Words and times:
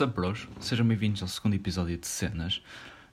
Sabros, 0.00 0.48
sejam 0.60 0.86
bem-vindos 0.86 1.20
ao 1.20 1.28
segundo 1.28 1.56
episódio 1.56 1.98
de 1.98 2.06
Cenas. 2.06 2.62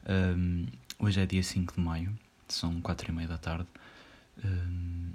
Um, 0.08 0.68
hoje 0.98 1.20
é 1.20 1.26
dia 1.26 1.44
5 1.44 1.74
de 1.74 1.82
maio, 1.82 2.18
são 2.48 2.80
4 2.80 3.10
e 3.10 3.14
meia 3.14 3.28
da 3.28 3.38
tarde. 3.38 3.68
Um, 4.42 5.12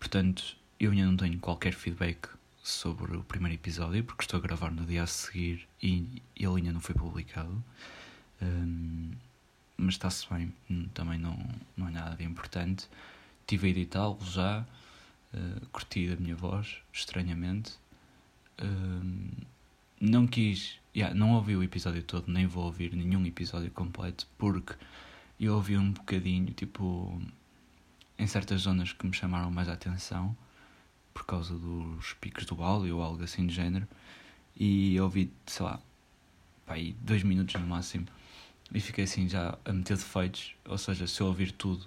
portanto, 0.00 0.56
eu 0.80 0.90
ainda 0.90 1.06
não 1.06 1.16
tenho 1.16 1.38
qualquer 1.38 1.74
feedback 1.74 2.28
sobre 2.60 3.16
o 3.16 3.22
primeiro 3.22 3.54
episódio, 3.54 4.02
porque 4.02 4.24
estou 4.24 4.38
a 4.38 4.40
gravar 4.42 4.72
no 4.72 4.84
dia 4.84 5.04
a 5.04 5.06
seguir 5.06 5.68
e 5.80 6.20
ele 6.34 6.56
ainda 6.56 6.72
não 6.72 6.80
foi 6.80 6.96
publicado. 6.96 7.62
Um, 8.42 9.12
mas 9.76 9.94
está-se 9.94 10.26
bem, 10.28 10.52
também 10.92 11.20
não, 11.20 11.38
não 11.76 11.86
é 11.86 11.92
nada 11.92 12.16
de 12.16 12.24
importante. 12.24 12.88
Tive 13.46 13.68
a 13.68 13.70
editá-lo 13.70 14.18
já, 14.24 14.66
uh, 15.32 15.66
curti 15.66 16.12
a 16.12 16.16
minha 16.16 16.34
voz, 16.34 16.78
estranhamente. 16.92 17.74
não 20.00 20.26
quis 20.26 20.80
yeah, 20.96 21.14
não 21.14 21.34
ouvi 21.34 21.54
o 21.54 21.62
episódio 21.62 22.02
todo, 22.02 22.32
nem 22.32 22.46
vou 22.46 22.64
ouvir 22.64 22.96
nenhum 22.96 23.24
episódio 23.26 23.70
completo, 23.70 24.26
porque 24.38 24.74
eu 25.38 25.54
ouvi 25.54 25.76
um 25.76 25.92
bocadinho, 25.92 26.50
tipo, 26.54 27.20
em 28.18 28.26
certas 28.26 28.62
zonas 28.62 28.92
que 28.92 29.06
me 29.06 29.12
chamaram 29.12 29.50
mais 29.50 29.68
a 29.68 29.74
atenção, 29.74 30.34
por 31.12 31.26
causa 31.26 31.54
dos 31.54 32.14
picos 32.14 32.46
do 32.46 32.62
áudio 32.62 32.96
ou 32.96 33.02
algo 33.02 33.22
assim 33.22 33.46
de 33.46 33.54
género, 33.54 33.86
e 34.56 34.98
ouvi, 34.98 35.30
sei 35.46 35.66
lá, 35.66 35.78
aí 36.66 36.96
dois 37.02 37.22
minutos 37.22 37.60
no 37.60 37.66
máximo, 37.66 38.06
e 38.72 38.80
fiquei 38.80 39.04
assim 39.04 39.28
já 39.28 39.58
a 39.66 39.72
meter 39.74 39.98
defeitos, 39.98 40.54
ou 40.64 40.78
seja, 40.78 41.06
se 41.06 41.20
eu 41.20 41.26
ouvir 41.26 41.52
tudo, 41.52 41.86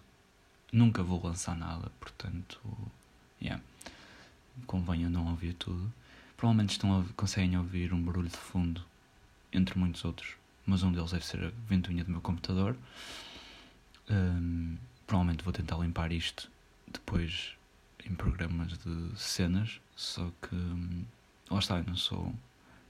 nunca 0.71 1.02
vou 1.02 1.19
lançar 1.25 1.57
nada, 1.57 1.91
portanto, 1.99 2.61
yeah, 3.41 3.61
convém 4.67 5.02
eu 5.03 5.09
não 5.09 5.30
ouvir 5.30 5.53
tudo. 5.53 5.91
Provavelmente 6.37 6.71
estão 6.71 7.02
a, 7.02 7.03
conseguem 7.17 7.57
ouvir 7.57 7.91
um 7.91 8.02
barulho 8.02 8.30
de 8.30 8.37
fundo 8.37 8.85
entre 9.52 9.78
muitos 9.78 10.03
outros, 10.05 10.36
mas 10.66 10.83
um 10.83 10.92
deles 10.92 11.11
deve 11.11 11.25
ser 11.25 11.44
a 11.44 11.52
ventoinha 11.67 12.03
do 12.03 12.11
meu 12.11 12.22
computador. 12.22 12.75
Um, 14.09 14.78
provavelmente 15.05 15.44
vou 15.44 15.53
tentar 15.53 15.78
limpar 15.78 16.11
isto 16.11 16.50
depois 16.88 17.53
em 18.05 18.14
programas 18.16 18.77
de 18.77 19.20
cenas, 19.20 19.80
só 19.95 20.31
que 20.42 20.55
um, 20.55 21.03
lá 21.50 21.59
está, 21.59 21.77
eu 21.77 21.86
não 21.86 21.95
sou 21.95 22.33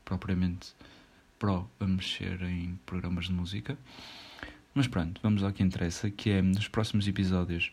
propriamente 0.06 0.74
pró 1.38 1.70
a 1.80 1.86
mexer 1.86 2.42
em 2.44 2.80
programas 2.86 3.26
de 3.26 3.34
música. 3.34 3.78
Mas 4.74 4.88
pronto, 4.88 5.20
vamos 5.22 5.44
ao 5.44 5.52
que 5.52 5.64
interessa, 5.64 6.10
que 6.10 6.30
é 6.30 6.42
nos 6.42 6.68
próximos 6.68 7.08
episódios 7.08 7.72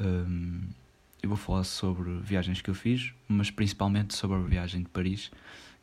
um, 0.00 0.60
eu 1.22 1.28
vou 1.28 1.36
falar 1.36 1.64
sobre 1.64 2.18
viagens 2.20 2.60
que 2.60 2.70
eu 2.70 2.74
fiz, 2.74 3.12
mas 3.28 3.50
principalmente 3.50 4.14
sobre 4.14 4.36
a 4.36 4.40
viagem 4.40 4.82
de 4.82 4.88
Paris 4.88 5.30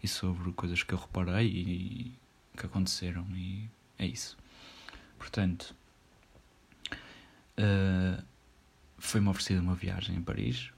e 0.01 0.07
sobre 0.07 0.51
coisas 0.53 0.83
que 0.83 0.93
eu 0.93 0.97
reparei 0.97 1.47
e, 1.47 2.13
que 2.57 2.65
aconteceram 2.65 3.25
e 3.35 3.69
é 3.97 4.05
isso. 4.05 4.37
Portanto, 5.17 5.75
uh, 7.57 8.23
foi-me 8.97 9.29
oferecida 9.29 9.61
uma 9.61 9.75
viagem 9.75 10.17
a 10.17 10.21
Paris. 10.21 10.71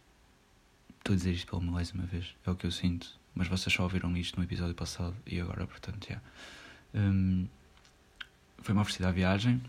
Estou 0.98 1.14
a 1.14 1.18
dizer 1.18 1.34
isto 1.34 1.48
pela 1.48 1.62
milésima 1.62 2.06
vez, 2.06 2.36
é 2.46 2.52
o 2.52 2.56
que 2.56 2.66
eu 2.66 2.72
sinto. 2.72 3.20
Mas 3.34 3.48
vocês 3.48 3.74
só 3.74 3.84
ouviram 3.84 4.16
isto 4.16 4.38
no 4.38 4.44
episódio 4.44 4.74
passado 4.74 5.16
e 5.26 5.40
agora, 5.40 5.68
portanto, 5.68 6.08
já. 6.10 6.22
Um, 6.94 7.48
foi-me 8.60 8.80
oferecida 8.80 9.10
a 9.10 9.12
viagem 9.12 9.62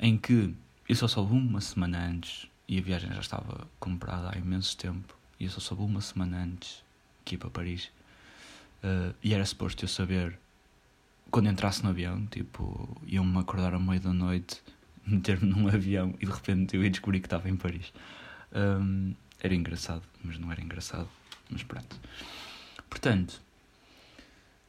em 0.00 0.16
que 0.16 0.54
eu 0.88 0.96
só 0.96 1.06
soube 1.06 1.34
uma 1.34 1.60
semana 1.60 2.06
antes 2.06 2.48
e 2.66 2.78
a 2.78 2.82
viagem 2.82 3.12
já 3.12 3.20
estava 3.20 3.68
comprada 3.78 4.30
há 4.34 4.38
imenso 4.38 4.76
tempo 4.76 5.16
e 5.38 5.44
eu 5.44 5.50
só 5.50 5.60
soube 5.60 5.82
uma 5.82 6.00
semana 6.00 6.42
antes 6.42 6.82
que 7.24 7.34
ia 7.34 7.38
para 7.38 7.50
Paris. 7.50 7.90
Uh, 8.82 9.14
e 9.22 9.34
era 9.34 9.44
suposto 9.44 9.84
eu 9.84 9.88
saber 9.88 10.38
quando 11.30 11.48
entrasse 11.48 11.82
no 11.82 11.90
avião, 11.90 12.26
tipo, 12.26 13.00
iam-me 13.06 13.38
acordar 13.38 13.74
à 13.74 13.78
meia 13.78 14.00
da 14.00 14.12
noite, 14.12 14.62
meter-me 15.06 15.48
num 15.48 15.68
avião 15.68 16.14
e 16.20 16.26
de 16.26 16.32
repente 16.32 16.76
eu 16.76 16.82
ia 16.82 16.90
descobrir 16.90 17.20
que 17.20 17.26
estava 17.26 17.48
em 17.48 17.56
Paris. 17.56 17.92
Um, 18.52 19.14
era 19.40 19.54
engraçado, 19.54 20.02
mas 20.22 20.38
não 20.38 20.50
era 20.50 20.60
engraçado. 20.60 21.08
Mas 21.50 21.62
pronto. 21.62 21.96
Portanto, 22.88 23.40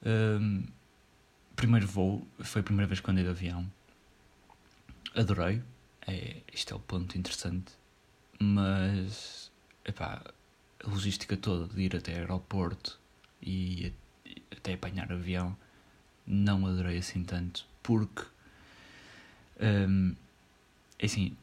um, 0.05 0.63
primeiro 1.55 1.87
voo, 1.87 2.27
foi 2.39 2.61
a 2.61 2.63
primeira 2.63 2.87
vez 2.87 2.99
que 2.99 3.09
andei 3.09 3.23
de 3.23 3.29
avião. 3.29 3.69
Adorei. 5.15 5.61
É, 6.07 6.37
isto 6.53 6.73
é 6.73 6.77
o 6.77 6.79
ponto 6.79 7.17
interessante. 7.17 7.73
Mas, 8.39 9.51
epá, 9.85 10.23
a 10.83 10.89
logística 10.89 11.35
toda 11.35 11.73
de 11.73 11.81
ir 11.81 11.95
até 11.95 12.15
aeroporto 12.15 12.99
e 13.41 13.93
até 14.51 14.73
apanhar 14.73 15.11
avião 15.11 15.57
não 16.29 16.67
adorei 16.67 16.99
assim 16.99 17.23
tanto, 17.23 17.65
porque 17.81 18.23
um, 19.59 20.15
é 20.99 21.05
assim, 21.05 21.35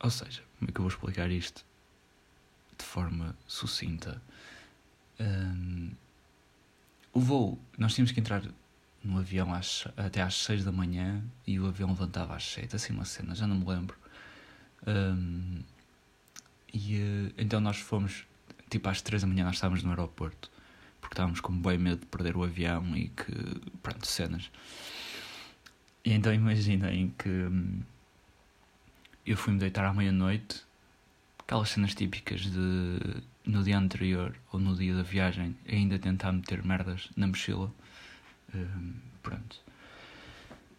ou 0.00 0.10
seja, 0.10 0.42
como 0.58 0.70
é 0.70 0.72
que 0.72 0.78
eu 0.78 0.82
vou 0.82 0.88
explicar 0.88 1.30
isto 1.30 1.64
de 2.78 2.84
forma 2.84 3.36
sucinta? 3.46 4.20
Um, 5.20 5.90
o 7.12 7.20
voo, 7.20 7.58
nós 7.76 7.94
tínhamos 7.94 8.12
que 8.12 8.20
entrar 8.20 8.42
no 9.04 9.18
avião 9.18 9.52
às, 9.54 9.86
até 9.96 10.22
às 10.22 10.34
6 10.34 10.64
da 10.64 10.72
manhã 10.72 11.22
e 11.46 11.60
o 11.60 11.66
avião 11.66 11.90
levantava 11.90 12.34
às 12.34 12.44
7, 12.44 12.74
assim 12.74 12.94
uma 12.94 13.04
cena, 13.04 13.34
já 13.34 13.46
não 13.46 13.56
me 13.56 13.66
lembro. 13.66 13.96
Um, 14.86 15.62
e 16.72 16.96
uh, 16.96 17.34
então 17.36 17.60
nós 17.60 17.78
fomos, 17.78 18.26
tipo 18.70 18.88
às 18.88 19.02
3 19.02 19.22
da 19.22 19.28
manhã, 19.28 19.44
nós 19.44 19.56
estávamos 19.56 19.82
no 19.82 19.90
aeroporto 19.90 20.50
porque 21.06 21.14
estávamos 21.14 21.40
com 21.40 21.52
bem 21.52 21.78
medo 21.78 22.00
de 22.00 22.06
perder 22.06 22.36
o 22.36 22.42
avião 22.42 22.96
e 22.96 23.08
que, 23.08 23.32
pronto, 23.80 24.06
cenas. 24.06 24.50
E 26.04 26.12
então 26.12 26.34
imaginem 26.34 27.14
que 27.16 27.28
hum, 27.28 27.80
eu 29.24 29.36
fui-me 29.36 29.58
deitar 29.58 29.84
à 29.84 29.94
meia-noite, 29.94 30.64
aquelas 31.38 31.70
cenas 31.70 31.94
típicas 31.94 32.40
de 32.40 33.22
no 33.44 33.62
dia 33.62 33.78
anterior 33.78 34.36
ou 34.52 34.58
no 34.58 34.74
dia 34.74 34.96
da 34.96 35.04
viagem 35.04 35.56
ainda 35.68 35.96
tentar 35.96 36.32
meter 36.32 36.64
merdas 36.64 37.08
na 37.16 37.28
mochila. 37.28 37.72
Hum, 38.52 38.94
pronto. 39.22 39.60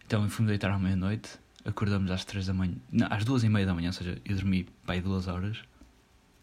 Então 0.06 0.24
eu 0.24 0.30
fui-me 0.30 0.50
deitar 0.50 0.72
à 0.72 0.78
meia-noite, 0.78 1.40
acordamos 1.64 2.12
às 2.12 2.26
três 2.26 2.48
da 2.48 2.54
manhã, 2.54 2.76
não, 2.92 3.08
às 3.10 3.24
duas 3.24 3.46
e 3.46 3.50
meia 3.50 3.66
da 3.66 3.74
manhã, 3.74 3.88
ou 3.88 3.94
seja, 3.94 4.22
eu 4.26 4.36
dormi 4.36 4.66
pai 4.86 5.00
duas 5.00 5.28
horas, 5.28 5.64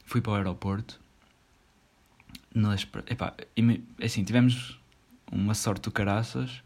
fui 0.06 0.22
para 0.22 0.32
o 0.32 0.36
aeroporto 0.36 1.03
nós, 2.54 2.86
epá, 3.08 3.34
assim, 4.02 4.22
tivemos 4.24 4.78
uma 5.30 5.54
sorte 5.54 5.82
do 5.82 5.90
caraças 5.90 6.62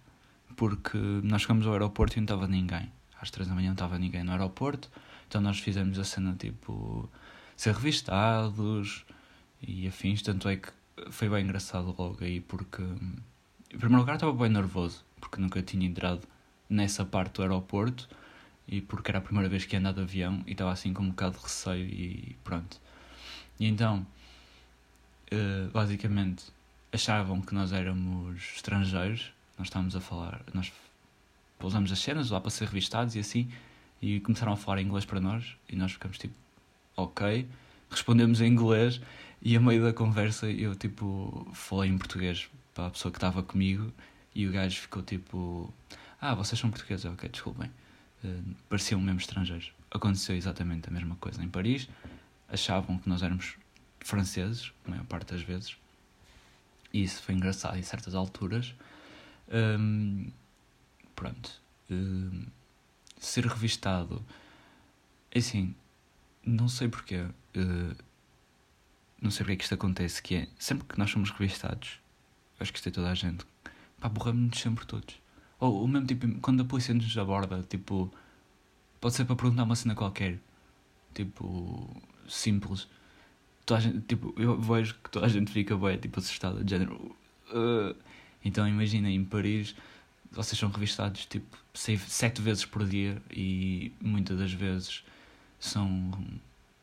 porque 0.54 0.98
nós 1.22 1.42
chegamos 1.42 1.66
ao 1.66 1.72
aeroporto 1.72 2.14
e 2.14 2.20
não 2.20 2.24
estava 2.24 2.46
ninguém. 2.46 2.92
Às 3.20 3.30
três 3.30 3.48
da 3.48 3.54
manhã 3.54 3.68
não 3.68 3.74
estava 3.74 3.98
ninguém 3.98 4.22
no 4.22 4.32
aeroporto, 4.32 4.90
então 5.26 5.40
nós 5.40 5.58
fizemos 5.58 5.98
a 5.98 6.04
cena 6.04 6.36
tipo 6.38 7.08
ser 7.56 7.74
revistados 7.74 9.04
e 9.62 9.88
afins, 9.88 10.22
tanto 10.22 10.48
é 10.48 10.56
que 10.56 10.68
foi 11.10 11.28
bem 11.28 11.44
engraçado 11.44 11.94
logo 11.98 12.18
aí 12.22 12.40
porque 12.40 12.82
em 12.82 13.78
primeiro 13.78 14.00
lugar 14.00 14.14
estava 14.14 14.32
bem 14.32 14.48
nervoso 14.48 15.04
porque 15.20 15.40
nunca 15.40 15.62
tinha 15.62 15.86
entrado 15.86 16.26
nessa 16.68 17.04
parte 17.04 17.36
do 17.36 17.42
aeroporto 17.42 18.08
e 18.66 18.80
porque 18.80 19.10
era 19.10 19.18
a 19.18 19.22
primeira 19.22 19.48
vez 19.48 19.64
que 19.64 19.74
ia 19.74 19.80
andar 19.80 19.92
de 19.92 20.00
avião 20.00 20.42
e 20.46 20.52
estava 20.52 20.70
assim 20.72 20.92
com 20.92 21.02
um 21.02 21.10
bocado 21.10 21.36
de 21.36 21.42
receio 21.42 21.86
e 21.86 22.36
pronto. 22.44 22.80
E 23.58 23.66
então 23.66 24.06
uh, 25.32 25.70
basicamente 25.70 26.44
achavam 26.92 27.40
que 27.40 27.54
nós 27.54 27.72
éramos 27.72 28.42
estrangeiros, 28.54 29.32
nós 29.58 29.68
estávamos 29.68 29.94
a 29.94 30.00
falar, 30.00 30.40
nós 30.54 30.72
pousamos 31.58 31.92
as 31.92 31.98
cenas 31.98 32.30
lá 32.30 32.40
para 32.40 32.50
ser 32.50 32.66
revistados 32.66 33.14
e 33.16 33.18
assim, 33.18 33.50
e 34.00 34.20
começaram 34.20 34.52
a 34.52 34.56
falar 34.56 34.80
inglês 34.80 35.04
para 35.04 35.20
nós, 35.20 35.56
e 35.68 35.76
nós 35.76 35.92
ficamos 35.92 36.18
tipo, 36.18 36.34
ok, 36.96 37.46
respondemos 37.90 38.40
em 38.40 38.46
inglês, 38.46 39.00
e 39.42 39.56
a 39.56 39.60
meio 39.60 39.82
da 39.82 39.92
conversa 39.92 40.50
eu 40.50 40.74
tipo 40.74 41.46
falei 41.52 41.90
em 41.90 41.98
português 41.98 42.48
para 42.74 42.86
a 42.86 42.90
pessoa 42.90 43.12
que 43.12 43.18
estava 43.18 43.42
comigo, 43.42 43.92
e 44.34 44.46
o 44.46 44.52
gajo 44.52 44.80
ficou 44.80 45.02
tipo, 45.02 45.72
ah, 46.20 46.34
vocês 46.34 46.58
são 46.58 46.70
portugueses, 46.70 47.04
ok, 47.04 47.28
desculpem, 47.28 47.70
uh, 48.24 48.44
pareciam 48.68 49.00
mesmo 49.00 49.20
estrangeiros. 49.20 49.72
Aconteceu 49.90 50.36
exatamente 50.36 50.88
a 50.88 50.92
mesma 50.92 51.16
coisa 51.16 51.42
em 51.42 51.48
Paris, 51.48 51.88
achavam 52.48 52.98
que 52.98 53.08
nós 53.08 53.22
éramos 53.22 53.56
franceses, 54.00 54.72
a 54.86 54.90
maior 54.90 55.04
parte 55.06 55.32
das 55.32 55.42
vezes. 55.42 55.76
E 56.92 57.02
isso 57.02 57.22
foi 57.22 57.34
engraçado 57.34 57.76
em 57.76 57.82
certas 57.82 58.14
alturas. 58.14 58.74
Um, 59.50 60.30
pronto. 61.14 61.60
Um, 61.90 62.46
ser 63.18 63.46
revistado. 63.46 64.24
É 65.30 65.38
assim, 65.38 65.74
não 66.44 66.68
sei 66.68 66.88
porquê. 66.88 67.26
Uh, 67.56 67.96
não 69.20 69.30
sei 69.30 69.44
porque 69.44 69.52
é 69.52 69.56
que 69.56 69.64
isto 69.64 69.74
acontece, 69.74 70.22
que 70.22 70.34
é 70.36 70.48
sempre 70.58 70.86
que 70.86 70.98
nós 70.98 71.10
somos 71.10 71.30
revistados, 71.30 71.98
acho 72.60 72.72
que 72.72 72.78
isto 72.78 72.88
é 72.88 72.92
toda 72.92 73.10
a 73.10 73.14
gente, 73.14 73.44
pá, 74.00 74.08
borramos-nos 74.08 74.60
sempre 74.60 74.86
todos. 74.86 75.20
Ou 75.58 75.84
o 75.84 75.88
mesmo 75.88 76.06
tipo, 76.06 76.40
quando 76.40 76.62
a 76.62 76.64
polícia 76.64 76.94
nos 76.94 77.16
aborda, 77.18 77.64
tipo, 77.68 78.12
pode 79.00 79.14
ser 79.14 79.24
para 79.24 79.34
perguntar 79.34 79.64
uma 79.64 79.74
cena 79.74 79.94
qualquer, 79.94 80.38
tipo, 81.14 82.00
simples 82.28 82.86
toda 83.68 83.80
a 83.80 83.82
gente, 83.82 84.00
tipo, 84.00 84.34
eu 84.38 84.58
vejo 84.58 84.94
que 85.04 85.10
toda 85.10 85.26
a 85.26 85.28
gente 85.28 85.52
fica 85.52 85.76
bem, 85.76 85.98
tipo, 85.98 86.18
assustada, 86.18 86.64
de 86.64 86.70
género. 86.70 87.14
Uh, 87.52 87.94
Então 88.44 88.66
imaginem, 88.66 89.14
em 89.16 89.24
Paris, 89.24 89.74
vocês 90.30 90.58
são 90.58 90.70
revistados 90.70 91.26
tipo 91.26 91.58
sete 91.74 92.40
vezes 92.40 92.64
por 92.64 92.84
dia 92.86 93.20
e 93.30 93.92
muitas 94.00 94.38
das 94.38 94.52
vezes 94.52 95.04
são 95.60 96.12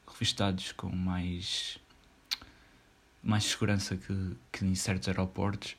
revistados 0.07 0.71
com 0.73 0.89
mais 0.89 1.77
mais 3.23 3.45
segurança 3.45 3.95
que, 3.97 4.13
que 4.51 4.65
em 4.65 4.75
certos 4.75 5.07
aeroportos. 5.07 5.75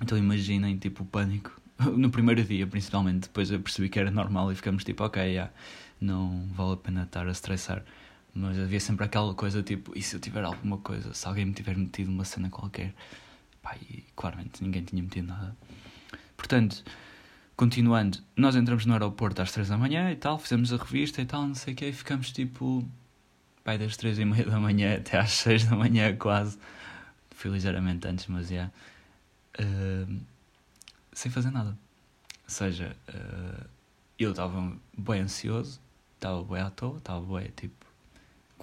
Então 0.00 0.16
imaginem 0.16 0.76
tipo 0.78 1.02
o 1.02 1.06
pânico 1.06 1.60
no 1.96 2.10
primeiro 2.10 2.44
dia, 2.44 2.66
principalmente. 2.66 3.22
Depois 3.24 3.50
eu 3.50 3.60
percebi 3.60 3.88
que 3.88 3.98
era 3.98 4.10
normal 4.10 4.52
e 4.52 4.54
ficamos 4.54 4.84
tipo, 4.84 5.02
ok, 5.04 5.22
yeah, 5.22 5.52
não 6.00 6.46
vale 6.54 6.74
a 6.74 6.76
pena 6.76 7.02
estar 7.04 7.26
a 7.26 7.32
estressar. 7.32 7.82
Mas 8.36 8.58
havia 8.58 8.78
sempre 8.78 9.06
aquela 9.06 9.34
coisa 9.34 9.62
tipo, 9.62 9.96
e 9.96 10.02
se 10.02 10.14
eu 10.14 10.20
tiver 10.20 10.44
alguma 10.44 10.76
coisa, 10.76 11.14
se 11.14 11.26
alguém 11.26 11.46
me 11.46 11.54
tiver 11.54 11.74
metido 11.74 12.10
uma 12.10 12.24
cena 12.24 12.50
qualquer, 12.50 12.94
pá, 13.62 13.74
e 13.80 14.04
claramente 14.14 14.62
ninguém 14.62 14.84
tinha 14.84 15.02
metido 15.02 15.28
nada. 15.28 15.56
Portanto, 16.36 16.84
continuando, 17.56 18.18
nós 18.36 18.54
entramos 18.54 18.84
no 18.84 18.92
aeroporto 18.92 19.40
às 19.40 19.52
3 19.52 19.70
da 19.70 19.78
manhã 19.78 20.10
e 20.10 20.16
tal, 20.16 20.38
fizemos 20.38 20.70
a 20.70 20.76
revista 20.76 21.22
e 21.22 21.24
tal, 21.24 21.46
não 21.46 21.54
sei 21.54 21.72
o 21.72 21.76
que, 21.76 21.86
e 21.86 21.92
ficamos 21.94 22.30
tipo, 22.30 22.86
pai, 23.64 23.78
das 23.78 23.96
3 23.96 24.18
e 24.18 24.24
meia 24.26 24.44
da 24.44 24.60
manhã 24.60 24.96
até 24.96 25.18
às 25.18 25.30
6 25.40 25.64
da 25.64 25.76
manhã 25.76 26.14
quase. 26.14 26.58
Fui 27.30 27.50
ligeiramente 27.50 28.06
antes, 28.06 28.26
mas 28.26 28.48
já. 28.48 28.54
Yeah. 28.54 28.72
Uh, 29.58 30.20
sem 31.12 31.30
fazer 31.30 31.50
nada. 31.50 31.70
Ou 31.70 32.50
seja, 32.50 32.94
uh, 33.08 33.66
eu 34.18 34.32
estava 34.32 34.76
bem 34.96 35.22
ansioso, 35.22 35.80
estava 36.14 36.44
bem 36.44 36.60
à 36.60 36.70
toa, 36.70 36.98
estava 36.98 37.38
bem 37.38 37.50
tipo, 37.56 37.85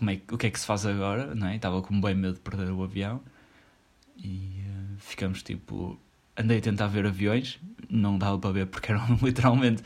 como 0.03 0.11
é, 0.11 0.21
o 0.31 0.37
que 0.37 0.47
é 0.47 0.51
que 0.51 0.59
se 0.59 0.65
faz 0.65 0.85
agora, 0.85 1.33
não 1.33 1.47
é? 1.47 1.55
Estava 1.55 1.81
com 1.81 1.99
bem 2.01 2.13
medo 2.13 2.33
de 2.33 2.41
perder 2.41 2.69
o 2.69 2.83
avião 2.83 3.21
e 4.17 4.61
uh, 4.67 4.97
ficamos 4.99 5.41
tipo. 5.41 5.97
Andei 6.35 6.57
a 6.57 6.61
tentar 6.61 6.87
ver 6.87 7.05
aviões, 7.05 7.59
não 7.89 8.17
dava 8.17 8.37
para 8.39 8.51
ver 8.51 8.65
porque 8.65 8.91
eram 8.91 9.17
literalmente 9.21 9.83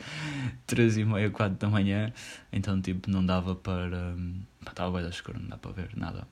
3 0.66 0.96
e 0.96 1.04
meia, 1.04 1.30
4 1.30 1.56
da 1.58 1.68
manhã, 1.68 2.12
então 2.52 2.80
tipo 2.80 3.08
não 3.08 3.24
dava 3.24 3.54
para. 3.54 4.16
Um, 4.16 4.42
estava 4.66 4.90
bem 4.90 5.02
da 5.02 5.10
escura, 5.10 5.38
não 5.38 5.48
dá 5.48 5.56
para 5.56 5.70
ver 5.70 5.90
nada. 5.96 6.26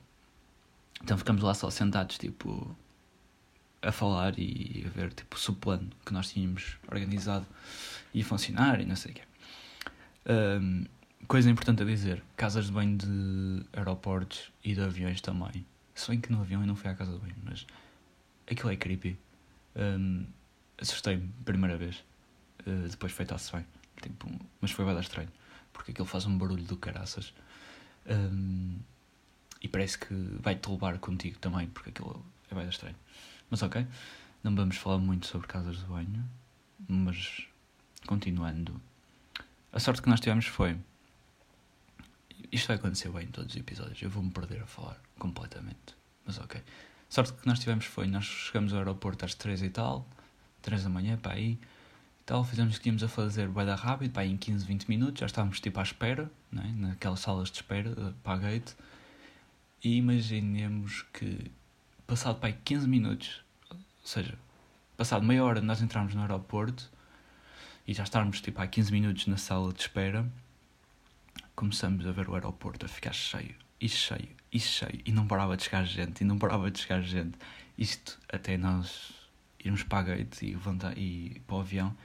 Então 1.01 1.17
ficamos 1.17 1.41
lá 1.41 1.53
só 1.53 1.69
sentados, 1.69 2.17
tipo, 2.17 2.75
a 3.81 3.91
falar 3.91 4.37
e 4.37 4.83
a 4.85 4.89
ver 4.89 5.13
tipo, 5.13 5.37
o 5.37 5.53
plano 5.55 5.89
que 6.05 6.11
nós 6.11 6.29
tínhamos 6.31 6.77
organizado 6.91 7.45
ia 8.13 8.25
funcionar 8.25 8.81
e 8.81 8.85
não 8.85 8.95
sei 8.97 9.11
o 9.11 9.15
quê. 9.15 9.21
Um, 10.29 10.85
coisa 11.27 11.49
importante 11.49 11.83
a 11.83 11.85
dizer: 11.85 12.23
casas 12.35 12.67
de 12.67 12.71
banho 12.71 12.97
de 12.97 13.65
aeroportos 13.73 14.51
e 14.63 14.73
de 14.73 14.81
aviões 14.81 15.21
também. 15.21 15.65
Se 15.93 16.09
bem 16.09 16.19
que 16.19 16.31
no 16.31 16.41
avião 16.41 16.61
eu 16.61 16.67
não 16.67 16.75
fui 16.75 16.89
à 16.89 16.95
casa 16.95 17.11
de 17.11 17.19
banho, 17.19 17.35
mas 17.43 17.65
aquilo 18.49 18.71
é 18.71 18.75
creepy. 18.75 19.17
Um, 19.75 20.25
Assustei-me 20.79 21.27
primeira 21.43 21.75
vez, 21.75 22.03
uh, 22.67 22.87
depois 22.87 23.11
feito-se 23.11 23.51
bem. 23.51 23.65
Tipo, 23.99 24.29
mas 24.61 24.69
foi 24.69 24.85
bem 24.85 24.99
estranho, 24.99 25.29
porque 25.73 25.91
aquilo 25.91 26.05
faz 26.05 26.27
um 26.27 26.37
barulho 26.37 26.63
do 26.63 26.77
caraças. 26.77 27.33
Um, 28.05 28.77
e 29.59 29.67
parece 29.67 29.97
que 29.97 30.13
vai-te 30.39 30.69
levar 30.69 30.99
contigo 30.99 31.39
também, 31.39 31.67
porque 31.67 31.89
aquilo 31.89 32.23
é 32.51 32.55
bem 32.55 32.69
estranho. 32.69 32.95
Mas 33.49 33.63
ok, 33.63 33.87
não 34.43 34.55
vamos 34.55 34.77
falar 34.77 34.99
muito 34.99 35.25
sobre 35.25 35.47
casas 35.47 35.77
de 35.77 35.85
banho, 35.85 36.23
mas 36.87 37.47
continuando. 38.05 38.79
A 39.73 39.79
sorte 39.79 40.01
que 40.01 40.09
nós 40.09 40.19
tivemos 40.19 40.45
foi. 40.45 40.77
Isto 42.51 42.67
vai 42.67 42.77
acontecer 42.77 43.09
bem 43.09 43.23
em 43.23 43.31
todos 43.31 43.53
os 43.53 43.59
episódios, 43.59 44.01
eu 44.01 44.09
vou-me 44.09 44.31
perder 44.31 44.61
a 44.61 44.65
falar 44.65 45.01
completamente. 45.19 45.95
Mas 46.25 46.37
ok. 46.37 46.61
Sorte 47.09 47.33
que 47.33 47.47
nós 47.47 47.59
tivemos 47.59 47.85
foi: 47.85 48.07
nós 48.07 48.25
chegamos 48.25 48.73
ao 48.73 48.79
aeroporto 48.79 49.25
às 49.25 49.33
3 49.33 49.63
e 49.63 49.69
tal, 49.69 50.07
3 50.61 50.83
da 50.83 50.89
manhã, 50.89 51.17
para 51.17 51.33
aí, 51.33 51.59
e 52.19 52.23
tal, 52.25 52.43
fizemos 52.43 52.75
o 52.75 52.77
que 52.77 52.83
tínhamos 52.83 53.03
a 53.03 53.07
fazer, 53.07 53.49
dar 53.49 53.75
rápido, 53.75 54.11
para 54.11 54.23
aí 54.23 54.31
em 54.31 54.37
15, 54.37 54.65
20 54.65 54.85
minutos, 54.87 55.19
já 55.19 55.25
estávamos 55.25 55.59
tipo 55.59 55.79
à 55.79 55.83
espera, 55.83 56.29
né, 56.51 56.73
naquelas 56.75 57.19
salas 57.21 57.49
de 57.49 57.57
espera 57.57 57.89
eh, 57.89 58.13
para 58.23 58.33
a 58.33 58.37
gate, 58.37 58.73
e 59.83 59.95
imaginemos 59.97 61.03
que 61.13 61.51
passado 62.05 62.39
para 62.39 62.49
aí 62.49 62.57
15 62.65 62.87
minutos, 62.87 63.41
ou 63.71 63.77
seja, 64.03 64.37
passado 64.97 65.25
meia 65.25 65.43
hora 65.43 65.61
nós 65.61 65.81
entrarmos 65.81 66.13
no 66.15 66.21
aeroporto 66.21 66.89
e 67.87 67.93
já 67.93 68.03
estarmos 68.03 68.41
tipo 68.41 68.61
há 68.61 68.67
15 68.67 68.91
minutos 68.91 69.27
na 69.27 69.37
sala 69.37 69.71
de 69.71 69.81
espera, 69.81 70.29
começamos 71.57 72.05
a 72.05 72.11
ver 72.11 72.29
o 72.29 72.35
aeroporto 72.35 72.85
a 72.85 72.87
ficar 72.87 73.13
cheio, 73.13 73.55
e 73.81 73.89
cheio, 73.89 74.29
e 74.53 74.59
cheio, 74.59 75.01
e 75.03 75.11
não 75.11 75.25
parava 75.25 75.57
de 75.57 75.63
chegar 75.63 75.83
gente, 75.83 76.21
e 76.21 76.23
não 76.23 76.37
parava 76.37 76.69
de 76.69 76.79
chegar 76.79 77.01
gente. 77.01 77.35
Isto 77.75 78.19
até 78.31 78.57
nós 78.57 79.11
irmos 79.65 79.81
para 79.81 79.97
a 79.97 80.15
gate 80.15 80.43
e, 80.43 80.51
levantar, 80.51 80.95
e 80.95 81.41
para 81.47 81.55
o 81.55 81.59
avião, 81.59 81.97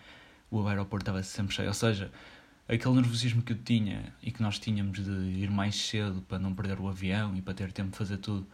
o 0.50 0.66
aeroporto 0.66 1.02
estava 1.02 1.22
sempre 1.22 1.54
cheio. 1.54 1.69
Ou 1.69 1.75
seja, 1.75 2.10
aquele 2.66 2.94
nervosismo 2.94 3.43
que 3.43 3.52
eu 3.52 3.58
tinha 3.58 4.14
e 4.22 4.32
que 4.32 4.40
nós 4.40 4.58
tínhamos 4.58 5.04
de 5.04 5.10
ir 5.10 5.50
mais 5.50 5.76
cedo 5.76 6.22
para 6.22 6.38
não 6.38 6.55
perder 6.55 6.81
o 6.81 6.88
avião 6.88 7.37
e 7.37 7.43
para 7.43 7.52
ter 7.52 7.72
tempo 7.72 7.90
de 7.90 7.98
fazer 7.98 8.16
tudo 8.16 8.48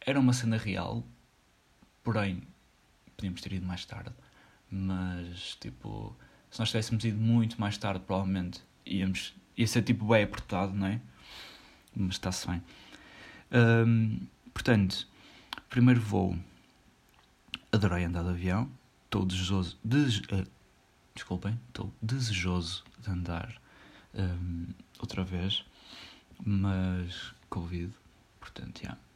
era 0.00 0.20
uma 0.20 0.32
cena 0.32 0.56
real, 0.56 1.04
porém 2.04 2.44
podíamos 3.16 3.40
ter 3.40 3.54
ido 3.54 3.66
mais 3.66 3.84
tarde, 3.84 4.14
mas 4.70 5.56
tipo, 5.60 6.16
se 6.48 6.60
nós 6.60 6.68
tivéssemos 6.68 7.04
ido 7.04 7.18
muito 7.18 7.60
mais 7.60 7.76
tarde, 7.76 8.04
provavelmente 8.06 8.62
íamos, 8.86 9.34
ia 9.58 9.66
ser 9.66 9.82
tipo 9.82 10.06
bem 10.06 10.22
apertado, 10.22 10.72
não 10.72 10.86
é? 10.86 11.00
Mas 11.94 12.14
está-se 12.14 12.46
bem. 12.46 12.62
Um, 13.52 14.20
portanto, 14.54 15.06
primeiro 15.68 16.00
voo, 16.00 16.38
adorei 17.72 18.04
andar 18.04 18.22
de 18.22 18.30
avião, 18.30 18.70
estou 19.04 19.26
desejoso, 19.26 19.78
des, 19.84 20.18
uh, 20.18 20.46
desculpem, 21.14 21.58
estou 21.68 21.92
desejoso 22.00 22.84
de 22.98 23.10
andar 23.10 23.60
um, 24.14 24.66
outra 24.98 25.24
vez, 25.24 25.64
mas 26.42 27.34
Covid, 27.50 27.92
portanto, 28.40 28.80
já. 28.82 28.88
Yeah 28.88 29.08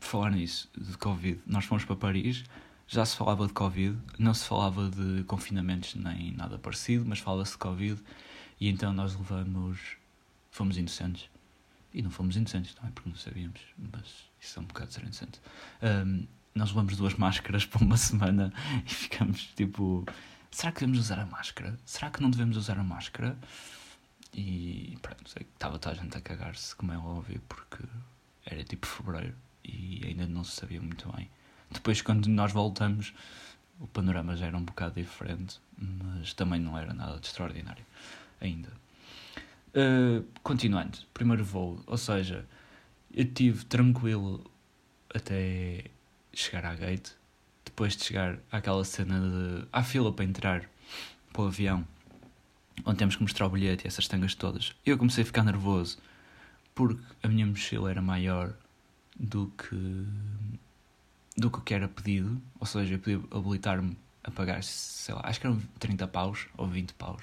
falar 0.00 0.30
nisso, 0.30 0.68
de 0.76 0.96
Covid, 0.98 1.40
nós 1.46 1.64
fomos 1.64 1.84
para 1.84 1.96
Paris, 1.96 2.44
já 2.86 3.04
se 3.04 3.16
falava 3.16 3.46
de 3.46 3.52
Covid, 3.52 3.98
não 4.18 4.34
se 4.34 4.46
falava 4.46 4.90
de 4.90 5.24
confinamentos 5.24 5.94
nem 5.94 6.32
nada 6.32 6.58
parecido, 6.58 7.04
mas 7.06 7.18
fala-se 7.18 7.52
de 7.52 7.58
Covid, 7.58 8.00
e 8.60 8.68
então 8.68 8.92
nós 8.92 9.14
levamos, 9.14 9.78
fomos 10.50 10.76
inocentes. 10.76 11.28
E 11.92 12.02
não 12.02 12.10
fomos 12.10 12.36
inocentes, 12.36 12.74
não 12.80 12.88
é? 12.88 12.92
Porque 12.92 13.08
não 13.08 13.16
sabíamos, 13.16 13.60
mas 13.78 14.28
isso 14.40 14.58
é 14.58 14.62
um 14.62 14.66
bocado 14.66 14.92
ser 14.92 15.02
inocente. 15.02 15.40
Um, 15.82 16.26
nós 16.54 16.70
levamos 16.70 16.96
duas 16.96 17.14
máscaras 17.18 17.64
por 17.66 17.82
uma 17.82 17.96
semana 17.96 18.52
e 18.84 18.90
ficamos 18.90 19.44
tipo: 19.54 20.04
será 20.50 20.72
que 20.72 20.80
devemos 20.80 20.98
usar 20.98 21.20
a 21.20 21.26
máscara? 21.26 21.78
Será 21.84 22.10
que 22.10 22.20
não 22.20 22.30
devemos 22.30 22.56
usar 22.56 22.78
a 22.78 22.84
máscara? 22.84 23.38
E 24.32 24.98
pronto, 25.00 25.22
estava 25.24 25.78
toda 25.78 25.94
a 25.94 26.02
gente 26.02 26.16
a 26.16 26.20
cagar-se, 26.20 26.74
como 26.74 26.92
é 26.92 26.98
óbvio, 26.98 27.40
porque 27.48 27.84
era 28.44 28.64
tipo 28.64 28.86
fevereiro 28.86 29.34
e 29.64 30.02
ainda 30.04 30.26
não 30.26 30.42
se 30.42 30.56
sabia 30.56 30.80
muito 30.80 31.10
bem. 31.12 31.30
Depois, 31.70 32.02
quando 32.02 32.26
nós 32.26 32.52
voltamos, 32.52 33.14
o 33.78 33.86
panorama 33.86 34.36
já 34.36 34.46
era 34.46 34.56
um 34.56 34.64
bocado 34.64 34.96
diferente, 34.96 35.60
mas 35.78 36.32
também 36.34 36.60
não 36.60 36.76
era 36.76 36.92
nada 36.92 37.20
de 37.20 37.26
extraordinário 37.28 37.84
ainda. 38.44 38.70
Uh, 39.74 40.24
continuando, 40.42 40.98
primeiro 41.12 41.44
voo, 41.44 41.80
ou 41.86 41.96
seja, 41.96 42.46
eu 43.12 43.24
estive 43.24 43.64
tranquilo 43.64 44.44
até 45.12 45.84
chegar 46.32 46.64
à 46.64 46.74
gate, 46.74 47.10
depois 47.64 47.96
de 47.96 48.04
chegar 48.04 48.38
àquela 48.52 48.84
cena 48.84 49.20
de 49.20 49.66
à 49.72 49.82
fila 49.82 50.12
para 50.12 50.24
entrar 50.24 50.68
para 51.32 51.42
o 51.42 51.46
avião, 51.46 51.86
onde 52.84 52.98
temos 52.98 53.16
que 53.16 53.22
mostrar 53.22 53.46
o 53.46 53.50
bilhete 53.50 53.84
e 53.84 53.88
essas 53.88 54.06
tangas 54.06 54.34
todas. 54.34 54.72
Eu 54.84 54.96
comecei 54.96 55.22
a 55.22 55.26
ficar 55.26 55.42
nervoso 55.42 55.98
porque 56.74 57.02
a 57.22 57.28
minha 57.28 57.46
mochila 57.46 57.90
era 57.90 58.02
maior 58.02 58.52
do 59.18 59.52
que 59.56 60.06
do 61.36 61.50
que 61.50 61.74
era 61.74 61.88
pedido, 61.88 62.40
ou 62.60 62.66
seja, 62.66 62.94
eu 62.94 62.98
podia 62.98 63.20
habilitar-me 63.36 63.96
a 64.22 64.30
pagar, 64.30 64.62
sei 64.62 65.14
lá, 65.14 65.22
acho 65.24 65.40
que 65.40 65.46
eram 65.46 65.60
30 65.80 66.06
paus 66.06 66.46
ou 66.56 66.66
20 66.68 66.94
paus. 66.94 67.22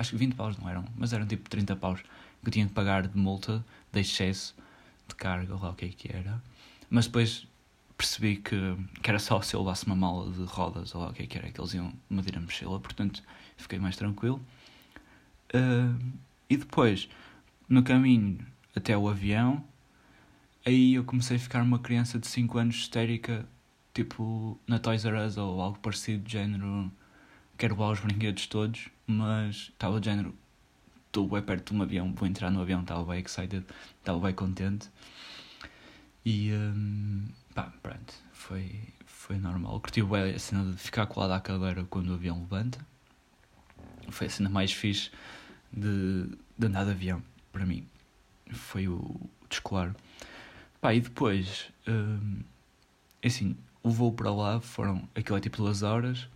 Acho 0.00 0.12
que 0.12 0.16
20 0.16 0.34
paus 0.34 0.56
não 0.56 0.66
eram, 0.66 0.82
mas 0.96 1.12
eram 1.12 1.26
tipo 1.26 1.50
30 1.50 1.76
paus 1.76 2.00
que 2.00 2.48
eu 2.48 2.50
tinha 2.50 2.66
que 2.66 2.72
pagar 2.72 3.06
de 3.06 3.18
multa 3.18 3.62
de 3.92 4.00
excesso 4.00 4.56
de 5.06 5.14
carga, 5.14 5.52
ou 5.54 5.60
lá 5.60 5.68
o 5.68 5.74
que 5.74 5.84
é 5.84 5.88
que 5.88 6.10
era. 6.10 6.42
Mas 6.88 7.04
depois 7.04 7.46
percebi 7.98 8.36
que, 8.36 8.56
que 9.02 9.10
era 9.10 9.18
só 9.18 9.42
se 9.42 9.54
eu 9.54 9.60
levasse 9.60 9.84
uma 9.84 9.94
mala 9.94 10.32
de 10.32 10.42
rodas, 10.44 10.94
ou 10.94 11.02
lá 11.02 11.10
o 11.10 11.12
que 11.12 11.24
é 11.24 11.26
que 11.26 11.36
era, 11.36 11.50
que 11.50 11.60
eles 11.60 11.74
iam 11.74 11.92
medir 12.08 12.34
a 12.38 12.40
mochila, 12.40 12.80
portanto 12.80 13.22
fiquei 13.58 13.78
mais 13.78 13.94
tranquilo. 13.94 14.40
Uh, 15.54 16.02
e 16.48 16.56
depois, 16.56 17.06
no 17.68 17.82
caminho 17.82 18.38
até 18.74 18.96
o 18.96 19.06
avião, 19.06 19.62
aí 20.64 20.94
eu 20.94 21.04
comecei 21.04 21.36
a 21.36 21.40
ficar 21.40 21.62
uma 21.62 21.78
criança 21.78 22.18
de 22.18 22.26
5 22.26 22.56
anos 22.56 22.76
histérica, 22.76 23.46
tipo 23.92 24.58
na 24.66 24.78
Toys 24.78 25.04
R 25.04 25.26
Us 25.26 25.36
ou 25.36 25.60
algo 25.60 25.78
parecido, 25.78 26.24
de 26.24 26.32
género. 26.32 26.90
Quero 27.58 27.74
levar 27.74 27.90
os 27.90 28.00
brinquedos 28.00 28.46
todos, 28.46 28.88
mas 29.10 29.56
estava 29.56 30.00
de 30.00 30.06
género. 30.06 30.34
Estou 31.06 31.28
bem 31.28 31.42
perto 31.42 31.72
de 31.72 31.78
um 31.78 31.82
avião, 31.82 32.12
vou 32.14 32.28
entrar 32.28 32.50
no 32.50 32.60
avião, 32.60 32.82
estava 32.82 33.04
bem 33.04 33.20
excited, 33.20 33.64
estava 33.98 34.20
bem 34.20 34.32
contente. 34.32 34.88
E 36.24 36.52
um, 36.52 37.26
pá, 37.54 37.72
pronto, 37.82 38.14
foi, 38.32 38.80
foi 39.06 39.36
normal. 39.36 39.80
Curti 39.80 40.02
bem 40.02 40.34
a 40.34 40.38
cena 40.38 40.70
de 40.70 40.78
ficar 40.78 41.06
colado 41.06 41.32
à 41.32 41.40
cadeira 41.40 41.84
quando 41.84 42.10
o 42.10 42.14
avião 42.14 42.38
levanta. 42.40 42.78
Foi 44.08 44.28
a 44.28 44.30
cena 44.30 44.48
mais 44.48 44.72
fixe 44.72 45.10
de, 45.72 46.28
de 46.56 46.66
andar 46.66 46.84
de 46.84 46.92
avião, 46.92 47.22
para 47.52 47.66
mim. 47.66 47.84
Foi 48.52 48.86
o, 48.86 48.96
o 48.96 49.30
descolar. 49.48 49.94
Pá, 50.80 50.94
e 50.94 51.00
depois, 51.00 51.70
hum, 51.88 52.42
assim, 53.24 53.56
o 53.82 53.90
voo 53.90 54.12
para 54.12 54.32
lá 54.32 54.60
foram, 54.60 55.08
aquilo 55.14 55.38
é 55.38 55.40
tipo 55.40 55.56
duas 55.56 55.82
horas, 55.82 56.28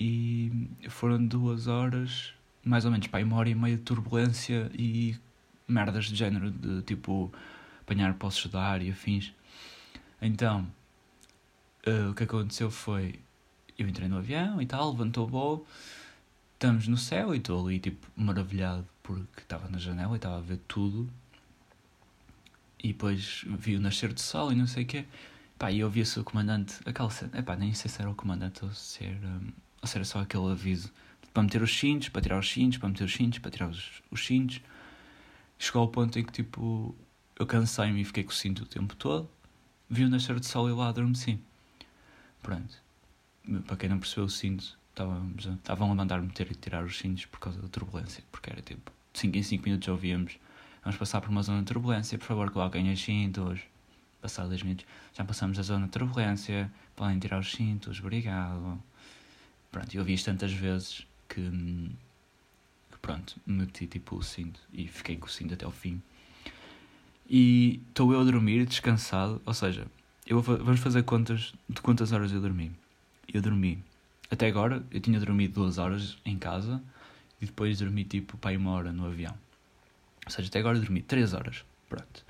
e 0.00 0.68
foram 0.88 1.24
duas 1.24 1.66
horas, 1.66 2.32
mais 2.64 2.84
ou 2.84 2.90
menos, 2.90 3.06
pá, 3.08 3.20
uma 3.20 3.36
hora 3.36 3.48
e 3.48 3.54
meia 3.54 3.76
de 3.76 3.82
turbulência 3.82 4.70
e 4.74 5.16
merdas 5.66 6.06
de 6.06 6.14
género, 6.14 6.50
de 6.50 6.82
tipo, 6.82 7.32
apanhar 7.80 8.14
poços 8.14 8.50
de 8.50 8.56
ar 8.56 8.82
e 8.82 8.90
afins. 8.90 9.32
Então, 10.20 10.66
uh, 11.86 12.10
o 12.10 12.14
que 12.14 12.24
aconteceu 12.24 12.70
foi, 12.70 13.18
eu 13.78 13.88
entrei 13.88 14.08
no 14.08 14.18
avião 14.18 14.60
e 14.62 14.66
tal, 14.66 14.90
levantou 14.90 15.26
o 15.26 15.30
voo, 15.30 15.66
estamos 16.54 16.88
no 16.88 16.96
céu 16.96 17.34
e 17.34 17.38
estou 17.38 17.66
ali, 17.66 17.78
tipo, 17.78 18.06
maravilhado, 18.16 18.86
porque 19.02 19.40
estava 19.40 19.68
na 19.68 19.78
janela 19.78 20.14
e 20.14 20.16
estava 20.16 20.38
a 20.38 20.40
ver 20.40 20.60
tudo, 20.68 21.08
e 22.82 22.88
depois 22.88 23.44
vi 23.46 23.76
o 23.76 23.80
nascer 23.80 24.12
do 24.12 24.20
sol 24.20 24.52
e 24.52 24.54
não 24.54 24.66
sei 24.66 24.84
o 24.84 24.86
quê. 24.86 25.04
Pá, 25.58 25.72
e 25.72 25.80
eu 25.80 25.90
vi 25.90 26.02
o 26.02 26.24
comandante, 26.24 26.76
aquela 26.86 27.10
cena, 27.10 27.36
epá, 27.38 27.56
nem 27.56 27.74
sei 27.74 27.90
se 27.90 28.00
era 28.00 28.10
o 28.10 28.14
comandante 28.14 28.64
ou 28.64 28.72
se 28.72 29.04
era, 29.04 29.40
ou 29.80 29.88
se 29.88 29.96
era 29.96 30.04
só 30.04 30.20
aquele 30.20 30.50
aviso 30.50 30.92
para 31.32 31.42
meter 31.42 31.62
os 31.62 31.78
cintos, 31.78 32.08
para 32.08 32.22
tirar 32.22 32.38
os 32.38 32.50
cintos, 32.50 32.78
para 32.78 32.88
meter 32.88 33.04
os 33.04 33.14
cintos, 33.14 33.38
para 33.38 33.50
tirar 33.50 33.68
os, 33.68 34.02
os 34.10 34.26
cintos. 34.26 34.60
Chegou 35.58 35.82
ao 35.82 35.88
ponto 35.88 36.18
em 36.18 36.24
que, 36.24 36.32
tipo, 36.32 36.94
eu 37.38 37.46
cansei-me 37.46 38.00
e 38.00 38.04
fiquei 38.04 38.24
com 38.24 38.30
o 38.30 38.34
cinto 38.34 38.62
o 38.62 38.66
tempo 38.66 38.96
todo. 38.96 39.28
Vi 39.88 40.04
o 40.04 40.08
nascer 40.08 40.38
do 40.38 40.44
sol 40.44 40.68
e 40.68 40.72
lá 40.72 40.88
adormeci. 40.88 41.38
Pronto. 42.42 42.76
Para 43.66 43.76
quem 43.76 43.88
não 43.88 43.98
percebeu 43.98 44.24
o 44.24 44.30
cinto, 44.30 44.78
estavam 44.90 45.90
a 45.90 45.94
mandar 45.94 46.20
meter 46.20 46.50
e 46.50 46.54
tirar 46.54 46.84
os 46.84 46.98
cintos 46.98 47.24
por 47.26 47.40
causa 47.40 47.60
da 47.60 47.68
turbulência, 47.68 48.22
porque 48.30 48.50
era 48.50 48.60
tipo, 48.60 48.92
de 49.12 49.20
5 49.20 49.36
em 49.36 49.42
5 49.42 49.64
minutos 49.64 49.88
ouvíamos 49.88 50.38
Vamos 50.88 50.96
passar 50.96 51.20
por 51.20 51.28
uma 51.28 51.42
zona 51.42 51.58
de 51.58 51.66
turbulência, 51.66 52.16
por 52.16 52.24
favor, 52.24 52.50
coloquem 52.50 52.90
os 52.90 53.02
cintos. 53.02 53.60
Passado 54.22 54.48
10 54.48 54.62
minutos, 54.62 54.86
já 55.12 55.22
passamos 55.22 55.58
a 55.58 55.62
zona 55.62 55.84
de 55.84 55.92
turbulência, 55.92 56.72
podem 56.96 57.18
tirar 57.18 57.38
os 57.38 57.52
cintos, 57.52 58.00
obrigado. 58.00 58.82
Pronto, 59.78 59.94
eu 59.94 60.00
ouvi 60.00 60.14
isto 60.14 60.24
tantas 60.24 60.52
vezes 60.52 61.06
que, 61.28 61.40
que 61.40 62.98
pronto, 63.00 63.36
meti 63.46 63.86
tipo 63.86 64.16
o 64.16 64.22
cinto 64.24 64.58
e 64.72 64.88
fiquei 64.88 65.16
com 65.16 65.26
o 65.26 65.30
cinto 65.30 65.54
até 65.54 65.64
o 65.64 65.70
fim. 65.70 66.02
E 67.30 67.80
estou 67.88 68.12
eu 68.12 68.20
a 68.20 68.24
dormir, 68.24 68.66
descansado, 68.66 69.40
ou 69.46 69.54
seja, 69.54 69.86
eu 70.26 70.42
vou, 70.42 70.58
vamos 70.58 70.80
fazer 70.80 71.04
contas 71.04 71.54
de 71.68 71.80
quantas 71.80 72.10
horas 72.10 72.32
eu 72.32 72.40
dormi. 72.40 72.72
Eu 73.32 73.40
dormi, 73.40 73.80
até 74.28 74.48
agora, 74.48 74.82
eu 74.90 75.00
tinha 75.00 75.20
dormido 75.20 75.54
duas 75.54 75.78
horas 75.78 76.18
em 76.24 76.36
casa 76.36 76.82
e 77.40 77.46
depois 77.46 77.78
dormi 77.78 78.02
tipo 78.02 78.36
para 78.36 78.58
uma 78.58 78.72
hora 78.72 78.90
no 78.90 79.06
avião. 79.06 79.38
Ou 80.26 80.32
seja, 80.32 80.48
até 80.48 80.58
agora 80.58 80.80
dormi 80.80 81.02
3 81.02 81.34
horas. 81.34 81.64
Pronto. 81.88 82.24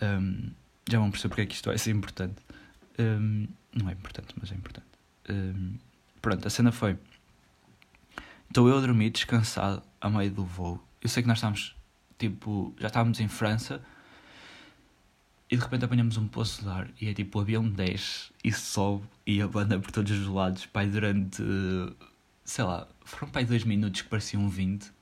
Um, 0.00 0.50
já 0.88 0.98
vão 0.98 1.10
perceber 1.10 1.28
porque 1.28 1.42
é 1.42 1.46
que 1.46 1.54
isto 1.56 1.66
vai 1.68 1.76
ser 1.76 1.90
importante. 1.90 2.40
Um, 2.98 3.46
não 3.74 3.90
é 3.90 3.92
importante, 3.92 4.34
mas 4.40 4.50
é 4.50 4.54
importante. 4.54 4.86
Um, 5.28 5.74
pronto, 6.20 6.46
a 6.46 6.50
cena 6.50 6.72
foi. 6.72 6.98
Estou 8.48 8.68
eu 8.68 8.78
a 8.78 8.80
dormir, 8.80 9.10
descansado, 9.10 9.82
a 10.00 10.08
meio 10.08 10.30
do 10.30 10.44
voo. 10.44 10.82
Eu 11.02 11.08
sei 11.08 11.22
que 11.22 11.28
nós 11.28 11.38
estávamos, 11.38 11.76
tipo, 12.18 12.74
já 12.78 12.86
estávamos 12.88 13.20
em 13.20 13.28
França 13.28 13.82
e 15.50 15.56
de 15.56 15.62
repente 15.62 15.84
apanhamos 15.84 16.16
um 16.16 16.26
poço 16.28 16.62
de 16.62 16.68
ar 16.68 16.88
e 17.00 17.08
é 17.08 17.14
tipo 17.14 17.38
o 17.38 17.42
avião 17.42 17.68
desce 17.68 18.30
e 18.42 18.52
sobe 18.52 19.04
e 19.26 19.40
a 19.40 19.48
banda 19.48 19.78
por 19.78 19.90
todos 19.90 20.12
os 20.12 20.26
lados, 20.26 20.66
pai, 20.66 20.86
durante, 20.86 21.42
sei 22.44 22.64
lá, 22.64 22.88
foram 23.04 23.30
pai 23.30 23.44
dois 23.44 23.64
minutos 23.64 24.02
que 24.02 24.08
pareciam 24.08 24.48
20 24.48 24.92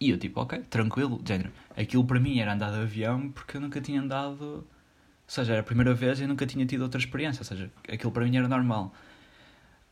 e 0.00 0.10
eu 0.10 0.18
tipo, 0.18 0.40
ok, 0.40 0.60
tranquilo, 0.70 1.20
género. 1.26 1.52
Aquilo 1.76 2.04
para 2.04 2.18
mim 2.18 2.38
era 2.38 2.54
andar 2.54 2.70
de 2.70 2.78
avião 2.78 3.30
porque 3.30 3.58
eu 3.58 3.60
nunca 3.60 3.80
tinha 3.82 4.00
andado. 4.00 4.42
Ou 4.42 4.66
seja, 5.26 5.52
era 5.52 5.60
a 5.60 5.64
primeira 5.64 5.92
vez 5.92 6.18
e 6.18 6.22
eu 6.22 6.28
nunca 6.28 6.46
tinha 6.46 6.64
tido 6.64 6.80
outra 6.82 6.98
experiência. 6.98 7.42
Ou 7.42 7.44
seja, 7.44 7.70
aquilo 7.86 8.10
para 8.10 8.24
mim 8.24 8.34
era 8.34 8.48
normal. 8.48 8.94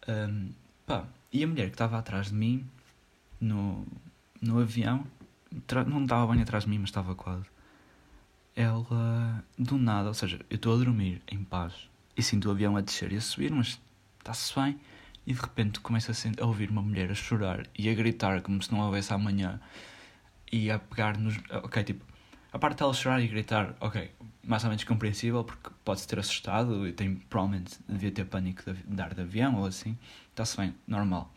Um, 0.09 0.51
pá, 0.87 1.05
e 1.31 1.45
a 1.45 1.47
mulher 1.47 1.67
que 1.67 1.75
estava 1.75 1.99
atrás 1.99 2.29
de 2.29 2.35
mim 2.35 2.67
no, 3.41 3.87
no 4.41 4.59
avião, 4.59 5.05
não 5.87 6.03
estava 6.03 6.33
bem 6.33 6.43
atrás 6.43 6.65
de 6.65 6.71
mim, 6.71 6.79
mas 6.79 6.89
estava 6.89 7.15
quase. 7.15 7.45
Ela, 8.57 9.45
do 9.57 9.79
nada, 9.79 10.09
ou 10.09 10.15
seja, 10.15 10.41
eu 10.51 10.57
estou 10.57 10.75
a 10.75 10.79
dormir 10.79 11.23
em 11.31 11.45
paz 11.45 11.89
e 12.17 12.23
sinto 12.23 12.49
o 12.49 12.51
avião 12.51 12.77
a 12.77 12.81
descer 12.81 13.13
e 13.13 13.17
a 13.17 13.21
subir, 13.21 13.53
mas 13.53 13.81
está-se 14.19 14.59
bem. 14.59 14.81
E 15.27 15.35
de 15.35 15.41
repente 15.41 15.79
começo 15.81 16.11
a, 16.11 16.43
a 16.43 16.47
ouvir 16.47 16.71
uma 16.71 16.81
mulher 16.81 17.11
a 17.11 17.15
chorar 17.15 17.67
e 17.79 17.89
a 17.91 17.95
gritar 17.95 18.41
como 18.41 18.63
se 18.63 18.73
não 18.73 18.81
houvesse 18.81 19.13
amanhã 19.13 19.61
e 20.51 20.71
a 20.71 20.79
pegar 20.79 21.19
nos. 21.19 21.37
Ok, 21.63 21.85
tipo, 21.85 22.05
a 22.51 22.59
parte 22.59 22.79
dela 22.79 22.95
chorar 22.95 23.21
e 23.21 23.29
gritar, 23.29 23.75
ok, 23.79 24.11
mais 24.49 24.65
ou 24.65 24.71
menos 24.71 24.83
compreensível, 24.83 25.45
porque 25.45 25.69
pode-se 25.85 26.09
ter 26.09 26.19
assustado 26.19 26.89
e 26.89 26.93
tem, 26.93 27.17
provavelmente 27.17 27.79
devia 27.87 28.11
ter 28.11 28.25
pânico 28.25 28.63
de 28.65 28.83
dar 28.87 29.13
de 29.13 29.21
avião 29.21 29.57
ou 29.57 29.67
assim, 29.67 29.97
está-se 30.31 30.57
bem, 30.57 30.75
normal. 30.87 31.31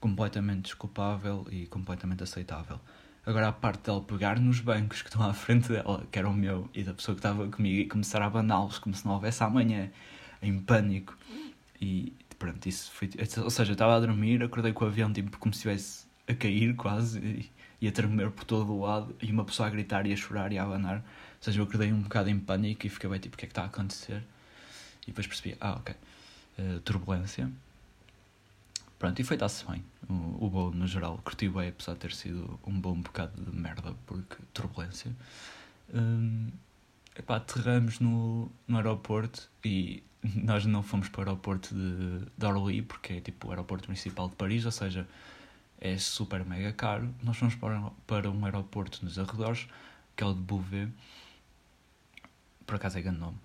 Completamente 0.00 0.62
desculpável 0.62 1.46
e 1.50 1.66
completamente 1.66 2.22
aceitável. 2.22 2.80
Agora 3.26 3.48
a 3.48 3.52
parte 3.52 3.84
dela 3.84 4.00
pegar 4.00 4.40
nos 4.40 4.60
bancos 4.60 5.02
que 5.02 5.08
estão 5.08 5.22
à 5.22 5.34
frente 5.34 5.68
dela, 5.68 6.06
que 6.10 6.18
era 6.18 6.28
o 6.28 6.32
meu, 6.32 6.70
e 6.72 6.82
da 6.82 6.94
pessoa 6.94 7.14
que 7.14 7.18
estava 7.18 7.46
comigo, 7.48 7.80
e 7.80 7.86
começar 7.86 8.22
a 8.22 8.26
abaná-los 8.26 8.78
como 8.78 8.94
se 8.94 9.04
não 9.04 9.12
houvesse 9.12 9.44
amanhã, 9.44 9.90
em 10.40 10.58
pânico. 10.58 11.16
E 11.78 12.14
pronto, 12.38 12.66
isso 12.66 12.90
foi. 12.92 13.10
Ou 13.44 13.50
seja, 13.50 13.72
eu 13.72 13.74
estava 13.74 13.94
a 13.94 14.00
dormir, 14.00 14.42
acordei 14.42 14.72
com 14.72 14.86
o 14.86 14.88
avião 14.88 15.12
tipo 15.12 15.38
como 15.38 15.52
se 15.52 15.58
estivesse 15.58 16.06
a 16.26 16.34
cair 16.34 16.74
quase. 16.74 17.18
E, 17.20 17.50
e 17.82 17.88
a 17.88 17.90
tremer 17.90 18.30
por 18.30 18.44
todo 18.44 18.72
o 18.72 18.80
lado 18.80 19.14
e 19.20 19.32
uma 19.32 19.44
pessoa 19.44 19.66
a 19.66 19.70
gritar 19.70 20.06
e 20.06 20.12
a 20.12 20.16
chorar 20.16 20.52
e 20.52 20.58
a 20.58 20.62
abanar. 20.62 21.04
Seja, 21.42 21.58
eu 21.58 21.64
acordei 21.64 21.92
um 21.92 22.02
bocado 22.02 22.30
em 22.30 22.38
pânico 22.38 22.86
e 22.86 22.88
fiquei 22.88 23.10
bem 23.10 23.18
tipo, 23.18 23.34
o 23.34 23.38
que 23.38 23.44
é 23.44 23.48
que 23.48 23.50
está 23.50 23.62
a 23.62 23.66
acontecer? 23.66 24.22
E 25.02 25.06
depois 25.06 25.26
percebi, 25.26 25.56
ah, 25.60 25.72
ok, 25.72 25.92
uh, 26.58 26.80
turbulência. 26.82 27.50
Pronto, 28.96 29.20
e 29.20 29.24
foi 29.24 29.36
dar-se 29.36 29.66
bem. 29.66 29.82
O, 30.08 30.48
voo, 30.48 30.70
no 30.70 30.86
geral, 30.86 31.18
curti 31.24 31.48
bem, 31.48 31.70
apesar 31.70 31.94
de 31.94 31.98
ter 31.98 32.12
sido 32.12 32.60
um 32.64 32.80
bom 32.80 32.94
bocado 32.94 33.42
de 33.42 33.50
merda, 33.58 33.92
porque 34.06 34.36
turbulência. 34.54 35.10
Um, 35.92 36.48
epá, 37.18 37.38
aterramos 37.38 37.98
no, 37.98 38.48
no 38.68 38.76
aeroporto 38.76 39.50
e 39.64 40.00
nós 40.22 40.64
não 40.64 40.84
fomos 40.84 41.08
para 41.08 41.22
o 41.22 41.24
aeroporto 41.24 41.74
de, 41.74 42.24
de 42.38 42.46
Orly, 42.46 42.82
porque 42.82 43.14
é 43.14 43.20
tipo 43.20 43.48
o 43.48 43.50
aeroporto 43.50 43.88
principal 43.88 44.28
de 44.28 44.36
Paris, 44.36 44.64
ou 44.64 44.70
seja, 44.70 45.08
é 45.80 45.98
super 45.98 46.44
mega 46.44 46.72
caro. 46.72 47.12
Nós 47.20 47.36
fomos 47.36 47.56
para, 47.56 47.90
para 48.06 48.30
um 48.30 48.44
aeroporto 48.44 49.04
nos 49.04 49.18
arredores, 49.18 49.66
que 50.14 50.22
é 50.22 50.26
o 50.28 50.32
de 50.32 50.40
Bouvet. 50.40 50.88
Por 52.66 52.76
acaso 52.76 52.98
é 52.98 53.02
grande 53.02 53.18
nome. 53.18 53.38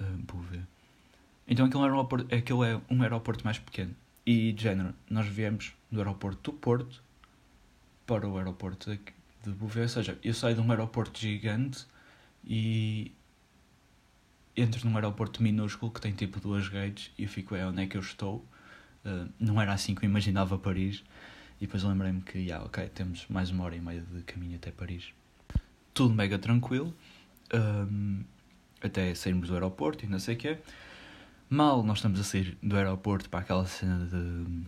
Uh, 0.00 0.16
Bouvet. 0.18 0.62
Então 1.46 1.66
aquele, 1.66 1.82
aeroporto, 1.84 2.26
é 2.32 2.80
um 2.88 3.02
aeroporto 3.02 3.44
mais 3.44 3.58
pequeno. 3.58 3.94
E 4.24 4.52
de 4.52 4.62
género, 4.62 4.94
nós 5.08 5.26
viemos 5.26 5.74
do 5.90 5.98
aeroporto 5.98 6.52
do 6.52 6.56
Porto 6.56 7.02
para 8.06 8.28
o 8.28 8.38
aeroporto 8.38 8.90
de 8.90 9.50
Bouvet. 9.50 9.82
Ou 9.82 9.88
seja, 9.88 10.18
eu 10.22 10.32
saio 10.32 10.54
de 10.54 10.60
um 10.60 10.70
aeroporto 10.70 11.18
gigante 11.18 11.86
e 12.44 13.12
entro 14.56 14.88
num 14.88 14.94
aeroporto 14.96 15.42
minúsculo 15.42 15.90
que 15.90 16.00
tem 16.00 16.12
tipo 16.12 16.40
duas 16.40 16.68
gates 16.68 17.10
e 17.18 17.24
eu 17.24 17.28
fico, 17.28 17.54
é 17.54 17.66
onde 17.66 17.82
é 17.82 17.86
que 17.86 17.96
eu 17.96 18.00
estou? 18.00 18.44
Uh, 19.04 19.28
não 19.38 19.60
era 19.60 19.72
assim 19.72 19.94
que 19.94 20.04
eu 20.04 20.08
imaginava 20.08 20.58
Paris. 20.58 21.02
E 21.60 21.66
depois 21.66 21.82
lembrei-me 21.82 22.22
que, 22.22 22.38
yeah, 22.38 22.64
ok, 22.64 22.88
temos 22.88 23.26
mais 23.28 23.50
uma 23.50 23.64
hora 23.64 23.76
e 23.76 23.80
meia 23.80 24.00
de 24.00 24.22
caminho 24.22 24.56
até 24.56 24.70
Paris. 24.70 25.12
Tudo 25.92 26.14
mega 26.14 26.38
tranquilo, 26.38 26.94
um, 27.52 28.22
até 28.82 29.14
sairmos 29.14 29.48
do 29.48 29.54
aeroporto 29.54 30.04
e 30.04 30.08
não 30.08 30.18
sei 30.18 30.34
o 30.34 30.38
quê. 30.38 30.58
Mal 31.48 31.82
nós 31.82 31.98
estamos 31.98 32.20
a 32.20 32.24
sair 32.24 32.56
do 32.62 32.76
aeroporto 32.76 33.28
para 33.28 33.40
aquela 33.40 33.66
cena 33.66 34.06
de. 34.06 34.66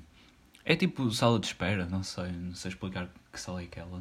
É 0.65 0.77
tipo 0.77 1.11
sala 1.11 1.39
de 1.39 1.47
espera, 1.47 1.87
não 1.87 2.03
sei, 2.03 2.31
não 2.33 2.55
sei 2.55 2.71
explicar 2.71 3.09
que 3.33 3.41
sala 3.41 3.63
é 3.63 3.65
aquela. 3.65 3.99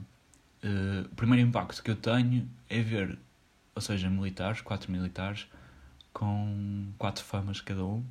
Uh, 0.64 1.06
o 1.12 1.16
primeiro 1.16 1.48
impacto 1.48 1.82
que 1.82 1.90
eu 1.90 1.96
tenho 1.96 2.48
é 2.70 2.82
ver, 2.82 3.18
ou 3.76 3.82
seja, 3.82 4.10
militares, 4.10 4.62
quatro 4.62 4.92
militares, 4.92 5.48
com 6.14 6.92
quatro 6.98 7.24
famas 7.24 7.62
cada 7.62 7.84
um, 7.84 8.04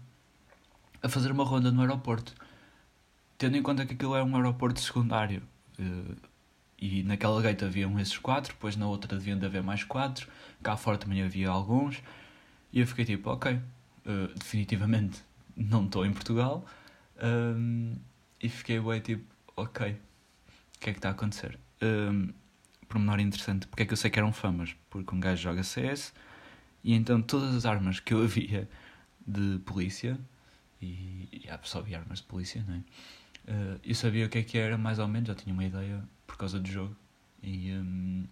a 1.02 1.08
fazer 1.08 1.30
uma 1.30 1.44
ronda 1.44 1.70
no 1.70 1.80
aeroporto 1.80 2.34
tendo 3.40 3.56
em 3.56 3.62
conta 3.62 3.86
que 3.86 3.94
aquilo 3.94 4.14
é 4.14 4.22
um 4.22 4.36
aeroporto 4.36 4.78
secundário 4.78 5.42
uh, 5.78 6.16
e 6.80 7.02
naquela 7.02 7.42
gate 7.42 7.62
haviam 7.62 7.98
esses 8.00 8.16
quatro, 8.16 8.54
depois 8.54 8.74
na 8.76 8.86
outra 8.86 9.16
deviam 9.16 9.38
de 9.38 9.44
haver 9.44 9.62
mais 9.62 9.84
quatro, 9.84 10.28
cá 10.62 10.76
fora 10.76 10.96
também 10.96 11.22
havia 11.22 11.50
alguns, 11.50 12.02
e 12.72 12.80
eu 12.80 12.86
fiquei 12.86 13.04
tipo, 13.04 13.30
ok, 13.30 13.52
uh, 13.52 14.38
definitivamente 14.38 15.22
não 15.56 15.84
estou 15.84 16.06
em 16.06 16.12
Portugal, 16.12 16.64
um, 17.22 17.94
e 18.42 18.48
fiquei 18.48 18.80
bem 18.80 19.00
tipo, 19.00 19.24
ok, 19.56 19.90
o 19.90 20.78
que 20.80 20.90
é 20.90 20.92
que 20.92 20.98
está 20.98 21.08
a 21.10 21.12
acontecer? 21.12 21.58
Um, 21.82 22.32
pormenor 22.88 23.20
interessante, 23.20 23.66
porque 23.66 23.82
é 23.82 23.86
que 23.86 23.92
eu 23.92 23.96
sei 23.96 24.10
que 24.10 24.18
eram 24.18 24.32
famas? 24.32 24.74
Porque 24.88 25.14
um 25.14 25.20
gajo 25.20 25.40
joga 25.40 25.62
CS 25.62 26.12
E 26.82 26.94
então 26.94 27.22
todas 27.22 27.54
as 27.54 27.64
armas 27.64 28.00
que 28.00 28.14
eu 28.14 28.22
havia 28.24 28.68
de 29.26 29.58
polícia, 29.66 30.18
e, 30.80 31.28
e 31.30 31.50
há 31.50 31.58
só 31.62 31.80
havia 31.80 31.98
armas 31.98 32.20
de 32.20 32.24
polícia, 32.24 32.64
não 32.66 32.76
é? 32.76 32.82
Uh, 33.46 33.80
eu 33.82 33.94
sabia 33.94 34.26
o 34.26 34.28
que 34.28 34.38
é 34.38 34.42
que 34.42 34.58
era, 34.58 34.76
mais 34.78 34.98
ou 34.98 35.08
menos, 35.08 35.28
já 35.28 35.34
tinha 35.34 35.52
uma 35.52 35.64
ideia 35.64 36.02
por 36.26 36.36
causa 36.36 36.58
do 36.58 36.68
jogo. 36.68 36.96
E, 37.42 37.72
um, 37.72 38.24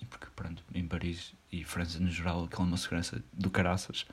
e 0.00 0.04
porque, 0.06 0.26
pronto, 0.36 0.62
em 0.74 0.86
Paris 0.86 1.34
e 1.50 1.64
França 1.64 1.98
no 1.98 2.10
geral, 2.10 2.44
aquela 2.44 2.64
é 2.64 2.66
uma 2.66 2.76
segurança 2.76 3.22
do 3.32 3.50
caraças. 3.50 4.06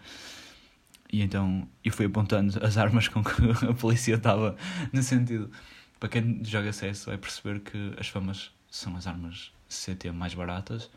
E 1.12 1.22
então 1.22 1.68
eu 1.84 1.92
fui 1.92 2.06
apontando 2.06 2.64
as 2.66 2.78
armas 2.78 3.08
com 3.08 3.24
que 3.24 3.32
a 3.70 3.74
polícia 3.74 4.16
estava, 4.16 4.56
no 4.94 5.04
sentido, 5.04 5.52
para 6.00 6.10
quem 6.10 6.44
joga 6.44 6.72
CS 6.72 7.06
vai 7.06 7.18
perceber 7.18 7.60
que 7.60 7.94
as 8.00 8.08
famas 8.08 8.52
são 8.70 8.96
as 8.96 9.06
armas 9.06 9.52
CT 9.68 10.12
mais 10.12 10.34
baratas 10.34 10.90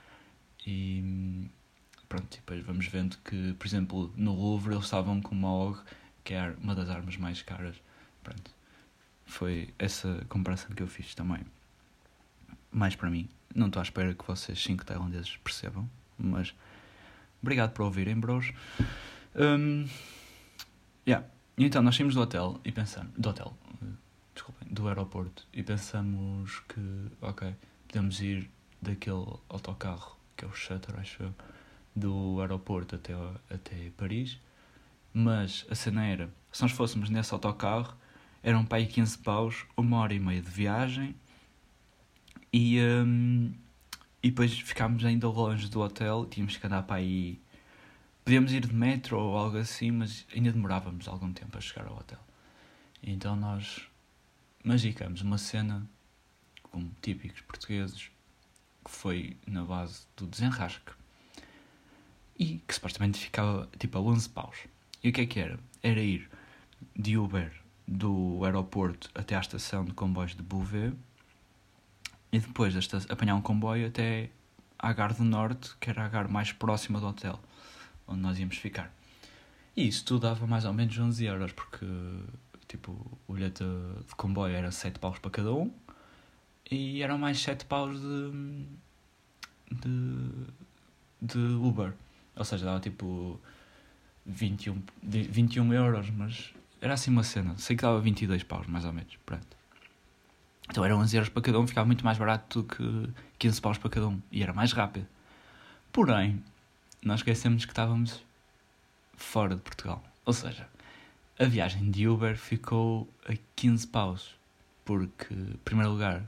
e 0.67 1.49
pronto, 2.09 2.29
depois 2.31 2.65
vamos 2.65 2.87
vendo 2.87 3.19
que, 3.19 3.55
por 3.55 3.67
exemplo, 3.67 4.13
no 4.17 4.35
Louvre 4.35 4.75
eles 4.75 4.85
estavam 4.85 5.21
com 5.21 5.35
uma 5.35 5.53
OG, 5.53 5.81
que 6.23 6.35
é 6.35 6.55
uma 6.63 6.75
das 6.75 6.89
armas 6.89 7.17
mais 7.17 7.43
caras. 7.43 7.77
Pronto. 8.23 8.51
Foi 9.27 9.73
essa 9.79 10.25
comparação 10.29 10.71
que 10.75 10.83
eu 10.83 10.87
fiz 10.87 11.15
também. 11.15 11.41
Mais 12.71 12.95
para 12.95 13.11
mim. 13.11 13.29
Não 13.55 13.69
estou 13.69 13.81
à 13.81 13.83
espera 13.83 14.15
que 14.15 14.27
vocês, 14.27 14.61
cinco 14.61 14.85
tailandeses, 14.85 15.37
percebam, 15.37 15.89
mas 16.19 16.55
obrigado 17.41 17.73
por 17.73 17.83
ouvirem, 17.83 18.19
bros. 18.19 18.53
Um, 19.37 19.87
yeah. 21.07 21.27
Então, 21.57 21.83
nós 21.83 21.95
saímos 21.95 22.15
do 22.15 22.21
hotel 22.21 22.61
e 22.65 22.73
pensamos. 22.73 23.13
Do 23.17 23.29
hotel, 23.29 23.57
desculpem, 24.35 24.67
do 24.69 24.89
aeroporto 24.89 25.47
e 25.53 25.63
pensamos 25.63 26.61
que, 26.69 26.81
ok, 27.21 27.55
podemos 27.87 28.21
ir 28.21 28.51
daquele 28.83 29.39
autocarro 29.49 30.15
que 30.37 30.45
é 30.45 30.49
o 30.49 30.53
Shutter, 30.53 30.99
acho 30.99 31.23
eu, 31.23 31.35
do 31.95 32.41
aeroporto 32.41 32.97
até, 32.97 33.15
até 33.51 33.91
Paris. 33.97 34.39
Mas 35.13 35.65
a 35.71 35.75
cena 35.75 36.05
era, 36.05 36.29
se 36.51 36.63
nós 36.63 36.73
fôssemos 36.73 37.09
nesse 37.09 37.33
autocarro, 37.33 37.97
eram 38.45 38.65
para 38.65 38.79
aí 38.79 38.87
15 38.87 39.19
paus, 39.19 39.65
uma 39.75 39.97
hora 39.97 40.13
e 40.13 40.21
meia 40.21 40.43
de 40.43 40.51
viagem 40.51 41.17
e, 42.53 42.79
um, 42.81 43.53
e 44.23 44.29
depois 44.29 44.57
ficámos 44.61 45.05
ainda 45.05 45.27
longe 45.29 45.69
do 45.69 45.81
hotel, 45.81 46.27
tínhamos 46.27 46.57
que 46.57 46.65
andar 46.65 46.83
para 46.83 46.97
aí. 46.97 47.41
Podíamos 48.23 48.53
ir 48.53 48.67
de 48.67 48.73
metro 48.73 49.19
ou 49.19 49.37
algo 49.37 49.57
assim, 49.57 49.91
mas 49.91 50.27
ainda 50.33 50.53
demorávamos 50.53 51.09
algum 51.09 51.33
tempo 51.33 51.57
a 51.57 51.61
chegar 51.61 51.87
ao 51.89 51.97
hotel. 51.97 52.21
Então 53.03 53.35
nós 53.35 53.89
magicamos 54.63 55.23
uma 55.23 55.39
cena, 55.39 55.85
como 56.65 56.93
típicos 57.01 57.41
portugueses, 57.41 58.11
que 58.85 58.91
foi 58.91 59.37
na 59.47 59.65
base 59.65 60.03
do 60.17 60.27
desenrasque. 60.27 60.93
E 62.39 62.59
que 62.69 62.75
supostamente 62.75 63.19
ficava 63.19 63.69
tipo 63.79 63.97
a 63.97 64.01
11 64.03 64.29
paus. 64.29 64.59
E 65.03 65.09
o 65.09 65.13
que 65.13 65.23
é 65.23 65.27
que 65.27 65.41
era? 65.41 65.59
Era 65.83 66.01
ir 66.01 66.31
de 66.95 67.17
Uber 67.17 67.64
do 67.87 68.45
aeroporto 68.45 69.11
até 69.15 69.37
à 69.37 69.41
estação 69.41 69.85
de 69.85 69.93
comboios 69.93 70.35
de 70.35 70.43
Bouvet 70.43 70.95
e 72.33 72.39
depois 72.39 72.75
desta, 72.75 72.99
apanhar 73.09 73.35
um 73.35 73.41
comboio 73.41 73.87
até 73.87 74.31
à 74.79 74.93
Gare 74.93 75.15
do 75.15 75.25
Norte, 75.25 75.77
que 75.81 75.91
era 75.91 76.05
a 76.05 76.09
gare 76.09 76.31
mais 76.31 76.53
próxima 76.53 76.99
do 76.99 77.07
hotel 77.07 77.39
onde 78.07 78.21
nós 78.21 78.39
íamos 78.39 78.57
ficar. 78.57 78.93
E 79.77 79.89
isso 79.89 80.05
tudo 80.05 80.23
dava 80.23 80.47
mais 80.47 80.65
ou 80.65 80.73
menos 80.73 80.97
11 80.99 81.25
euros, 81.25 81.53
porque 81.53 81.87
tipo, 82.69 82.93
o 83.27 83.35
bilhete 83.35 83.65
de 84.07 84.15
comboio 84.15 84.55
era 84.55 84.71
7 84.71 84.99
paus 84.99 85.19
para 85.19 85.31
cada 85.31 85.53
um 85.53 85.73
e 86.71 87.03
eram 87.03 87.19
mais 87.19 87.41
7 87.41 87.65
paus 87.67 88.01
de, 88.01 88.67
de, 89.71 90.31
de 91.21 91.39
Uber. 91.39 91.93
Ou 92.37 92.45
seja, 92.45 92.65
dava 92.65 92.81
tipo 92.81 93.41
21, 94.27 94.83
21 95.03 95.73
euros, 95.73 96.11
mas 96.11 96.53
era 96.85 96.95
assim 96.95 97.11
uma 97.11 97.23
cena. 97.23 97.57
Sei 97.57 97.75
que 97.75 97.83
dava 97.83 97.99
22 97.99 98.43
paus, 98.43 98.67
mais 98.67 98.85
ou 98.85 98.93
menos. 98.93 99.17
Pronto. 99.25 99.57
Então 100.69 100.85
eram 100.85 100.99
11 100.99 101.17
euros 101.17 101.29
para 101.31 101.41
cada 101.41 101.59
um, 101.59 101.67
ficava 101.67 101.87
muito 101.87 102.05
mais 102.05 102.19
barato 102.19 102.63
do 102.63 102.69
que 102.69 103.11
15 103.39 103.61
paus 103.63 103.79
para 103.79 103.89
cada 103.89 104.07
um. 104.07 104.21
E 104.31 104.43
era 104.43 104.53
mais 104.53 104.73
rápido. 104.73 105.07
Porém, 105.91 106.43
nós 107.03 107.21
esquecemos 107.21 107.65
que 107.65 107.73
estávamos 107.73 108.23
fora 109.17 109.57
de 109.57 109.63
Portugal. 109.63 110.05
Ou 110.27 110.35
seja, 110.35 110.69
a 111.39 111.47
viagem 111.47 111.91
de 111.91 112.07
Uber 112.07 112.37
ficou 112.37 113.09
a 113.27 113.33
15 113.57 113.87
paus. 113.87 114.35
Porque, 114.85 115.33
em 115.33 115.59
primeiro 115.65 115.91
lugar, 115.91 116.23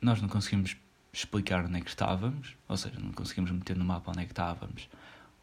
nós 0.00 0.22
não 0.22 0.28
conseguimos 0.28 0.76
explicar 1.12 1.64
onde 1.64 1.78
é 1.78 1.80
que 1.80 1.88
estávamos, 1.88 2.54
ou 2.68 2.76
seja, 2.76 3.00
não 3.00 3.10
conseguimos 3.10 3.50
meter 3.50 3.76
no 3.76 3.84
mapa 3.84 4.12
onde 4.12 4.20
é 4.20 4.24
que 4.24 4.30
estávamos. 4.30 4.88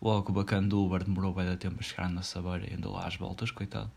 Logo, 0.01 0.31
o 0.31 0.35
bacana 0.35 0.69
do 0.69 0.81
Uber 0.81 1.03
demorou 1.03 1.33
bem 1.33 1.49
de 1.49 1.57
tempo 1.57 1.75
a 1.79 1.83
chegar 1.83 2.09
na 2.09 2.21
Sabeira 2.21 2.71
e 2.71 2.75
andou 2.75 2.93
lá 2.93 3.07
às 3.07 3.17
voltas, 3.17 3.51
coitado. 3.51 3.91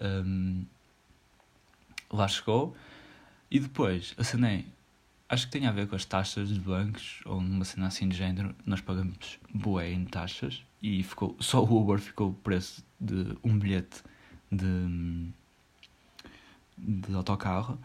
Um, 0.00 0.64
lá 2.10 2.28
chegou. 2.28 2.76
E 3.50 3.58
depois, 3.58 4.14
a 4.18 4.24
cena 4.24 4.52
é, 4.52 4.64
acho 5.28 5.46
que 5.46 5.52
tem 5.52 5.66
a 5.66 5.72
ver 5.72 5.88
com 5.88 5.96
as 5.96 6.04
taxas 6.04 6.48
dos 6.48 6.58
bancos, 6.58 7.20
ou 7.24 7.40
numa 7.40 7.64
cena 7.64 7.86
assim 7.86 8.08
de 8.08 8.16
género, 8.16 8.54
nós 8.64 8.80
pagamos 8.80 9.38
bué 9.52 9.90
em 9.90 10.04
taxas, 10.04 10.62
e 10.82 11.02
ficou, 11.02 11.36
só 11.40 11.62
o 11.62 11.80
Uber 11.82 11.98
ficou 11.98 12.30
o 12.30 12.34
preço 12.34 12.84
de 13.00 13.36
um 13.42 13.58
bilhete 13.58 14.02
de, 14.50 15.30
de 16.76 17.14
autocarro. 17.14 17.78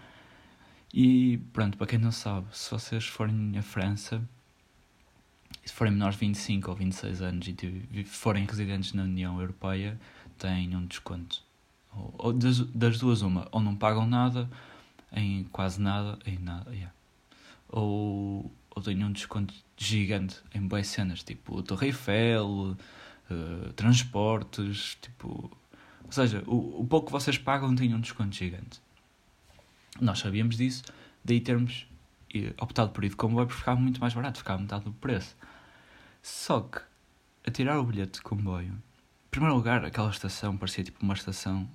E 0.93 1.37
pronto, 1.51 1.77
para 1.77 1.87
quem 1.87 1.97
não 1.97 2.11
sabe, 2.11 2.47
se 2.51 2.69
vocês 2.69 3.07
forem 3.07 3.57
à 3.57 3.63
França, 3.63 4.21
se 5.65 5.73
forem 5.73 5.93
menores 5.93 6.15
de 6.15 6.27
25 6.27 6.69
ou 6.69 6.75
26 6.75 7.21
anos 7.21 7.47
e 7.47 8.03
forem 8.03 8.45
residentes 8.45 8.93
na 8.93 9.03
União 9.03 9.39
Europeia, 9.39 9.99
têm 10.37 10.75
um 10.75 10.85
desconto. 10.85 11.41
Ou, 11.95 12.33
das, 12.33 12.59
das, 12.59 12.97
duas, 12.97 13.21
uma, 13.21 13.47
ou 13.51 13.61
não 13.61 13.75
pagam 13.75 14.07
nada, 14.07 14.49
em 15.11 15.43
quase 15.45 15.79
nada, 15.81 16.17
em 16.25 16.37
nada, 16.39 16.71
yeah. 16.71 16.93
ou, 17.69 18.51
ou 18.75 18.81
têm 18.81 19.03
um 19.03 19.11
desconto 19.11 19.53
gigante 19.77 20.41
em 20.53 20.61
boas 20.65 20.87
cenas, 20.87 21.23
tipo 21.23 21.61
Torre 21.61 21.87
Eiffel, 21.87 22.75
uh, 23.29 23.73
transportes, 23.73 24.97
tipo. 25.01 25.51
Ou 26.05 26.11
seja, 26.11 26.43
o, 26.47 26.81
o 26.81 26.87
pouco 26.87 27.07
que 27.07 27.11
vocês 27.11 27.37
pagam 27.37 27.73
tem 27.75 27.93
um 27.93 27.99
desconto 27.99 28.35
gigante. 28.35 28.81
Nós 30.01 30.19
sabíamos 30.19 30.57
disso, 30.57 30.83
daí 31.23 31.39
termos 31.39 31.87
optado 32.59 32.91
por 32.91 33.03
ir 33.03 33.09
de 33.09 33.15
comboio 33.15 33.45
porque 33.45 33.59
ficava 33.59 33.79
muito 33.79 34.01
mais 34.01 34.13
barato, 34.13 34.39
ficava 34.39 34.61
metade 34.61 34.85
do 34.85 34.93
preço. 34.93 35.35
Só 36.21 36.61
que, 36.61 36.79
a 37.45 37.51
tirar 37.51 37.79
o 37.79 37.83
bilhete 37.83 38.13
de 38.13 38.21
comboio, 38.21 38.71
em 38.73 39.29
primeiro 39.29 39.55
lugar, 39.55 39.83
aquela 39.85 40.09
estação 40.09 40.57
parecia 40.57 40.83
tipo 40.83 41.03
uma 41.03 41.13
estação, 41.13 41.69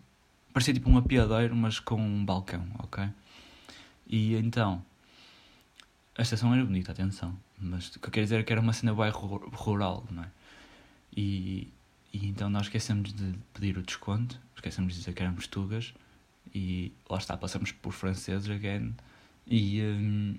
parecia 0.53 0.75
tipo 0.75 0.91
um 0.91 0.97
apiadeiro, 0.97 1.55
mas 1.55 1.79
com 1.81 2.01
um 2.01 2.25
balcão, 2.25 2.67
ok? 2.79 3.09
E 4.07 4.35
então, 4.35 4.83
a 6.17 6.23
estação 6.23 6.53
era 6.55 6.65
bonita, 6.65 6.93
atenção, 6.93 7.37
mas 7.61 7.89
o 7.95 8.01
que 8.01 8.07
eu 8.09 8.11
quero 8.11 8.27
dizer 8.27 8.41
é 8.41 8.43
que 8.43 8.53
era 8.53 8.61
uma 8.61 8.73
cena 8.73 8.95
bem 8.95 9.11
rural, 9.11 10.05
não 10.11 10.25
é? 10.25 10.31
E, 11.17 11.69
e 12.13 12.27
então 12.29 12.49
nós 12.49 12.63
esquecemos 12.63 13.13
de 13.13 13.35
pedir 13.53 13.77
o 13.79 13.83
desconto, 13.83 14.41
esquecemos 14.55 14.93
de 14.93 14.99
dizer 15.01 15.13
que 15.13 15.23
éramos 15.23 15.47
tugas 15.47 15.95
e 16.55 16.93
lá 17.09 17.19
está, 17.19 17.37
passamos 17.37 17.73
por 17.73 17.93
franceses 17.93 18.49
again 18.49 18.95
e 19.47 19.83
um, 19.83 20.39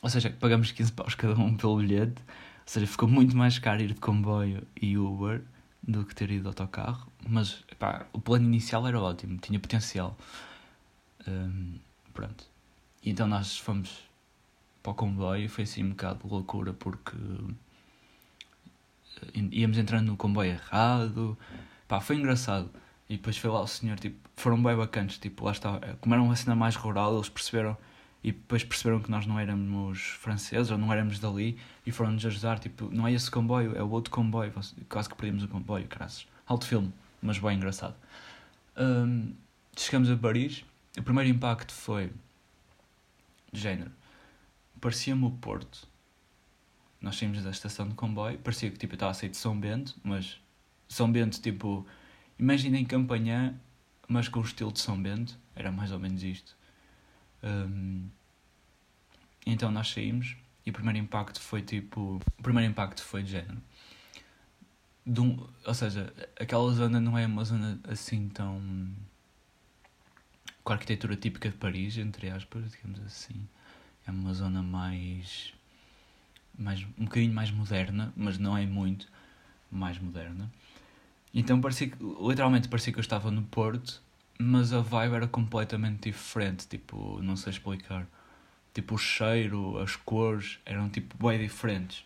ou 0.00 0.10
seja, 0.10 0.30
pagamos 0.30 0.72
15 0.72 0.92
paus 0.92 1.14
cada 1.14 1.34
um 1.40 1.56
pelo 1.56 1.78
bilhete, 1.78 2.20
ou 2.20 2.66
seja, 2.66 2.86
ficou 2.86 3.08
muito 3.08 3.36
mais 3.36 3.58
caro 3.58 3.82
ir 3.82 3.94
de 3.94 4.00
comboio 4.00 4.66
e 4.80 4.98
Uber 4.98 5.42
do 5.82 6.04
que 6.04 6.14
ter 6.14 6.30
ido 6.30 6.42
de 6.42 6.48
autocarro, 6.48 7.10
mas 7.26 7.64
o 8.12 8.20
plano 8.20 8.44
inicial 8.46 8.86
era 8.86 9.00
ótimo, 9.00 9.38
tinha 9.38 9.58
potencial. 9.58 10.16
Um, 11.26 11.78
pronto. 12.12 12.44
E 13.02 13.10
então 13.10 13.26
nós 13.26 13.58
fomos 13.58 14.04
para 14.82 14.92
o 14.92 14.94
comboio, 14.94 15.48
foi 15.48 15.64
assim 15.64 15.84
um 15.84 15.90
bocado 15.90 16.26
loucura 16.26 16.72
porque 16.72 17.16
eh, 19.22 19.48
íamos 19.52 19.78
entrando 19.78 20.06
no 20.08 20.16
comboio 20.16 20.52
errado, 20.52 21.36
foi 22.00 22.16
engraçado. 22.16 22.70
E 23.08 23.16
depois 23.16 23.36
foi 23.36 23.50
lá 23.50 23.60
o 23.60 23.66
senhor, 23.66 23.98
tipo, 23.98 24.16
foram 24.36 24.62
bem 24.62 24.74
bacanas, 24.76 25.18
tipo, 25.18 25.44
lá 25.44 25.52
está, 25.52 25.78
como 26.00 26.14
era 26.14 26.22
uma 26.22 26.34
cena 26.34 26.56
mais 26.56 26.76
rural, 26.76 27.14
eles 27.14 27.28
perceberam, 27.28 27.76
e 28.22 28.30
depois 28.30 28.62
perceberam 28.62 29.00
que 29.00 29.10
nós 29.10 29.26
não 29.26 29.38
éramos 29.38 30.00
franceses, 30.00 30.70
ou 30.70 30.78
não 30.78 30.92
éramos 30.92 31.18
dali, 31.18 31.58
e 31.84 31.90
foram-nos 31.90 32.24
ajudar, 32.24 32.58
tipo, 32.58 32.88
não 32.92 33.06
é 33.06 33.12
esse 33.12 33.30
comboio, 33.30 33.76
é 33.76 33.82
o 33.82 33.90
outro 33.90 34.12
comboio, 34.12 34.52
quase 34.88 35.08
que 35.08 35.16
perdemos 35.16 35.42
o 35.42 35.48
comboio, 35.48 35.86
graças. 35.88 36.26
Alto 36.46 36.66
filme, 36.66 36.92
mas 37.20 37.38
bem 37.38 37.56
engraçado. 37.56 37.96
Um, 38.76 39.34
chegamos 39.76 40.08
a 40.10 40.16
Paris, 40.16 40.64
o 40.96 41.02
primeiro 41.02 41.30
impacto 41.30 41.72
foi, 41.72 42.12
de 43.52 43.60
género, 43.60 43.90
parecia-me 44.80 45.24
o 45.24 45.30
Porto. 45.30 45.88
Nós 47.00 47.16
saímos 47.16 47.42
da 47.42 47.50
estação 47.50 47.88
de 47.88 47.94
comboio, 47.94 48.38
parecia 48.38 48.70
que, 48.70 48.78
tipo, 48.78 48.94
estava 48.94 49.10
a 49.10 49.14
sair 49.14 49.30
de 49.30 49.36
São 49.36 49.58
Bento, 49.58 49.96
mas 50.04 50.40
São 50.88 51.10
Bento, 51.10 51.40
tipo 51.40 51.84
Imaginem 52.38 52.84
Campanhã, 52.84 53.54
mas 54.06 54.28
com 54.28 54.40
o 54.40 54.42
estilo 54.42 54.72
de 54.72 54.80
São 54.80 55.00
Bento, 55.00 55.36
era 55.54 55.72
mais 55.72 55.90
ou 55.90 55.98
menos 55.98 56.22
isto. 56.22 56.56
Um, 57.42 58.08
então 59.46 59.70
nós 59.70 59.88
saímos 59.90 60.36
e 60.64 60.70
o 60.70 60.72
primeiro 60.72 60.98
impacto 60.98 61.40
foi 61.40 61.62
tipo. 61.62 62.20
O 62.38 62.42
primeiro 62.42 62.70
impacto 62.70 63.02
foi 63.02 63.22
de 63.22 63.32
género. 63.32 63.60
de 65.04 65.20
um, 65.20 65.46
ou 65.66 65.74
seja, 65.74 66.12
aquela 66.38 66.72
zona 66.72 67.00
não 67.00 67.18
é 67.18 67.26
uma 67.26 67.44
zona 67.44 67.80
assim 67.88 68.28
tão 68.28 68.60
com 70.64 70.72
a 70.72 70.76
arquitetura 70.76 71.16
típica 71.16 71.48
de 71.50 71.56
Paris, 71.56 71.96
entre 71.98 72.30
aspas, 72.30 72.70
digamos 72.70 73.00
assim. 73.00 73.48
É 74.06 74.10
uma 74.10 74.32
zona 74.34 74.62
mais, 74.62 75.52
mais 76.58 76.82
um 76.98 77.04
bocadinho 77.04 77.32
mais 77.32 77.50
moderna, 77.50 78.12
mas 78.16 78.38
não 78.38 78.56
é 78.56 78.66
muito 78.66 79.08
mais 79.70 79.98
moderna. 79.98 80.50
Então 81.34 81.60
parecia 81.60 81.88
que, 81.88 81.96
literalmente 82.00 82.68
parecia 82.68 82.92
que 82.92 82.98
eu 82.98 83.02
estava 83.02 83.30
no 83.30 83.42
Porto, 83.42 84.02
mas 84.38 84.72
a 84.72 84.80
vibe 84.80 85.14
era 85.14 85.28
completamente 85.28 86.10
diferente, 86.10 86.66
tipo, 86.66 87.20
não 87.22 87.36
sei 87.36 87.52
explicar. 87.52 88.06
Tipo, 88.74 88.94
o 88.94 88.98
cheiro, 88.98 89.78
as 89.78 89.96
cores 89.96 90.58
eram 90.64 90.88
tipo 90.88 91.16
bem 91.26 91.38
diferentes. 91.38 92.04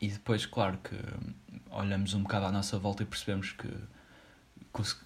E 0.00 0.08
depois, 0.08 0.46
claro 0.46 0.78
que 0.78 0.96
olhamos 1.70 2.14
um 2.14 2.22
bocado 2.22 2.46
à 2.46 2.52
nossa 2.52 2.78
volta 2.78 3.02
e 3.02 3.06
percebemos 3.06 3.52
que 3.52 3.68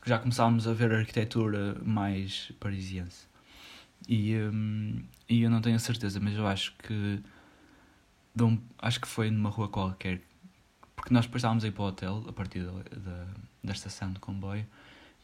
já 0.05 0.19
começávamos 0.19 0.67
a 0.67 0.73
ver 0.73 0.93
a 0.93 0.99
arquitetura 0.99 1.77
mais 1.85 2.53
parisiense. 2.59 3.27
E, 4.09 4.35
um, 4.37 5.03
e 5.29 5.43
eu 5.43 5.51
não 5.51 5.61
tenho 5.61 5.77
a 5.77 5.79
certeza, 5.79 6.19
mas 6.21 6.35
eu 6.35 6.47
acho 6.47 6.75
que 6.79 7.21
um, 8.41 8.59
acho 8.79 9.01
que 9.01 9.09
foi 9.09 9.31
numa 9.31 9.51
rua 9.51 9.69
qualquer, 9.69 10.21
porque 10.97 11.13
nós 11.13 11.27
depois 11.27 11.41
estávamos 11.41 11.65
a 11.65 11.69
ir 11.69 11.73
para 11.73 11.83
o 11.83 11.87
hotel 11.87 12.25
a 12.29 12.33
partir 12.33 12.65
da, 12.65 12.73
da, 12.73 13.27
da 13.63 13.73
estação 13.73 14.13
de 14.13 14.19
comboio 14.19 14.67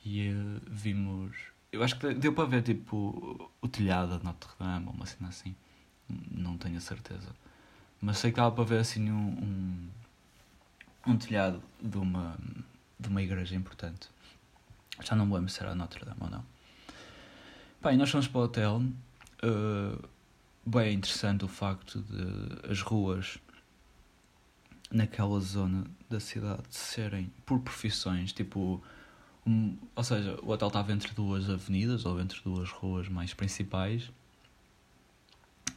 e 0.07 0.31
uh, 0.31 0.61
vimos. 0.69 1.37
Eu 1.73 1.83
acho 1.83 1.99
que 1.99 2.15
deu 2.15 2.33
para 2.33 2.45
ver 2.45 2.63
tipo 2.63 3.51
o 3.61 3.69
telhado 3.69 4.17
de 4.17 4.25
Notre 4.25 4.51
Dame 4.59 4.87
ou 4.87 4.93
uma 4.93 5.05
cena 5.05 5.29
assim, 5.29 5.55
não 6.31 6.57
tenho 6.57 6.79
a 6.79 6.81
certeza, 6.81 7.35
mas 8.01 8.19
sei 8.19 8.31
que 8.31 8.37
dava 8.37 8.55
para 8.55 8.65
ver 8.65 8.79
assim 8.79 9.11
um, 9.11 9.89
um, 11.07 11.13
um 11.13 11.17
telhado 11.17 11.61
de 11.83 11.99
uma, 11.99 12.39
de 12.99 13.09
uma 13.09 13.21
igreja 13.21 13.57
importante. 13.57 14.09
Já 15.03 15.17
não 15.17 15.27
me 15.27 15.35
lembro 15.35 15.51
se 15.51 15.61
era 15.61 15.75
Notre 15.75 16.05
Dame 16.05 16.21
ou 16.21 16.31
não. 16.31 16.45
Bem, 17.83 17.97
nós 17.97 18.11
fomos 18.11 18.29
para 18.29 18.41
o 18.41 18.45
hotel. 18.45 18.83
Uh, 19.43 20.09
bem 20.65 20.95
interessante 20.95 21.45
o 21.45 21.49
facto 21.49 22.01
de 22.01 22.71
as 22.71 22.81
ruas 22.81 23.39
naquela 24.91 25.39
zona 25.41 25.85
da 26.09 26.21
cidade 26.21 26.63
serem 26.71 27.31
por 27.45 27.59
profissões, 27.59 28.33
tipo. 28.33 28.81
Ou 29.95 30.05
seja, 30.05 30.39
o 30.43 30.51
hotel 30.51 30.69
estava 30.69 30.93
entre 30.93 31.13
duas 31.15 31.49
avenidas 31.49 32.05
ou 32.05 32.21
entre 32.21 32.41
duas 32.43 32.69
ruas 32.71 33.09
mais 33.09 33.33
principais 33.33 34.11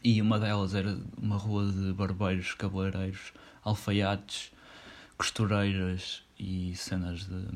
e 0.04 0.22
uma 0.22 0.40
delas 0.40 0.74
era 0.74 0.98
uma 1.22 1.36
rua 1.38 1.72
de 1.72 1.92
barbeiros, 1.94 2.54
cabeleireiros, 2.54 3.34
alfaiates, 3.62 4.52
costureiras 5.18 6.24
e 6.40 6.74
cenas 6.76 7.26
de 7.26 7.48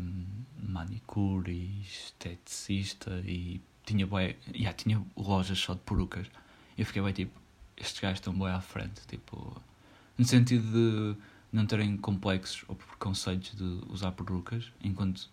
manicure 0.61 1.51
e 1.51 1.81
esteticista 1.81 3.21
e 3.25 3.61
tinha 3.85 4.05
bué, 4.05 4.35
yeah, 4.53 4.73
tinha 4.73 5.01
lojas 5.15 5.57
só 5.57 5.73
de 5.73 5.79
perucas. 5.81 6.27
Eu 6.77 6.85
fiquei 6.85 7.01
bem 7.01 7.13
tipo, 7.13 7.39
estes 7.77 8.01
gajos 8.01 8.19
estão 8.19 8.33
bem 8.33 8.49
à 8.49 8.59
frente, 8.59 9.01
tipo, 9.07 9.61
no 10.17 10.25
sentido 10.25 10.65
de 10.71 11.17
não 11.51 11.65
terem 11.65 11.95
complexos 11.95 12.65
ou 12.67 12.75
preconceitos 12.75 13.55
de 13.55 13.63
usar 13.89 14.11
perucas, 14.11 14.71
enquanto 14.83 15.29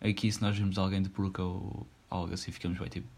aqui 0.00 0.30
se 0.30 0.40
nós 0.40 0.56
vimos 0.56 0.78
alguém 0.78 1.02
de 1.02 1.08
peruca 1.08 1.42
ou 1.42 1.86
algo 2.08 2.32
assim, 2.32 2.50
ficamos 2.52 2.78
bem 2.78 2.88
tipo, 2.88 3.08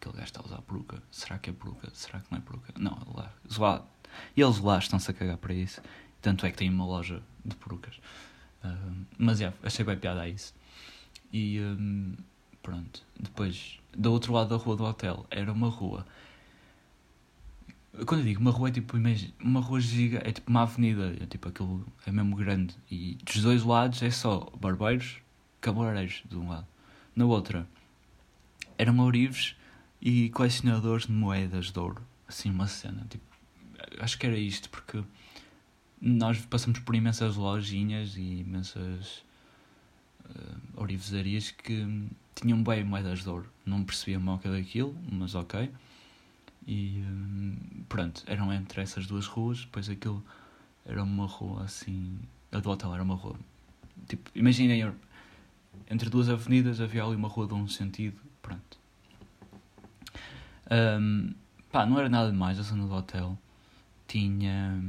aquele 0.00 0.14
gajo 0.14 0.24
está 0.24 0.40
a 0.40 0.44
usar 0.44 0.62
peruca, 0.62 1.02
será 1.10 1.38
que 1.38 1.50
é 1.50 1.52
peruca? 1.52 1.88
Será 1.92 2.20
que 2.20 2.30
não 2.30 2.38
é 2.38 2.40
peruca? 2.40 2.72
Não, 2.78 2.96
lá, 3.14 3.32
lá 3.58 3.84
eles 4.36 4.58
lá 4.58 4.78
estão-se 4.78 5.10
a 5.10 5.14
cagar 5.14 5.36
para 5.36 5.54
isso, 5.54 5.80
tanto 6.20 6.46
é 6.46 6.50
que 6.50 6.56
tem 6.56 6.70
uma 6.70 6.86
loja 6.86 7.22
de 7.44 7.56
perucas. 7.56 7.96
Uh, 8.64 9.06
mas 9.18 9.40
é, 9.40 9.52
achei 9.62 9.84
bem 9.84 9.96
piada 9.96 10.22
a 10.22 10.28
isso. 10.28 10.54
E 11.32 11.60
um, 11.60 12.14
pronto, 12.62 13.02
depois, 13.18 13.78
do 13.96 14.12
outro 14.12 14.32
lado 14.32 14.50
da 14.50 14.56
rua 14.56 14.76
do 14.76 14.84
hotel, 14.84 15.26
era 15.30 15.52
uma 15.52 15.68
rua. 15.68 16.06
Quando 18.06 18.20
eu 18.20 18.26
digo 18.26 18.40
uma 18.40 18.50
rua, 18.50 18.68
é 18.68 18.72
tipo, 18.72 18.96
imagina, 18.96 19.34
uma 19.40 19.60
rua 19.60 19.80
giga, 19.80 20.22
é 20.24 20.32
tipo 20.32 20.50
uma 20.50 20.62
avenida, 20.62 21.14
é 21.20 21.26
tipo 21.26 21.48
aquilo, 21.48 21.86
é 22.06 22.12
mesmo 22.12 22.36
grande. 22.36 22.74
E 22.90 23.18
dos 23.24 23.42
dois 23.42 23.62
lados 23.64 24.02
é 24.02 24.10
só 24.10 24.50
barbeiros, 24.58 25.21
cabeleireiros 25.62 26.22
de 26.28 26.36
um 26.36 26.48
lado. 26.48 26.66
Na 27.16 27.24
outra, 27.24 27.66
eram 28.76 28.98
ourives 28.98 29.56
e 30.00 30.28
colecionadores 30.30 31.06
de 31.06 31.12
moedas 31.12 31.70
de 31.70 31.78
ouro. 31.78 32.02
Assim, 32.28 32.50
uma 32.50 32.66
cena, 32.66 33.06
tipo, 33.08 33.24
acho 34.00 34.18
que 34.18 34.26
era 34.26 34.36
isto, 34.36 34.68
porque 34.68 35.02
nós 36.00 36.38
passamos 36.46 36.80
por 36.80 36.94
imensas 36.94 37.36
lojinhas 37.36 38.16
e 38.16 38.40
imensas 38.40 39.24
uh, 40.24 40.58
orivesarias 40.74 41.50
que 41.50 42.08
tinham 42.34 42.62
bem 42.62 42.82
moedas 42.84 43.22
de 43.22 43.28
ouro. 43.28 43.48
Não 43.64 43.84
percebia 43.84 44.18
mal 44.18 44.38
que 44.38 44.48
daquilo, 44.48 44.96
mas 45.10 45.34
ok. 45.34 45.70
E 46.66 47.02
um, 47.06 47.56
pronto, 47.88 48.24
eram 48.26 48.52
entre 48.52 48.82
essas 48.82 49.06
duas 49.06 49.26
ruas. 49.26 49.60
Depois 49.60 49.88
aquilo 49.88 50.24
era 50.84 51.02
uma 51.02 51.26
rua 51.26 51.64
assim. 51.64 52.18
A 52.50 52.58
do 52.58 52.70
hotel 52.70 52.94
era 52.94 53.02
uma 53.02 53.14
rua. 53.14 53.36
Tipo, 54.08 54.30
imaginem, 54.34 54.92
entre 55.88 56.08
duas 56.08 56.28
avenidas 56.28 56.80
havia 56.80 57.04
ali 57.04 57.16
uma 57.16 57.28
rua 57.28 57.46
de 57.46 57.54
um 57.54 57.68
sentido. 57.68 58.20
Pronto. 58.40 58.78
Um, 60.70 61.34
pá, 61.70 61.84
não 61.84 61.98
era 61.98 62.08
nada 62.08 62.30
demais 62.30 62.58
a 62.58 62.62
zona 62.62 62.86
do 62.86 62.94
hotel. 62.94 63.38
Tinha. 64.06 64.82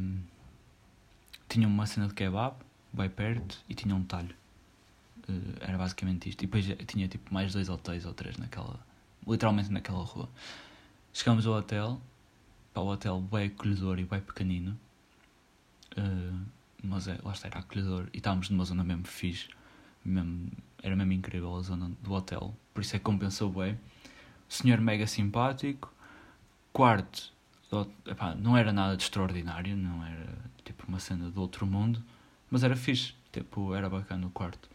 Tinha 1.49 1.67
uma 1.67 1.85
cena 1.85 2.07
de 2.07 2.13
kebab, 2.13 2.55
bem 2.91 3.09
perto, 3.09 3.59
e 3.69 3.75
tinha 3.75 3.95
um 3.95 4.03
talho. 4.03 4.35
Uh, 5.29 5.57
era 5.61 5.77
basicamente 5.77 6.29
isto. 6.29 6.43
E 6.43 6.47
depois 6.47 6.65
tinha 6.87 7.07
tipo 7.07 7.33
mais 7.33 7.53
dois 7.53 7.69
hotéis 7.69 8.05
ou 8.05 8.13
três 8.13 8.37
naquela. 8.37 8.79
literalmente 9.27 9.71
naquela 9.71 10.03
rua. 10.03 10.29
Chegámos 11.13 11.45
ao 11.45 11.53
hotel, 11.53 12.01
para 12.73 12.81
o 12.81 12.87
hotel 12.87 13.21
bem 13.21 13.47
acolhedor 13.47 13.99
e 13.99 14.05
bem 14.05 14.19
pequenino. 14.21 14.79
Uh, 15.97 16.45
mas 16.83 17.07
é, 17.07 17.19
lá 17.23 17.31
está, 17.31 17.47
era 17.47 17.59
acolhedor 17.59 18.09
e 18.13 18.17
estávamos 18.17 18.49
numa 18.49 18.65
zona 18.65 18.83
mesmo 18.83 19.05
fixe. 19.05 19.47
Mesmo, 20.03 20.51
era 20.81 20.95
mesmo 20.95 21.13
incrível 21.13 21.55
a 21.55 21.61
zona 21.61 21.91
do 22.01 22.13
hotel, 22.13 22.55
por 22.73 22.81
isso 22.81 22.95
é 22.95 22.99
que 22.99 23.05
compensou 23.05 23.51
bem. 23.51 23.79
Senhor 24.49 24.79
mega 24.79 25.07
simpático. 25.07 25.91
Quarto, 26.71 27.31
epá, 28.05 28.35
não 28.35 28.57
era 28.57 28.73
nada 28.73 28.97
de 28.97 29.03
extraordinário, 29.03 29.75
não 29.77 30.05
era 30.05 30.37
tipo 30.63 30.85
uma 30.87 30.99
cena 30.99 31.29
do 31.29 31.39
outro 31.41 31.65
mundo, 31.65 32.03
mas 32.49 32.63
era 32.63 32.75
fixe, 32.75 33.13
tipo, 33.31 33.73
era 33.73 33.89
bacana 33.89 34.27
o 34.27 34.29
quarto. 34.29 34.69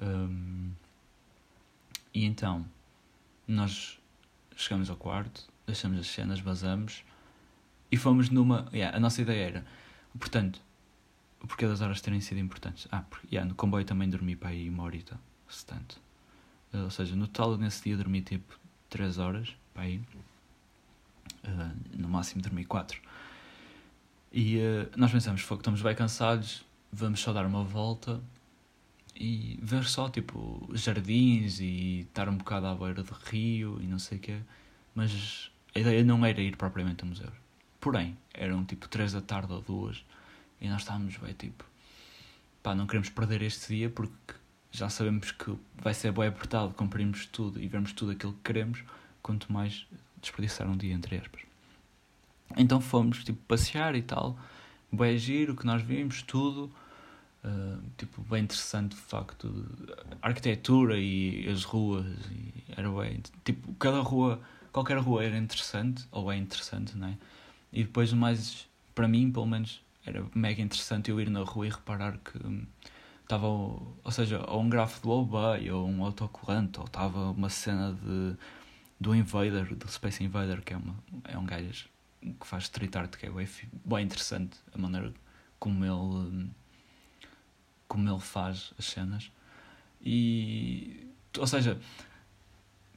Um, 0.00 0.70
e 2.14 2.24
então, 2.24 2.64
nós 3.46 3.98
chegamos 4.56 4.90
ao 4.90 4.96
quarto, 4.96 5.48
deixamos 5.66 5.98
as 5.98 6.06
cenas, 6.06 6.40
vazamos 6.40 7.04
e 7.90 7.96
fomos 7.96 8.30
numa. 8.30 8.68
Yeah, 8.72 8.96
a 8.96 9.00
nossa 9.00 9.22
ideia 9.22 9.46
era, 9.46 9.66
portanto, 10.18 10.60
o 11.42 11.46
porquê 11.46 11.66
das 11.66 11.80
horas 11.80 12.00
terem 12.00 12.20
sido 12.20 12.38
importantes? 12.38 12.88
Ah, 12.90 13.02
porque 13.02 13.28
yeah, 13.30 13.48
no 13.48 13.54
comboio 13.54 13.84
também 13.84 14.08
dormi 14.08 14.34
para 14.34 14.50
aí 14.50 14.68
uma 14.68 14.82
horita, 14.82 15.18
se 15.48 15.64
tanto. 15.64 16.00
Uh, 16.72 16.84
ou 16.84 16.90
seja, 16.90 17.14
no 17.16 17.26
total 17.26 17.56
nesse 17.56 17.84
dia 17.84 17.96
dormi 17.96 18.20
tipo 18.20 18.58
3 18.90 19.18
horas 19.18 19.54
para 19.72 19.84
aí. 19.84 20.00
Uh, 21.44 21.76
no 21.96 22.08
máximo 22.08 22.42
dormi 22.42 22.64
4. 22.64 23.00
E 24.32 24.58
uh, 24.58 24.90
nós 24.96 25.10
pensamos, 25.10 25.40
fogo, 25.42 25.60
estamos 25.60 25.80
bem 25.80 25.94
cansados, 25.94 26.64
vamos 26.92 27.20
só 27.20 27.32
dar 27.32 27.46
uma 27.46 27.64
volta 27.64 28.20
e 29.14 29.58
ver 29.62 29.84
só, 29.84 30.08
tipo, 30.08 30.68
jardins 30.74 31.60
e 31.60 32.00
estar 32.00 32.28
um 32.28 32.36
bocado 32.36 32.66
à 32.66 32.74
beira 32.74 33.02
do 33.02 33.12
rio 33.24 33.78
e 33.80 33.86
não 33.86 33.98
sei 33.98 34.18
o 34.18 34.20
quê. 34.20 34.38
Mas 34.94 35.50
a 35.74 35.78
ideia 35.78 36.04
não 36.04 36.24
era 36.24 36.40
ir 36.40 36.56
propriamente 36.56 37.02
ao 37.02 37.08
museu. 37.08 37.30
Porém, 37.80 38.16
eram 38.34 38.64
tipo 38.64 38.88
3 38.88 39.12
da 39.12 39.20
tarde 39.20 39.52
ou 39.52 39.60
2 39.60 40.04
e 40.60 40.68
nós 40.68 40.82
estávamos 40.82 41.16
bem, 41.16 41.32
tipo, 41.32 41.64
pá, 42.62 42.74
não 42.74 42.86
queremos 42.86 43.08
perder 43.10 43.42
este 43.42 43.74
dia 43.74 43.90
porque 43.90 44.34
já 44.70 44.88
sabemos 44.88 45.30
que 45.30 45.56
vai 45.76 45.94
ser 45.94 46.12
bem 46.12 46.28
apertado, 46.28 46.74
cumprimos 46.74 47.26
tudo 47.26 47.60
e 47.60 47.66
vemos 47.66 47.92
tudo 47.92 48.12
aquilo 48.12 48.32
que 48.32 48.40
queremos, 48.44 48.82
quanto 49.22 49.52
mais 49.52 49.86
desperdiçar 50.20 50.68
um 50.68 50.76
dia, 50.76 50.94
entre 50.94 51.16
aspas. 51.16 51.42
Então 52.56 52.80
fomos, 52.80 53.24
tipo, 53.24 53.38
passear 53.46 53.94
e 53.94 54.02
tal. 54.02 54.38
Bem 54.90 55.18
giro, 55.18 55.52
o 55.52 55.56
que 55.56 55.66
nós 55.66 55.82
vimos, 55.82 56.22
tudo. 56.22 56.72
Uh, 57.44 57.82
tipo, 57.96 58.22
bem 58.22 58.44
interessante, 58.44 58.96
de 58.96 59.02
facto. 59.02 59.66
A 60.22 60.28
arquitetura 60.28 60.98
e 60.98 61.48
as 61.48 61.64
ruas. 61.64 62.06
E 62.30 62.64
era 62.76 62.90
bem... 62.90 63.22
Tipo, 63.44 63.74
cada 63.74 64.00
rua... 64.00 64.40
Qualquer 64.72 64.98
rua 64.98 65.24
era 65.24 65.36
interessante, 65.36 66.06
ou 66.12 66.30
é 66.30 66.36
interessante, 66.36 66.96
não 66.96 67.08
é? 67.08 67.18
E 67.72 67.84
depois 67.84 68.12
o 68.12 68.16
mais... 68.16 68.66
Para 68.94 69.06
mim, 69.06 69.30
pelo 69.30 69.46
menos, 69.46 69.80
era 70.08 70.26
mega 70.34 70.62
interessante 70.62 71.10
eu 71.10 71.20
ir 71.20 71.30
na 71.30 71.42
rua 71.42 71.66
e 71.66 71.70
reparar 71.70 72.18
que 72.18 72.38
estava, 73.22 73.46
ou 73.46 74.10
seja, 74.10 74.44
ou 74.48 74.62
um 74.62 74.68
grafo 74.68 75.02
do 75.02 75.10
Obey, 75.10 75.70
ou 75.70 75.86
um 75.86 76.02
autocolante, 76.02 76.78
ou 76.78 76.86
estava 76.86 77.30
uma 77.30 77.50
cena 77.50 77.92
de 77.92 78.36
do 79.00 79.14
Invader, 79.14 79.74
do 79.74 79.88
Space 79.90 80.22
Invader, 80.24 80.62
que 80.62 80.74
é, 80.74 80.76
uma, 80.76 80.96
é 81.24 81.38
um 81.38 81.46
gajo 81.46 81.88
que 82.20 82.46
faz 82.46 82.64
street 82.64 82.96
art, 82.96 83.14
que 83.16 83.26
é 83.26 83.30
bem, 83.30 83.48
bem 83.84 84.04
interessante 84.04 84.58
a 84.74 84.78
maneira 84.78 85.12
como 85.58 85.84
ele. 85.84 86.50
como 87.86 88.08
ele 88.08 88.20
faz 88.20 88.72
as 88.78 88.86
cenas. 88.86 89.30
E, 90.00 91.06
ou 91.38 91.46
seja, 91.46 91.80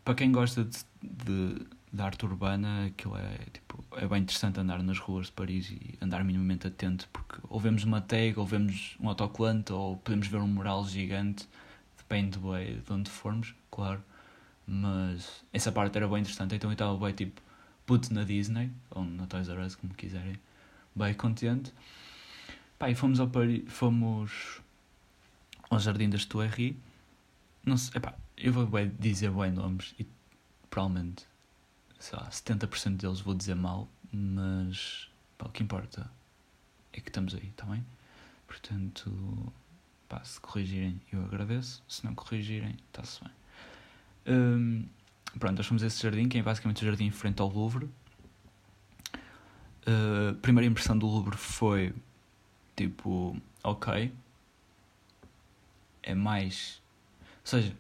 para 0.03 0.15
quem 0.15 0.31
gosta 0.31 0.63
de, 0.63 0.79
de, 1.01 1.67
de 1.93 2.01
arte 2.01 2.25
urbana, 2.25 2.85
aquilo 2.85 3.17
é, 3.17 3.37
tipo, 3.51 3.83
é 3.97 4.07
bem 4.07 4.21
interessante 4.21 4.59
andar 4.59 4.81
nas 4.81 4.97
ruas 4.97 5.25
de 5.27 5.33
Paris 5.33 5.69
e 5.71 5.97
andar 6.01 6.23
minimamente 6.23 6.67
atento, 6.67 7.09
porque 7.11 7.37
ou 7.49 7.59
vemos 7.59 7.83
uma 7.83 7.99
tag, 7.99 8.39
ou 8.39 8.45
vemos 8.45 8.95
um 8.99 9.09
autocolante, 9.09 9.73
ou 9.73 9.97
podemos 9.97 10.27
ver 10.27 10.37
um 10.37 10.47
mural 10.47 10.87
gigante, 10.87 11.47
depende 11.97 12.39
de 12.39 12.93
onde 12.93 13.09
formos, 13.09 13.53
claro. 13.69 14.01
Mas 14.65 15.43
essa 15.51 15.71
parte 15.71 15.97
era 15.97 16.07
bem 16.07 16.19
interessante, 16.19 16.55
então 16.55 16.69
eu 16.69 16.73
estava 16.73 16.97
bem 16.97 17.13
tipo 17.13 17.41
puto 17.85 18.13
na 18.13 18.23
Disney, 18.23 18.71
ou 18.91 19.03
na 19.03 19.27
Toys 19.27 19.49
R 19.49 19.59
Us, 19.61 19.75
como 19.75 19.93
quiserem, 19.93 20.39
bem 20.95 21.13
contente. 21.13 21.73
Pá, 22.79 22.89
e 22.89 22.95
fomos 22.95 23.19
ao 23.19 23.27
Paris, 23.27 23.63
fomos 23.67 24.61
ao 25.69 25.77
Jardim 25.77 26.09
das 26.09 26.23
Tuileries. 26.25 26.75
Não 27.65 27.75
sei, 27.75 27.97
epá, 27.97 28.15
eu 28.37 28.53
vou 28.53 28.65
bem 28.65 28.91
dizer 28.97 29.29
bem 29.31 29.51
nomes 29.51 29.93
e 29.99 30.07
provavelmente, 30.69 31.25
sei 32.01 32.17
lá, 32.17 32.27
70% 32.29 32.97
deles 32.97 33.21
vou 33.21 33.35
dizer 33.35 33.55
mal, 33.55 33.87
mas 34.11 35.07
pá, 35.37 35.45
o 35.45 35.49
que 35.49 35.61
importa 35.61 36.09
é 36.91 36.99
que 36.99 37.09
estamos 37.09 37.35
aí, 37.35 37.47
está 37.47 37.65
bem? 37.65 37.85
Portanto, 38.47 39.53
pá, 40.09 40.23
se 40.23 40.39
corrigirem 40.41 40.99
eu 41.13 41.23
agradeço, 41.23 41.83
se 41.87 42.03
não 42.03 42.15
corrigirem, 42.15 42.75
está-se 42.87 43.21
bem. 43.23 43.31
Um, 44.27 44.85
pronto, 45.37 45.57
nós 45.57 45.65
fomos 45.67 45.83
a 45.83 45.87
esse 45.87 46.01
jardim, 46.01 46.27
que 46.27 46.39
é 46.39 46.43
basicamente 46.43 46.83
o 46.83 46.85
jardim 46.87 47.05
em 47.05 47.11
frente 47.11 47.39
ao 47.39 47.47
Louvre. 47.47 47.85
Uh, 49.87 50.31
a 50.31 50.33
primeira 50.41 50.67
impressão 50.67 50.97
do 50.97 51.05
Louvre 51.05 51.37
foi 51.37 51.93
tipo, 52.75 53.39
ok, 53.63 54.11
é 56.01 56.15
mais. 56.15 56.81
Ou 57.41 57.47
seja, 57.47 57.75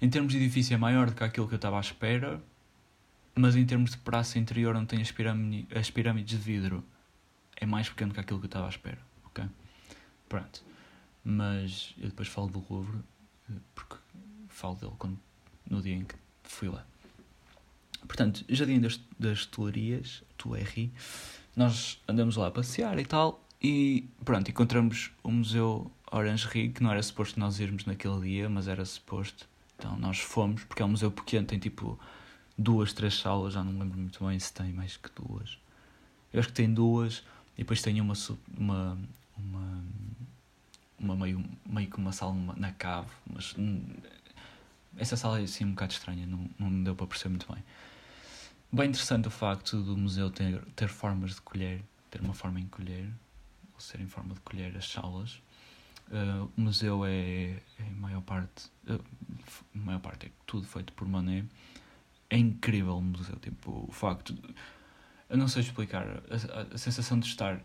em 0.00 0.08
termos 0.08 0.32
de 0.32 0.38
edifício 0.38 0.72
é 0.72 0.78
maior 0.78 1.10
do 1.10 1.14
que 1.14 1.22
aquilo 1.22 1.46
que 1.46 1.54
eu 1.54 1.56
estava 1.56 1.76
à 1.76 1.80
espera, 1.80 2.42
mas 3.34 3.56
em 3.56 3.64
termos 3.64 3.92
de 3.92 3.98
praça 3.98 4.38
interior, 4.38 4.74
onde 4.76 4.86
tem 4.86 5.00
as, 5.00 5.12
as 5.74 5.90
pirâmides 5.90 6.38
de 6.38 6.44
vidro, 6.44 6.84
é 7.56 7.66
mais 7.66 7.88
pequeno 7.88 8.12
que 8.12 8.20
aquilo 8.20 8.38
que 8.38 8.46
eu 8.46 8.48
estava 8.48 8.66
à 8.66 8.68
espera. 8.68 8.98
Ok? 9.26 9.44
Pronto. 10.28 10.62
Mas 11.24 11.94
eu 11.98 12.08
depois 12.08 12.28
falo 12.28 12.48
do 12.48 12.64
Louvre, 12.68 12.98
eh, 13.50 13.54
porque 13.74 13.96
falo 14.48 14.74
dele 14.76 14.92
quando, 14.98 15.18
no 15.68 15.82
dia 15.82 15.94
em 15.94 16.04
que 16.04 16.14
fui 16.42 16.68
lá. 16.68 16.84
Portanto, 18.06 18.44
Jardim 18.48 18.80
das, 18.80 18.98
das 19.18 19.44
Tularias, 19.46 20.22
Tuerri, 20.36 20.92
nós 21.54 22.00
andamos 22.08 22.36
lá 22.36 22.48
a 22.48 22.50
passear 22.50 22.98
e 22.98 23.04
tal, 23.04 23.44
e 23.62 24.08
pronto, 24.24 24.50
encontramos 24.50 25.10
o 25.22 25.30
Museu 25.30 25.90
Orangerie, 26.10 26.70
que 26.70 26.82
não 26.82 26.90
era 26.90 27.02
suposto 27.02 27.38
nós 27.38 27.60
irmos 27.60 27.84
naquele 27.84 28.20
dia, 28.20 28.48
mas 28.48 28.66
era 28.66 28.84
suposto. 28.84 29.46
Então 29.76 29.96
nós 29.98 30.18
fomos, 30.18 30.64
porque 30.64 30.82
é 30.82 30.84
um 30.84 30.88
museu 30.88 31.10
pequeno, 31.10 31.46
tem 31.46 31.58
tipo 31.58 31.98
duas, 32.60 32.92
três 32.92 33.18
salas, 33.18 33.54
já 33.54 33.64
não 33.64 33.72
lembro 33.78 33.98
muito 33.98 34.24
bem 34.24 34.38
se 34.38 34.52
tem 34.52 34.72
mais 34.72 34.96
que 34.96 35.08
duas. 35.16 35.58
Eu 36.32 36.40
acho 36.40 36.48
que 36.48 36.54
tem 36.54 36.72
duas, 36.72 37.24
e 37.56 37.62
depois 37.62 37.80
tem 37.80 38.00
uma, 38.00 38.14
uma, 38.56 38.98
uma, 39.36 39.84
uma 40.98 41.16
meio, 41.16 41.44
meio 41.66 41.90
que 41.90 41.96
uma 41.96 42.12
sala 42.12 42.34
na 42.56 42.70
cave, 42.72 43.08
mas 43.26 43.56
essa 44.98 45.16
sala 45.16 45.40
é 45.40 45.44
assim 45.44 45.64
um 45.64 45.70
bocado 45.70 45.92
estranha, 45.92 46.26
não, 46.26 46.50
não 46.58 46.84
deu 46.84 46.94
para 46.94 47.06
perceber 47.06 47.30
muito 47.30 47.52
bem. 47.52 47.64
Bem 48.70 48.88
interessante 48.90 49.26
o 49.26 49.30
facto 49.30 49.82
do 49.82 49.96
museu 49.96 50.30
ter, 50.30 50.62
ter 50.76 50.88
formas 50.88 51.36
de 51.36 51.40
colher, 51.40 51.82
ter 52.10 52.20
uma 52.20 52.34
forma 52.34 52.60
em 52.60 52.66
colher, 52.66 53.10
ou 53.74 53.80
ser 53.80 54.00
em 54.00 54.06
forma 54.06 54.34
de 54.34 54.40
colher 54.40 54.76
as 54.76 54.86
salas. 54.86 55.42
Uh, 56.08 56.50
o 56.56 56.60
museu 56.60 57.04
é, 57.04 57.62
é 57.78 57.90
maior 57.96 58.20
parte, 58.20 58.70
uh, 58.88 59.02
maior 59.72 60.00
parte 60.00 60.26
é 60.26 60.30
tudo 60.46 60.66
feito 60.66 60.92
por 60.92 61.08
Manet. 61.08 61.48
É 62.30 62.38
incrível 62.38 62.96
o 62.96 63.02
museu, 63.02 63.36
tipo, 63.36 63.84
o 63.88 63.92
facto, 63.92 64.32
de, 64.32 64.54
eu 65.28 65.36
não 65.36 65.48
sei 65.48 65.62
explicar, 65.62 66.06
a, 66.06 66.60
a, 66.60 66.74
a, 66.74 66.78
sensação 66.78 67.18
de 67.18 67.26
estar, 67.26 67.60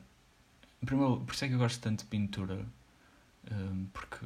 primeiro, 0.84 1.22
por 1.22 1.34
isso 1.34 1.46
é 1.46 1.48
que 1.48 1.54
eu 1.54 1.60
gosto 1.60 1.80
tanto 1.80 2.00
de 2.00 2.06
pintura, 2.06 2.66
uh, 3.46 3.88
porque 3.94 4.26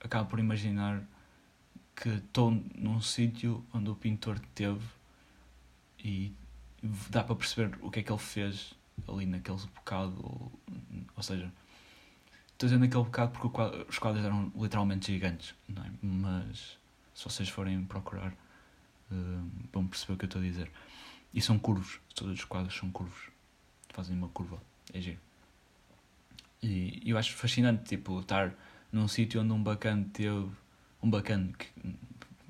acabo 0.00 0.30
por 0.30 0.38
imaginar 0.38 1.02
que 1.96 2.08
estou 2.08 2.50
num 2.76 3.00
sítio 3.00 3.64
onde 3.72 3.90
o 3.90 3.94
pintor 3.94 4.38
teve 4.54 4.84
e 6.04 6.32
dá 7.10 7.24
para 7.24 7.34
perceber 7.34 7.76
o 7.82 7.90
que 7.90 8.00
é 8.00 8.02
que 8.02 8.12
ele 8.12 8.18
fez 8.18 8.74
ali 9.08 9.26
naquele 9.26 9.58
bocado, 9.74 10.14
ou, 10.22 10.52
ou 11.16 11.22
seja, 11.22 11.52
Estou 12.54 12.68
dizendo 12.68 12.84
aquele 12.84 13.02
bocado 13.02 13.32
porque 13.32 13.48
quadro, 13.48 13.86
os 13.88 13.98
quadros 13.98 14.24
eram 14.24 14.52
literalmente 14.54 15.12
gigantes, 15.12 15.54
é? 15.68 15.90
Mas 16.00 16.78
se 17.12 17.24
vocês 17.24 17.48
forem 17.48 17.84
procurar, 17.84 18.32
vão 19.72 19.86
perceber 19.86 20.14
o 20.14 20.16
que 20.16 20.24
eu 20.24 20.28
estou 20.28 20.40
a 20.40 20.44
dizer. 20.44 20.70
E 21.32 21.40
são 21.40 21.58
curvos, 21.58 21.98
todos 22.14 22.38
os 22.38 22.44
quadros 22.44 22.76
são 22.76 22.90
curvos, 22.90 23.28
fazem 23.88 24.16
uma 24.16 24.28
curva, 24.28 24.62
é 24.92 25.00
giro. 25.00 25.18
E 26.62 27.02
eu 27.04 27.18
acho 27.18 27.34
fascinante, 27.34 27.84
tipo, 27.84 28.20
estar 28.20 28.54
num 28.90 29.08
sítio 29.08 29.42
onde 29.42 29.52
um 29.52 29.62
bacana 29.62 30.06
teve. 30.12 30.48
Um 31.02 31.10
bacana 31.10 31.52
que 31.58 31.68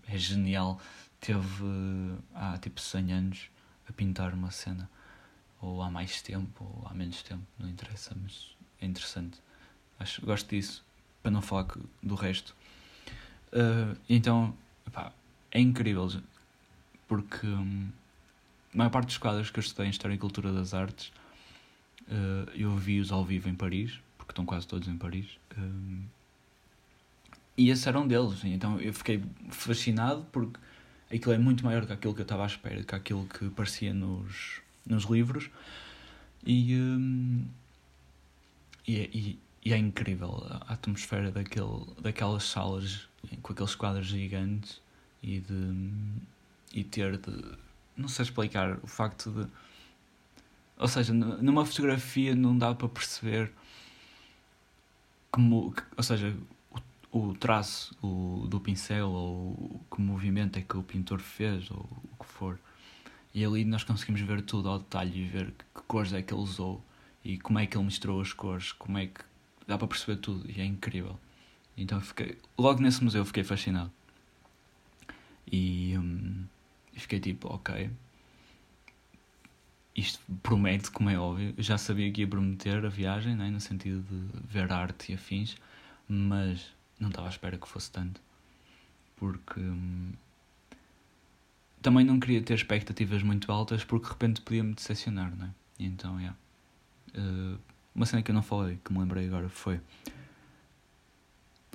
é 0.07 0.17
genial, 0.17 0.81
teve 1.21 1.65
uh, 1.65 2.23
há 2.35 2.57
tipo 2.59 2.81
100 2.81 3.13
anos 3.13 3.51
a 3.89 3.93
pintar 3.93 4.33
uma 4.33 4.51
cena. 4.51 4.89
Ou 5.61 5.83
há 5.83 5.91
mais 5.91 6.21
tempo, 6.23 6.63
ou 6.63 6.87
há 6.87 6.95
menos 6.95 7.23
tempo, 7.23 7.43
não 7.59 7.69
interessa, 7.69 8.15
mas 8.23 8.55
é 8.81 8.87
interessante. 8.87 9.41
Acho, 9.99 10.25
gosto 10.25 10.49
disso, 10.51 10.85
para 11.23 11.33
não 11.33 11.41
falar 11.41 11.67
do 12.03 12.15
resto. 12.15 12.55
Uh, 13.49 13.99
então, 14.09 14.55
pá, 14.93 15.13
é 15.51 15.61
incrível, 15.61 16.09
porque 17.09 17.47
um, 17.47 17.89
a 18.73 18.77
maior 18.77 18.91
parte 18.91 19.07
dos 19.07 19.19
quadros 19.19 19.51
que 19.51 19.59
eu 19.59 19.63
estudei 19.63 19.87
em 19.87 19.91
História 19.91 20.15
e 20.15 20.19
Cultura 20.19 20.53
das 20.53 20.75
Artes, 20.75 21.13
uh, 22.09 22.51
eu 22.55 22.77
vi-os 22.77 23.13
ao 23.13 23.25
vivo 23.25 23.49
em 23.49 23.55
Paris, 23.55 23.99
porque 24.19 24.33
estão 24.33 24.45
quase 24.45 24.67
todos 24.67 24.89
em 24.89 24.97
Paris. 24.97 25.27
Um, 25.57 26.03
e 27.57 27.71
esse 27.71 27.89
era 27.89 28.01
um 28.01 28.07
deles, 28.07 28.45
então 28.45 28.81
eu 28.81 28.93
fiquei 28.93 29.23
fascinado 29.51 30.27
porque 30.33 30.59
aquilo 31.09 31.33
é 31.33 31.39
muito 31.39 31.65
maior 31.65 31.87
que 31.87 31.93
aquilo 31.93 32.13
que 32.13 32.21
eu 32.21 32.25
estava 32.25 32.43
à 32.43 32.47
espera, 32.47 32.83
que 32.83 32.95
aquilo 32.95 33.27
que 33.27 33.49
parecia 33.51 33.95
nos, 33.95 34.61
nos 34.85 35.05
livros. 35.05 35.51
E, 36.45 36.75
um, 36.75 37.45
e, 38.87 38.97
é, 38.97 39.11
e, 39.13 39.39
e 39.65 39.73
é 39.73 39.79
incrível 39.79 40.45
a 40.63 40.75
atmosfera 40.75 41.31
daquele, 41.31 41.87
daquelas 42.03 42.45
salas 42.45 43.09
com 43.41 43.53
aqueles 43.53 43.75
quadros 43.75 44.07
gigantes 44.07 44.81
e 45.23 45.41
de 45.41 45.55
e 46.75 46.85
ter 46.85 47.17
de 47.19 47.33
não 47.97 48.09
sei 48.09 48.25
explicar 48.25 48.79
o 48.83 48.87
facto 48.87 49.31
de 49.31 49.47
ou 50.77 50.89
seja 50.89 51.15
numa 51.15 51.65
fotografia 51.65 52.35
não 52.35 52.59
dá 52.59 52.75
para 52.75 52.89
perceber 52.89 53.53
como 55.31 55.75
ou 55.97 56.03
seja 56.03 56.37
o, 57.13 57.19
o 57.19 57.35
traço 57.35 57.97
o, 58.03 58.47
do 58.49 58.61
pincel 58.61 59.09
ou 59.09 59.81
que 59.91 60.01
movimento 60.01 60.59
é 60.59 60.63
que 60.63 60.77
o 60.77 60.83
pintor 60.83 61.21
fez 61.21 61.71
ou 61.71 61.89
o 62.13 62.25
que 62.25 62.27
for 62.27 62.59
e 63.33 63.45
ali 63.45 63.65
nós 63.65 63.85
conseguimos 63.85 64.21
ver 64.21 64.43
tudo 64.43 64.69
ao 64.69 64.79
detalhe 64.81 65.23
e 65.23 65.25
ver 65.27 65.53
que 65.53 65.83
cores 65.87 66.13
é 66.13 66.21
que 66.21 66.35
ele 66.35 66.43
usou 66.43 66.85
e 67.25 67.39
como 67.39 67.59
é 67.59 67.67
que 67.67 67.77
ele 67.77 67.85
misturou 67.85 68.21
as 68.21 68.33
cores 68.33 68.73
como 68.73 68.99
é 68.99 69.07
que 69.07 69.21
dá 69.67 69.79
para 69.79 69.89
perceber 69.89 70.19
tudo 70.19 70.49
e 70.51 70.61
é 70.61 70.65
incrível. 70.65 71.19
Então 71.77 72.01
fiquei, 72.01 72.39
logo 72.57 72.81
nesse 72.81 73.03
museu 73.03 73.25
fiquei 73.25 73.43
fascinado. 73.43 73.91
E, 75.51 75.97
hum, 75.99 76.45
fiquei 77.01 77.21
tipo, 77.21 77.53
ok. 77.53 77.91
Isto 79.97 80.21
promete, 80.43 80.91
como 80.91 81.11
é 81.11 81.19
óbvio. 81.19 81.55
Eu 81.57 81.63
já 81.63 81.79
sabia 81.79 82.11
que 82.11 82.23
ia 82.23 82.27
prometer 82.27 82.85
a 82.85 82.89
viagem, 82.89 83.37
né, 83.37 83.49
no 83.51 83.61
sentido 83.61 84.03
de 84.03 84.41
ver 84.49 84.73
arte 84.73 85.13
e 85.13 85.15
afins, 85.15 85.57
mas 86.09 86.73
não 86.99 87.09
estava 87.09 87.29
à 87.29 87.31
espera 87.31 87.57
que 87.57 87.69
fosse 87.69 87.91
tanto. 87.91 88.21
Porque 89.17 89.61
hum, 89.61 90.13
também 91.81 92.05
não 92.05 92.19
queria 92.19 92.43
ter 92.43 92.55
expectativas 92.55 93.23
muito 93.23 93.53
altas, 93.53 93.85
porque 93.85 94.07
de 94.07 94.13
repente 94.13 94.41
podia-me 94.41 94.75
decepcionar, 94.75 95.35
né? 95.37 95.55
E 95.79 95.85
então, 95.87 96.19
é. 96.19 96.23
Yeah. 96.23 96.39
Uh, 97.17 97.59
uma 97.95 98.07
cena 98.07 98.23
que 98.23 98.31
eu 98.31 98.35
não 98.35 98.43
falei, 98.43 98.79
que 98.85 98.93
me 98.93 98.99
lembrei 98.99 99.27
agora, 99.27 99.49
foi. 99.49 99.81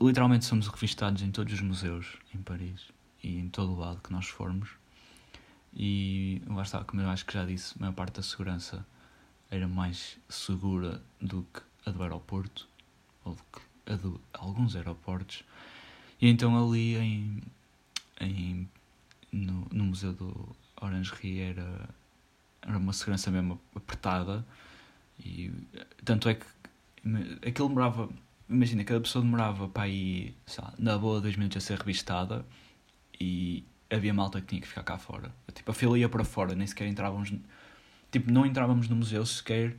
Literalmente 0.01 0.45
somos 0.45 0.67
revistados 0.67 1.21
em 1.21 1.31
todos 1.31 1.53
os 1.53 1.61
museus 1.61 2.17
em 2.33 2.39
Paris 2.39 2.87
e 3.23 3.37
em 3.37 3.47
todo 3.49 3.73
o 3.73 3.79
lado 3.79 4.01
que 4.01 4.11
nós 4.11 4.27
formos. 4.27 4.69
E 5.81 6.41
lá 6.45 6.63
está, 6.63 6.83
como 6.83 7.01
eu 7.01 7.09
acho 7.09 7.25
que 7.25 7.33
já 7.33 7.45
disse, 7.45 7.73
a 7.77 7.79
maior 7.79 7.93
parte 7.93 8.15
da 8.15 8.21
segurança 8.21 8.85
era 9.49 9.65
mais 9.65 10.17
segura 10.27 11.01
do 11.21 11.43
que 11.53 11.61
a 11.85 11.91
do 11.91 12.03
aeroporto, 12.03 12.67
ou 13.23 13.33
do 13.33 13.41
que 13.43 13.93
a 13.93 13.95
de 13.95 14.13
alguns 14.33 14.75
aeroportos. 14.75 15.45
E 16.19 16.27
então 16.27 16.61
ali 16.61 16.97
em, 16.97 17.41
em, 18.19 18.69
no, 19.31 19.67
no 19.71 19.85
Museu 19.85 20.11
do 20.11 20.53
Orangerie 20.81 21.39
era, 21.39 21.89
era 22.61 22.77
uma 22.77 22.91
segurança 22.91 23.31
mesmo 23.31 23.59
apertada 23.73 24.45
e 25.17 25.49
tanto 26.03 26.27
é 26.27 26.35
que 26.35 26.45
aquilo 27.47 27.69
demorava 27.69 28.09
imagina, 28.49 28.83
cada 28.83 28.99
pessoa 28.99 29.23
demorava 29.23 29.69
para 29.69 29.87
ir, 29.87 30.35
sei 30.45 30.63
lá, 30.63 30.73
na 30.77 30.97
boa 30.97 31.21
dois 31.21 31.35
minutos 31.37 31.57
a 31.57 31.61
ser 31.61 31.77
revistada 31.77 32.45
e 33.19 33.63
havia 33.89 34.13
malta 34.13 34.39
que 34.41 34.47
tinha 34.47 34.61
que 34.61 34.67
ficar 34.67 34.83
cá 34.83 34.97
fora. 34.97 35.33
Tipo, 35.53 35.71
a 35.71 35.73
fila 35.73 35.97
ia 35.97 36.09
para 36.09 36.23
fora, 36.23 36.55
nem 36.55 36.67
sequer 36.67 36.87
entrávamos. 36.87 37.33
Tipo, 38.11 38.31
não 38.31 38.45
entrávamos 38.45 38.87
no 38.87 38.95
museu 38.95 39.25
sequer 39.25 39.75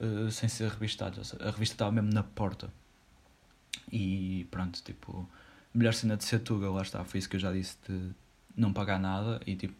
uh, 0.00 0.30
sem 0.30 0.48
ser 0.48 0.70
revistados. 0.70 1.34
A 1.40 1.50
revista 1.50 1.74
estava 1.74 1.92
mesmo 1.92 2.12
na 2.12 2.22
porta. 2.22 2.72
E 3.92 4.46
pronto, 4.50 4.82
tipo, 4.82 5.28
melhor 5.74 5.94
cena 5.94 6.16
de 6.16 6.24
Setuga, 6.24 6.70
lá 6.70 6.82
está, 6.82 7.04
foi 7.04 7.18
isso 7.18 7.28
que 7.28 7.36
eu 7.36 7.40
já 7.40 7.52
disse 7.52 7.76
de 7.88 8.10
não 8.56 8.72
pagar 8.72 8.98
nada. 8.98 9.40
E 9.46 9.56
tipo, 9.56 9.74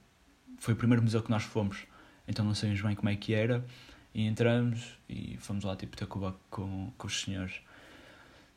foi 0.58 0.74
o 0.74 0.76
primeiro 0.76 1.02
museu 1.02 1.22
que 1.22 1.30
nós 1.30 1.42
fomos, 1.42 1.86
então 2.26 2.44
não 2.44 2.54
sabíamos 2.54 2.82
bem 2.82 2.94
como 2.94 3.08
é 3.08 3.16
que 3.16 3.34
era. 3.34 3.64
E 4.12 4.26
entramos 4.26 4.98
e 5.08 5.36
fomos 5.38 5.64
lá 5.64 5.76
tipo 5.76 5.96
ter 5.96 6.06
com, 6.06 6.32
com, 6.50 6.92
os 7.06 7.22
senhores 7.22 7.60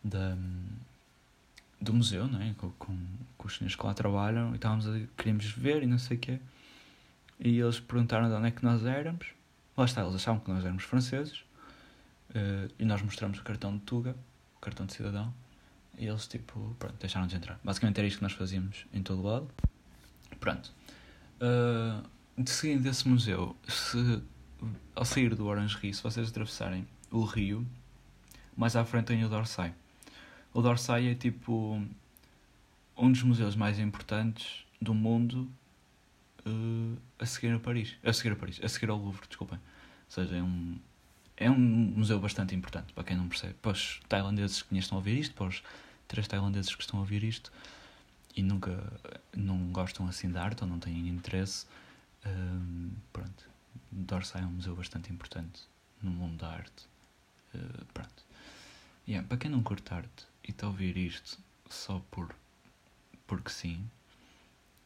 da, 0.03 0.35
do 1.83 1.93
museu, 1.93 2.27
né? 2.27 2.55
com, 2.57 2.69
com, 2.71 2.97
com 3.37 3.47
os 3.47 3.57
senhores 3.57 3.75
que 3.75 3.85
lá 3.85 3.93
trabalham 3.93 4.51
e 4.51 4.55
estávamos 4.55 4.87
a, 4.87 4.99
queríamos 5.17 5.45
ver 5.51 5.83
e 5.83 5.87
não 5.87 5.97
sei 5.97 6.17
o 6.17 6.19
quê. 6.19 6.39
E 7.39 7.59
eles 7.59 7.79
perguntaram 7.79 8.29
de 8.29 8.35
onde 8.35 8.47
é 8.47 8.51
que 8.51 8.63
nós 8.63 8.85
éramos. 8.85 9.27
Lá 9.75 9.85
está, 9.85 10.01
eles 10.01 10.15
achavam 10.15 10.39
que 10.39 10.51
nós 10.51 10.63
éramos 10.63 10.83
franceses. 10.83 11.39
Uh, 12.29 12.71
e 12.79 12.85
nós 12.85 13.01
mostramos 13.01 13.39
o 13.39 13.43
cartão 13.43 13.77
de 13.77 13.83
Tuga, 13.83 14.15
o 14.55 14.59
cartão 14.59 14.85
de 14.85 14.93
cidadão. 14.93 15.33
E 15.97 16.07
eles, 16.07 16.27
tipo, 16.27 16.75
pronto, 16.79 16.95
deixaram-nos 16.99 17.33
entrar. 17.33 17.59
Basicamente 17.63 17.97
era 17.97 18.07
isto 18.07 18.17
que 18.17 18.23
nós 18.23 18.33
fazíamos 18.33 18.85
em 18.93 19.03
todo 19.03 19.21
lado. 19.21 19.47
Pronto. 20.39 20.71
Uh, 21.39 22.07
de 22.41 22.49
seguinte 22.49 22.83
desse 22.83 23.07
museu, 23.07 23.55
se 23.67 24.23
ao 24.95 25.05
sair 25.05 25.35
do 25.35 25.45
Orange 25.45 25.77
Rio, 25.77 25.93
se 25.93 26.01
vocês 26.01 26.29
atravessarem 26.29 26.87
o 27.11 27.23
rio, 27.23 27.65
mais 28.55 28.75
à 28.75 28.85
frente 28.85 29.05
tem 29.05 29.23
o 29.23 29.29
Dorsai. 29.29 29.73
O 30.53 30.61
Dorsai 30.61 31.07
é 31.07 31.15
tipo 31.15 31.81
um 32.95 33.11
dos 33.11 33.23
museus 33.23 33.55
mais 33.55 33.79
importantes 33.79 34.65
do 34.79 34.93
mundo 34.93 35.49
uh, 36.45 36.97
a 37.17 37.25
seguir 37.25 37.55
a 37.55 37.59
Paris. 37.59 37.95
A 38.03 38.13
seguir 38.13 38.33
a 38.33 38.35
Paris, 38.35 38.59
a 38.63 38.69
seguir 38.69 38.91
ao 38.91 38.97
Louvre, 38.97 39.25
desculpem. 39.27 39.57
Ou 39.57 39.63
seja, 40.09 40.35
é 40.35 40.43
um, 40.43 40.79
é 41.37 41.49
um 41.49 41.57
museu 41.57 42.19
bastante 42.19 42.53
importante, 42.53 42.93
para 42.93 43.03
quem 43.03 43.17
não 43.17 43.27
percebe. 43.27 43.55
Para 43.55 43.71
os 43.71 43.99
tailandeses 44.07 44.61
que 44.61 44.77
estão 44.77 44.97
a 44.97 44.99
ouvir 44.99 45.17
isto, 45.17 45.33
para 45.33 45.47
os 45.47 45.63
três 46.07 46.27
tailandeses 46.27 46.75
que 46.75 46.83
estão 46.83 46.99
a 46.99 47.01
ouvir 47.01 47.23
isto 47.23 47.51
e 48.35 48.43
nunca 48.43 48.93
não 49.35 49.57
gostam 49.71 50.07
assim 50.07 50.29
de 50.31 50.37
arte 50.37 50.63
ou 50.63 50.69
não 50.69 50.77
têm 50.77 51.07
interesse, 51.07 51.65
um, 52.27 52.91
pronto. 53.11 53.49
Dorsai 53.91 54.43
é 54.43 54.45
um 54.45 54.51
museu 54.51 54.75
bastante 54.75 55.11
importante 55.11 55.63
no 55.99 56.11
mundo 56.11 56.37
da 56.37 56.49
arte. 56.49 56.87
Uh, 57.55 57.85
pronto. 57.91 58.23
Yeah, 59.07 59.27
para 59.27 59.37
quem 59.37 59.49
não 59.49 59.63
curte 59.63 59.91
arte 59.91 60.32
e 60.47 60.53
a 60.61 60.67
ouvir 60.67 60.97
isto 60.97 61.39
só 61.69 61.99
por 62.11 62.33
porque 63.25 63.49
sim, 63.49 63.89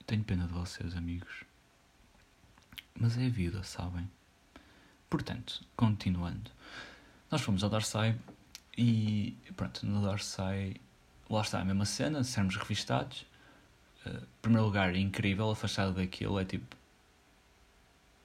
tenho 0.05 0.23
pena 0.23 0.47
de 0.47 0.53
vocês, 0.53 0.95
amigos. 0.95 1.43
Mas 2.99 3.17
é 3.17 3.25
a 3.25 3.29
vida, 3.29 3.63
sabem? 3.63 4.09
Portanto, 5.09 5.65
continuando. 5.75 6.51
Nós 7.29 7.41
fomos 7.41 7.63
ao 7.63 7.69
Dorsai 7.69 8.17
e 8.77 9.35
pronto, 9.55 9.85
no 9.85 10.01
Dorsai 10.01 10.75
lá 11.29 11.41
está 11.41 11.59
a 11.59 11.65
mesma 11.65 11.85
cena, 11.85 12.23
sermos 12.23 12.55
revistados. 12.55 13.25
Uh, 14.05 14.25
primeiro 14.41 14.65
lugar, 14.65 14.95
incrível, 14.95 15.49
a 15.49 15.55
fachada 15.55 15.91
daquilo 15.91 16.39
é 16.39 16.45
tipo 16.45 16.75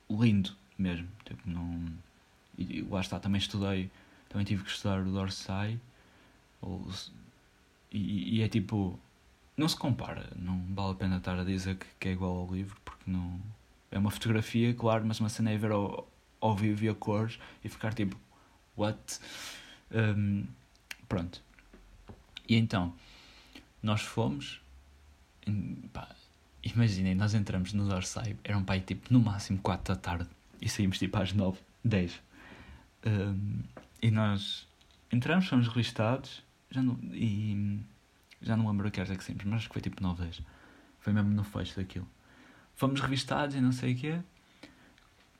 lindo 0.08 0.54
mesmo. 0.78 1.08
Tipo, 1.24 1.48
não. 1.48 1.92
E 2.56 2.82
lá 2.82 3.00
está, 3.00 3.18
também 3.18 3.38
estudei, 3.38 3.90
também 4.28 4.44
tive 4.44 4.62
que 4.62 4.70
estudar 4.70 5.00
o 5.00 5.10
Dorsai. 5.10 5.80
Ou, 6.60 6.86
e, 7.92 8.38
e 8.38 8.42
é 8.42 8.48
tipo. 8.48 8.98
Não 9.56 9.68
se 9.68 9.76
compara, 9.76 10.32
não 10.34 10.58
vale 10.74 10.92
a 10.92 10.94
pena 10.94 11.16
estar 11.18 11.38
a 11.38 11.44
dizer 11.44 11.76
que, 11.76 11.86
que 12.00 12.08
é 12.08 12.12
igual 12.12 12.38
ao 12.38 12.54
livro, 12.54 12.76
porque 12.84 13.02
não. 13.06 13.38
É 13.90 13.98
uma 13.98 14.10
fotografia, 14.10 14.72
claro, 14.72 15.04
mas 15.06 15.20
uma 15.20 15.28
cena 15.28 15.50
é 15.50 15.58
ver 15.58 15.70
ao, 15.70 16.08
ao 16.40 16.56
vivo 16.56 16.84
e 16.84 16.88
a 16.88 16.94
cores 16.94 17.38
e 17.62 17.68
ficar 17.68 17.92
tipo, 17.92 18.18
what? 18.74 19.20
Um, 19.90 20.46
pronto. 21.06 21.42
E 22.48 22.56
então, 22.56 22.94
nós 23.82 24.00
fomos. 24.00 24.62
Pá, 25.92 26.08
imaginem, 26.62 27.14
nós 27.14 27.34
entramos 27.34 27.74
no 27.74 27.86
Dorsai, 27.86 28.36
era 28.42 28.56
um 28.56 28.64
pai 28.64 28.80
tipo 28.80 29.12
no 29.12 29.20
máximo 29.20 29.58
4 29.58 29.94
da 29.94 30.00
tarde 30.00 30.30
e 30.60 30.68
saímos 30.68 30.98
tipo 30.98 31.18
às 31.18 31.32
9, 31.32 31.58
10. 31.84 32.22
Um, 33.04 33.62
e 34.00 34.10
nós 34.10 34.66
entramos, 35.10 35.46
fomos 35.46 35.68
revistados 35.68 36.42
já 36.72 36.82
não, 36.82 36.98
e 37.12 37.80
já 38.40 38.56
não 38.56 38.68
lembro 38.68 38.88
a 38.88 38.90
que 38.90 39.00
horas 39.00 39.12
é 39.12 39.16
que 39.16 39.22
saímos, 39.22 39.44
mas 39.44 39.58
acho 39.58 39.68
que 39.68 39.74
foi 39.74 39.82
tipo 39.82 40.02
9, 40.02 40.24
10. 40.24 40.42
Foi 41.00 41.12
mesmo 41.12 41.30
no 41.30 41.44
fecho 41.44 41.76
daquilo. 41.76 42.08
Fomos 42.74 43.00
revistados 43.00 43.54
e 43.54 43.60
não 43.60 43.72
sei 43.72 43.92
o 43.92 43.96
quê. 43.96 44.20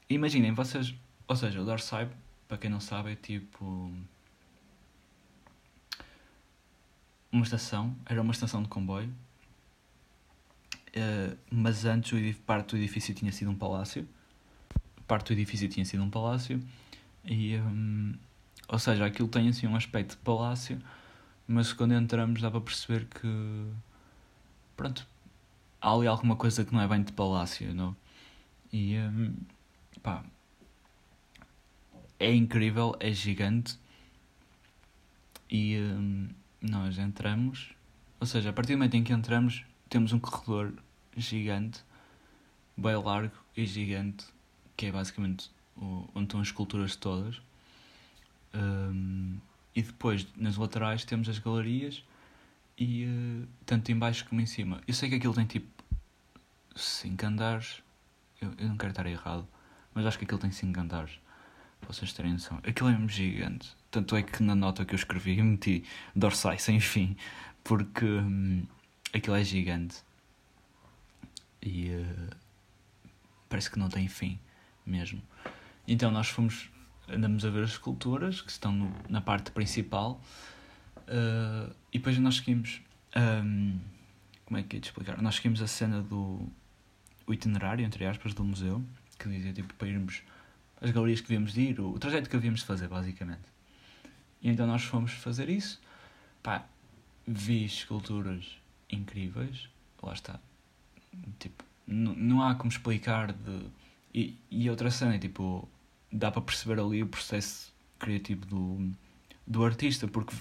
Imaginem, 0.09 0.53
vocês. 0.53 0.95
Ou 1.27 1.37
seja, 1.37 1.61
o 1.61 1.65
Dorsai, 1.65 2.09
para 2.47 2.59
quem 2.59 2.71
não 2.71 2.81
sabe, 2.81 3.13
é 3.13 3.17
tipo. 3.17 3.93
Uma 7.31 7.45
estação, 7.45 7.97
era 8.05 8.21
uma 8.21 8.33
estação 8.33 8.63
de 8.63 8.69
comboio, 8.69 9.09
uh, 9.09 11.39
mas 11.51 11.87
antes 11.87 12.13
o 12.13 12.41
parte 12.43 12.73
do 12.73 12.77
edifício 12.77 13.15
tinha 13.15 13.33
sido 13.33 13.51
um 13.51 13.55
palácio 13.55 14.07
parte 15.13 15.27
do 15.27 15.33
edifício 15.35 15.69
tinha 15.69 15.85
sido 15.85 16.03
um 16.03 16.09
palácio 16.09 16.59
e 17.23 17.59
um, 17.59 18.15
ou 18.67 18.79
seja, 18.79 19.05
aquilo 19.05 19.29
tem 19.29 19.49
assim 19.49 19.67
um 19.67 19.77
aspecto 19.77 20.13
de 20.13 20.23
palácio, 20.23 20.81
mas 21.53 21.73
quando 21.73 21.93
entramos 21.95 22.41
dá 22.41 22.51
para 22.51 22.61
perceber 22.61 23.07
que 23.07 23.67
pronto, 24.77 25.07
há 25.81 25.93
ali 25.93 26.07
alguma 26.07 26.37
coisa 26.37 26.65
que 26.65 26.73
não 26.73 26.81
é 26.81 26.89
bem 26.89 27.03
de 27.03 27.13
palácio, 27.13 27.75
não? 27.75 27.95
E 28.73 28.97
um, 28.99 29.37
pá, 30.03 30.25
é 32.19 32.33
incrível, 32.35 32.97
é 32.99 33.13
gigante 33.13 33.79
e 35.51 35.79
um, 35.79 36.29
nós 36.61 36.99
entramos, 36.99 37.75
ou 38.19 38.27
seja, 38.27 38.51
a 38.51 38.53
partir 38.53 38.73
do 38.73 38.79
momento 38.79 38.97
em 38.97 39.05
que 39.05 39.13
entramos 39.13 39.65
temos 39.89 40.13
um 40.13 40.19
corredor 40.19 40.73
gigante, 41.17 41.85
bem 42.77 42.97
largo 42.97 43.37
e 43.57 43.67
gigante 43.67 44.27
que 44.77 44.87
é 44.87 44.93
basicamente 44.93 45.51
onde 45.77 46.25
estão 46.25 46.41
as 46.41 46.49
esculturas 46.49 46.97
todas. 46.97 47.41
Um, 48.55 49.39
e 49.75 49.83
depois, 49.83 50.27
nas 50.37 50.57
laterais, 50.57 51.05
temos 51.05 51.29
as 51.29 51.39
galerias, 51.39 52.05
e 52.77 53.05
uh, 53.05 53.49
tanto 53.65 53.91
em 53.93 53.97
baixo 53.97 54.27
como 54.29 54.41
em 54.41 54.47
cima. 54.47 54.81
Eu 54.87 54.95
sei 54.95 55.09
que 55.09 55.17
aquilo 55.17 55.35
tem 55.35 55.47
tipo 55.47 55.69
5 56.75 57.27
andares, 57.27 57.83
eu, 58.41 58.53
eu 58.59 58.69
não 58.69 58.77
quero 58.77 58.91
estar 58.91 59.07
errado, 59.07 59.47
mas 59.95 60.07
acho 60.07 60.19
que 60.19 60.25
aquilo 60.25 60.41
tem 60.41 60.51
5 60.51 60.81
andares, 60.81 61.21
vocês 61.87 62.13
terem 62.13 62.33
noção. 62.33 62.59
Aquilo 62.67 62.89
é 62.89 62.93
mesmo 62.93 63.09
gigante. 63.09 63.75
Tanto 63.91 64.17
é 64.17 64.23
que 64.23 64.43
na 64.43 64.55
nota 64.55 64.85
que 64.85 64.95
eu 64.95 64.97
escrevi 64.97 65.39
eu 65.39 65.45
meti 65.45 65.85
dorsai 66.15 66.59
sem 66.59 66.81
fim, 66.81 67.17
porque 67.63 68.05
hum, 68.05 68.65
aquilo 69.13 69.37
é 69.37 69.45
gigante. 69.45 69.97
E 71.61 71.91
uh, 71.91 72.37
parece 73.49 73.71
que 73.71 73.79
não 73.79 73.89
tem 73.89 74.09
fim 74.09 74.39
mesmo. 74.85 75.23
Então 75.87 76.11
nós 76.11 76.29
fomos, 76.29 76.71
andamos 77.09 77.45
a 77.45 77.51
ver 77.51 77.65
as 77.65 77.71
esculturas 77.71 78.41
que 78.41 78.51
estão 78.51 78.73
no, 78.73 78.95
na 79.09 79.21
parte 79.21 79.51
principal 79.51 80.21
uh, 80.99 81.75
e 81.93 81.99
depois 81.99 82.19
nós 82.19 82.37
seguimos. 82.37 82.81
Um, 83.17 83.79
como 84.45 84.59
é 84.59 84.63
que 84.63 84.77
é 84.77 84.81
de 84.81 84.87
explicar? 84.87 85.21
Nós 85.23 85.37
seguimos 85.37 85.63
a 85.63 85.67
cena 85.67 86.03
do 86.03 86.47
o 87.27 87.33
itinerário, 87.33 87.85
entre 87.85 88.05
aspas, 88.05 88.35
do 88.35 88.45
museu, 88.45 88.83
que 89.19 89.29
dizia 89.29 89.53
tipo 89.53 89.73
para 89.75 89.89
irmos 89.89 90.23
as 90.81 90.91
galerias 90.91 91.21
que 91.21 91.29
devíamos 91.29 91.57
ir, 91.57 91.81
o, 91.81 91.93
o 91.93 91.99
trajeto 91.99 92.29
que 92.29 92.37
havíamos 92.37 92.61
de 92.61 92.67
fazer, 92.67 92.89
basicamente. 92.89 93.43
E 94.43 94.51
então 94.51 94.67
nós 94.67 94.83
fomos 94.83 95.13
fazer 95.13 95.49
isso. 95.49 95.81
Pá, 96.43 96.67
vi 97.27 97.65
esculturas 97.65 98.59
incríveis, 98.91 99.69
lá 100.03 100.13
está. 100.13 100.41
Tipo, 101.39 101.65
não 101.87 102.43
há 102.43 102.55
como 102.55 102.71
explicar 102.71 103.33
de 103.33 103.71
e, 104.15 104.37
e 104.51 104.69
outra 104.69 104.91
cena 104.91 105.19
tipo, 105.19 105.69
dá 106.13 106.31
para 106.31 106.43
perceber 106.43 106.81
ali 106.81 107.03
o 107.03 107.07
processo 107.07 107.73
criativo 107.99 108.45
do, 108.47 108.93
do 109.47 109.65
artista, 109.65 110.07
porque 110.07 110.35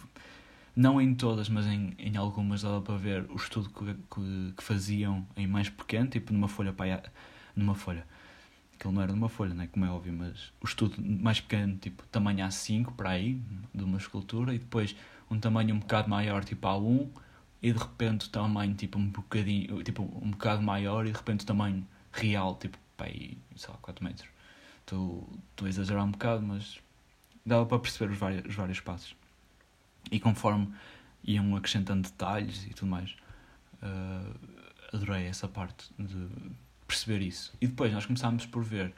não 0.75 1.01
em 1.01 1.13
todas, 1.13 1.49
mas 1.49 1.65
em, 1.65 1.93
em 1.97 2.17
algumas 2.17 2.61
dava 2.61 2.81
para 2.81 2.97
ver 2.97 3.25
o 3.29 3.35
estudo 3.35 3.69
que, 3.69 3.93
que, 3.93 4.53
que 4.57 4.63
faziam 4.63 5.25
em 5.35 5.47
mais 5.47 5.69
pequeno, 5.69 6.07
tipo 6.07 6.33
numa 6.33 6.47
folha 6.47 6.73
para 6.73 7.03
numa 7.55 7.75
folha. 7.75 8.05
Aquilo 8.75 8.93
não 8.93 9.01
era 9.01 9.11
numa 9.11 9.29
folha, 9.29 9.53
né, 9.53 9.67
como 9.71 9.85
é 9.85 9.89
óbvio, 9.89 10.13
mas 10.13 10.51
o 10.59 10.65
estudo 10.65 10.95
mais 10.99 11.39
pequeno, 11.39 11.77
tipo 11.77 12.03
tamanho 12.07 12.45
A5 12.45 12.93
para 12.95 13.11
aí, 13.11 13.41
de 13.73 13.83
uma 13.83 13.97
escultura, 13.97 14.55
e 14.55 14.59
depois 14.59 14.95
um 15.29 15.39
tamanho 15.39 15.75
um 15.75 15.79
bocado 15.79 16.09
maior, 16.09 16.43
tipo 16.43 16.67
A1, 16.67 17.07
e 17.61 17.71
de 17.71 17.77
repente 17.77 18.27
o 18.27 18.29
tamanho 18.29 18.73
tipo 18.73 18.97
um 18.97 19.07
bocadinho, 19.07 19.83
tipo 19.83 20.01
um 20.01 20.31
bocado 20.31 20.63
maior, 20.63 21.05
e 21.05 21.11
de 21.11 21.17
repente 21.17 21.41
o 21.41 21.45
tamanho 21.45 21.85
real, 22.11 22.55
tipo 22.55 22.77
pá, 22.97 23.05
aí, 23.05 23.37
sei 23.55 23.69
lá, 23.69 23.77
4 23.81 24.03
metros. 24.03 24.30
Estou 24.91 25.65
a 25.65 25.69
exagerar 25.69 26.03
um 26.03 26.11
bocado, 26.11 26.45
mas 26.45 26.79
dava 27.45 27.65
para 27.65 27.79
perceber 27.79 28.11
os 28.11 28.19
vários, 28.19 28.45
os 28.45 28.55
vários 28.55 28.79
passos. 28.81 29.15
E 30.11 30.19
conforme 30.19 30.73
iam 31.23 31.55
acrescentando 31.55 32.01
detalhes 32.09 32.65
e 32.65 32.73
tudo 32.73 32.89
mais, 32.89 33.15
uh, 33.81 34.35
adorei 34.93 35.27
essa 35.27 35.47
parte 35.47 35.89
de 35.97 36.27
perceber 36.85 37.21
isso. 37.21 37.53
E 37.61 37.67
depois 37.67 37.93
nós 37.93 38.05
começámos 38.05 38.45
por 38.45 38.63
ver 38.63 38.93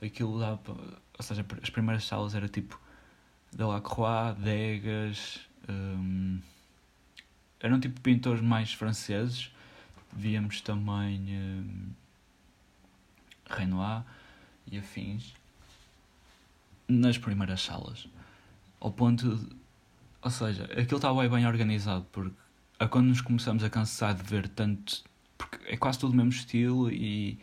aquilo 0.00 0.36
lá, 0.36 0.58
ou 0.68 1.22
seja, 1.24 1.44
as 1.60 1.70
primeiras 1.70 2.04
salas 2.04 2.36
era 2.36 2.48
tipo 2.48 2.80
Delacroix, 3.52 4.38
Degas, 4.38 5.40
um, 5.68 6.40
eram 7.58 7.80
tipo 7.80 8.00
pintores 8.00 8.40
mais 8.40 8.72
franceses. 8.72 9.50
Víamos 10.14 10.60
também 10.60 11.20
um, 11.36 11.90
Renoir 13.50 14.04
e 14.70 14.78
afins 14.78 15.34
nas 16.88 17.18
primeiras 17.18 17.62
salas. 17.62 18.08
Ao 18.80 18.90
ponto 18.90 19.36
de, 19.36 19.56
ou 20.20 20.30
seja, 20.30 20.64
aquilo 20.64 20.96
estava 20.96 21.28
bem 21.28 21.46
organizado, 21.46 22.06
porque 22.12 22.34
a 22.78 22.88
quando 22.88 23.06
nos 23.06 23.20
começamos 23.20 23.62
a 23.62 23.70
cansar 23.70 24.14
de 24.14 24.22
ver 24.22 24.48
tanto. 24.48 25.04
Porque 25.38 25.58
é 25.66 25.76
quase 25.76 25.98
tudo 25.98 26.12
o 26.12 26.16
mesmo 26.16 26.30
estilo 26.30 26.90
e. 26.90 27.38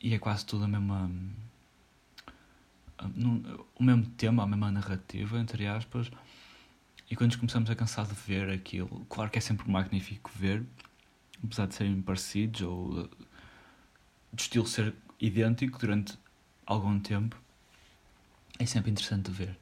e 0.00 0.14
é 0.14 0.18
quase 0.18 0.44
tudo 0.44 0.64
a 0.64 0.68
mesma. 0.68 1.10
o 3.74 3.82
mesmo 3.82 4.06
tema, 4.16 4.42
a 4.42 4.46
mesma 4.46 4.70
narrativa, 4.70 5.38
entre 5.38 5.66
aspas. 5.66 6.10
E 7.10 7.16
quando 7.16 7.30
nos 7.30 7.36
começamos 7.36 7.70
a 7.70 7.74
cansar 7.74 8.06
de 8.06 8.14
ver 8.14 8.50
aquilo, 8.50 9.04
claro 9.08 9.30
que 9.30 9.38
é 9.38 9.40
sempre 9.40 9.68
magnífico 9.70 10.30
ver, 10.34 10.64
apesar 11.42 11.66
de 11.66 11.74
serem 11.74 12.00
parecidos 12.00 12.60
ou 12.60 13.08
de 14.32 14.42
estilo 14.42 14.66
ser 14.66 14.94
idêntico 15.20 15.78
durante 15.78 16.18
algum 16.66 16.98
tempo, 16.98 17.36
é 18.58 18.66
sempre 18.66 18.90
interessante 18.90 19.30
de 19.30 19.32
ver. 19.32 19.58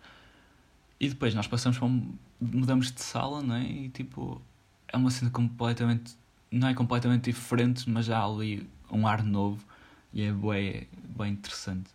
E 1.00 1.08
depois 1.08 1.34
nós 1.34 1.46
passamos 1.46 1.78
para 1.78 1.86
um, 1.86 2.14
mudamos 2.40 2.92
de 2.92 3.00
sala, 3.00 3.42
não 3.42 3.54
é? 3.54 3.64
E 3.64 3.88
tipo, 3.88 4.40
é 4.88 4.96
uma 4.96 5.10
cena 5.10 5.30
completamente, 5.30 6.16
não 6.50 6.68
é 6.68 6.74
completamente 6.74 7.24
diferente, 7.24 7.88
mas 7.88 8.10
há 8.10 8.24
ali 8.24 8.68
um 8.90 9.06
ar 9.06 9.22
novo 9.22 9.64
e 10.12 10.22
é 10.22 10.32
bem, 10.32 10.88
bem 11.16 11.32
interessante 11.32 11.90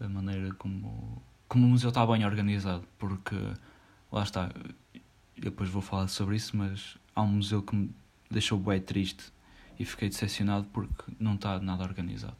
a 0.00 0.08
maneira 0.08 0.52
como, 0.54 1.22
como 1.48 1.66
o 1.66 1.68
museu 1.68 1.90
está 1.90 2.04
bem 2.06 2.24
organizado, 2.24 2.84
porque 2.98 3.36
lá 4.10 4.22
está, 4.22 4.50
depois 5.36 5.70
vou 5.70 5.82
falar 5.82 6.08
sobre 6.08 6.36
isso, 6.36 6.56
mas 6.56 6.96
há 7.14 7.22
um 7.22 7.28
museu 7.28 7.62
que 7.62 7.76
me 7.76 7.90
deixou 8.30 8.58
bem 8.58 8.80
triste 8.80 9.32
e 9.78 9.84
fiquei 9.84 10.08
decepcionado 10.08 10.66
porque 10.72 11.04
não 11.20 11.34
está 11.34 11.60
nada 11.60 11.84
organizado. 11.84 12.36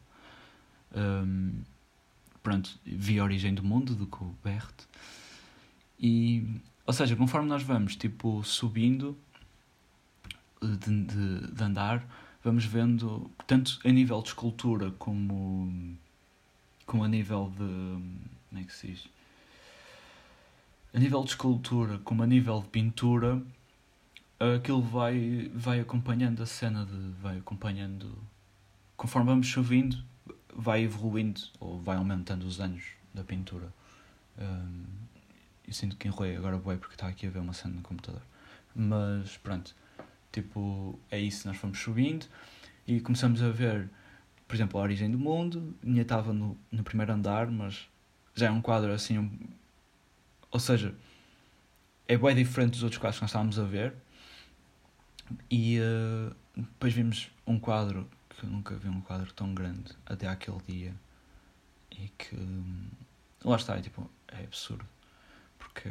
Um, 0.95 1.63
pronto, 2.41 2.79
vi 2.85 3.19
a 3.19 3.23
origem 3.23 3.53
do 3.53 3.63
mundo 3.63 3.95
do 3.95 4.05
Colbert 4.05 4.73
e, 5.99 6.45
ou 6.85 6.93
seja, 6.93 7.15
conforme 7.15 7.47
nós 7.47 7.63
vamos 7.63 7.95
tipo 7.95 8.43
subindo 8.43 9.17
de, 10.61 10.77
de, 10.77 11.51
de 11.51 11.63
andar, 11.63 12.05
vamos 12.43 12.65
vendo 12.65 13.29
tanto 13.47 13.79
a 13.83 13.89
nível 13.89 14.21
de 14.21 14.29
escultura 14.29 14.91
como, 14.91 15.97
como 16.85 17.03
a 17.03 17.07
nível 17.07 17.51
de 17.57 18.33
como 18.49 18.61
é 18.61 18.63
que 18.63 18.73
se 18.73 18.87
diz? 18.87 19.07
A 20.93 20.99
nível 20.99 21.23
de 21.23 21.31
escultura 21.31 21.97
como 21.99 22.21
a 22.21 22.27
nível 22.27 22.61
de 22.61 22.67
pintura 22.67 23.41
aquilo 24.55 24.81
vai, 24.81 25.49
vai 25.53 25.79
acompanhando 25.79 26.43
a 26.43 26.45
cena 26.45 26.85
de. 26.85 27.09
vai 27.21 27.37
acompanhando. 27.37 28.15
Conforme 28.97 29.29
vamos 29.29 29.47
subindo, 29.49 29.97
vai 30.55 30.83
evoluindo 30.83 31.41
ou 31.59 31.79
vai 31.79 31.97
aumentando 31.97 32.45
os 32.45 32.59
anos 32.59 32.83
da 33.13 33.23
pintura. 33.23 33.73
Um, 34.37 34.85
eu 35.67 35.73
sinto 35.73 35.95
que 35.95 36.07
enrolei 36.07 36.35
agora 36.35 36.57
bem 36.57 36.77
porque 36.77 36.95
está 36.95 37.07
aqui 37.07 37.27
a 37.27 37.29
ver 37.29 37.39
uma 37.39 37.53
cena 37.53 37.75
no 37.75 37.81
computador. 37.81 38.21
Mas 38.75 39.37
pronto, 39.37 39.75
tipo, 40.31 40.99
é 41.09 41.19
isso, 41.19 41.47
nós 41.47 41.57
fomos 41.57 41.79
subindo 41.79 42.25
e 42.87 42.99
começamos 42.99 43.41
a 43.41 43.49
ver, 43.49 43.89
por 44.47 44.55
exemplo, 44.55 44.79
a 44.79 44.83
origem 44.83 45.09
do 45.09 45.17
mundo. 45.17 45.75
Minha 45.81 46.01
estava 46.01 46.33
no, 46.33 46.57
no 46.71 46.83
primeiro 46.83 47.13
andar, 47.13 47.49
mas 47.49 47.87
já 48.35 48.47
é 48.47 48.51
um 48.51 48.61
quadro 48.61 48.91
assim. 48.91 49.17
Um, 49.17 49.31
ou 50.51 50.59
seja, 50.59 50.93
é 52.07 52.17
bem 52.17 52.35
diferente 52.35 52.71
dos 52.71 52.83
outros 52.83 52.99
quadros 52.99 53.19
que 53.19 53.23
nós 53.23 53.29
estávamos 53.29 53.59
a 53.59 53.63
ver. 53.63 53.93
E 55.49 55.79
uh, 55.79 56.35
depois 56.55 56.93
vimos 56.93 57.31
um 57.47 57.57
quadro 57.57 58.07
que 58.43 58.45
eu 58.45 58.49
nunca 58.49 58.75
vi 58.75 58.89
um 58.89 58.99
quadro 58.99 59.31
tão 59.33 59.53
grande 59.53 59.93
até 60.05 60.27
aquele 60.27 60.59
dia 60.67 60.93
e 61.91 62.09
que 62.17 62.35
hum, 62.35 62.87
lá 63.43 63.55
está, 63.55 63.77
é, 63.77 63.81
tipo, 63.81 64.09
é 64.27 64.43
absurdo 64.43 64.85
porque 65.57 65.89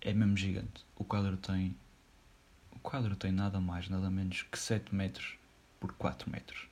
é 0.00 0.12
mesmo 0.12 0.36
gigante. 0.36 0.84
O 0.96 1.04
quadro 1.04 1.36
tem 1.36 1.76
o 2.72 2.78
quadro 2.80 3.14
tem 3.14 3.30
nada 3.30 3.60
mais, 3.60 3.88
nada 3.88 4.10
menos 4.10 4.42
que 4.42 4.58
7 4.58 4.94
metros 4.94 5.36
por 5.78 5.92
4 5.92 6.30
metros. 6.30 6.66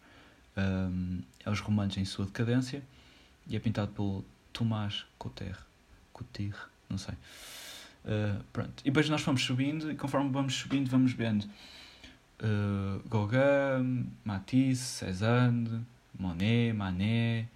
Um, 0.56 1.22
é 1.44 1.50
os 1.50 1.60
romanos 1.60 1.96
em 1.96 2.04
sua 2.04 2.24
decadência 2.26 2.82
e 3.46 3.54
é 3.54 3.60
pintado 3.60 3.92
pelo 3.92 4.24
Tomás 4.52 5.06
Cotter, 5.16 5.56
Cotter, 6.12 6.56
não 6.90 6.98
sei. 6.98 7.14
Uh, 8.04 8.42
pronto. 8.52 8.80
E 8.80 8.84
depois 8.84 9.08
nós 9.08 9.20
fomos 9.20 9.44
subindo 9.44 9.92
e 9.92 9.94
conforme 9.94 10.30
vamos 10.30 10.54
subindo 10.54 10.90
vamos 10.90 11.12
vendo 11.12 11.48
uh, 12.42 13.08
Gauguin, 13.08 14.10
Matisse, 14.24 14.82
Cézanne, 14.82 15.86
Monet, 16.18 16.72
Manet, 16.72 17.48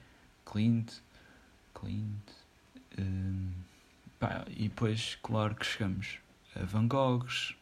Clint, 0.45 0.93
Clint 1.75 2.31
uh, 2.99 3.53
pá, 4.19 4.45
e 4.49 4.69
depois 4.69 5.19
claro 5.23 5.55
que 5.55 5.67
chegamos 5.67 6.19
a 6.55 6.65
Van 6.65 6.87
Goghs 6.87 7.57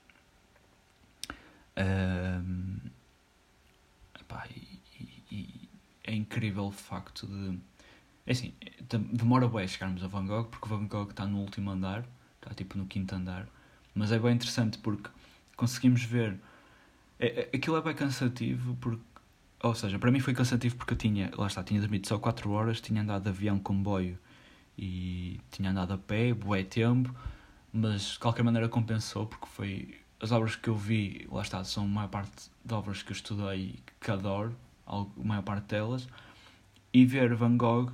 pá, 4.28 4.46
e, 4.54 4.80
e, 5.00 5.24
e, 5.34 5.68
é 6.04 6.14
incrível 6.14 6.64
o 6.66 6.72
facto 6.72 7.26
de 7.26 7.58
é 8.26 8.32
assim, 8.32 8.52
demora 9.12 9.48
bem 9.48 9.66
chegarmos 9.66 10.04
a 10.04 10.08
Van 10.08 10.26
Gogh 10.26 10.48
porque 10.50 10.68
Van 10.68 10.86
Gogh 10.86 11.10
está 11.10 11.26
no 11.26 11.38
último 11.38 11.70
andar 11.70 12.04
está 12.40 12.54
tipo 12.54 12.76
no 12.76 12.86
quinto 12.86 13.14
andar. 13.14 13.46
Mas 13.94 14.10
é 14.12 14.18
bem 14.18 14.34
interessante 14.34 14.78
porque 14.78 15.10
conseguimos 15.56 16.02
ver. 16.02 16.38
É, 17.20 17.42
é, 17.42 17.56
aquilo 17.56 17.76
é 17.76 17.82
bem 17.82 17.94
cansativo 17.94 18.76
porque. 18.80 19.02
Ou 19.62 19.74
seja, 19.74 19.98
para 19.98 20.10
mim 20.10 20.20
foi 20.20 20.34
cansativo 20.34 20.76
porque 20.76 20.94
eu 20.94 20.98
tinha. 20.98 21.30
Lá 21.36 21.46
está, 21.46 21.62
tinha 21.62 21.80
dormido 21.80 22.08
só 22.08 22.18
4 22.18 22.50
horas, 22.50 22.80
tinha 22.80 23.02
andado 23.02 23.24
de 23.24 23.28
avião, 23.28 23.58
comboio 23.58 24.18
e 24.78 25.38
tinha 25.50 25.70
andado 25.70 25.92
a 25.92 25.98
pé, 25.98 26.32
bué 26.32 26.64
tempo, 26.64 27.14
mas 27.72 28.12
de 28.12 28.18
qualquer 28.18 28.42
maneira 28.42 28.68
compensou 28.68 29.26
porque 29.26 29.46
foi. 29.46 30.00
As 30.18 30.32
obras 30.32 30.56
que 30.56 30.68
eu 30.68 30.76
vi, 30.76 31.26
lá 31.30 31.42
está, 31.42 31.62
são 31.64 31.84
a 31.84 31.88
maior 31.88 32.08
parte 32.08 32.50
de 32.64 32.74
obras 32.74 33.02
que 33.02 33.12
eu 33.12 33.14
estudei 33.14 33.76
que 34.00 34.10
adoro, 34.10 34.54
a 34.86 35.06
maior 35.16 35.42
parte 35.42 35.66
delas, 35.66 36.08
e 36.92 37.06
ver 37.06 37.34
Van 37.34 37.56
Gogh 37.56 37.92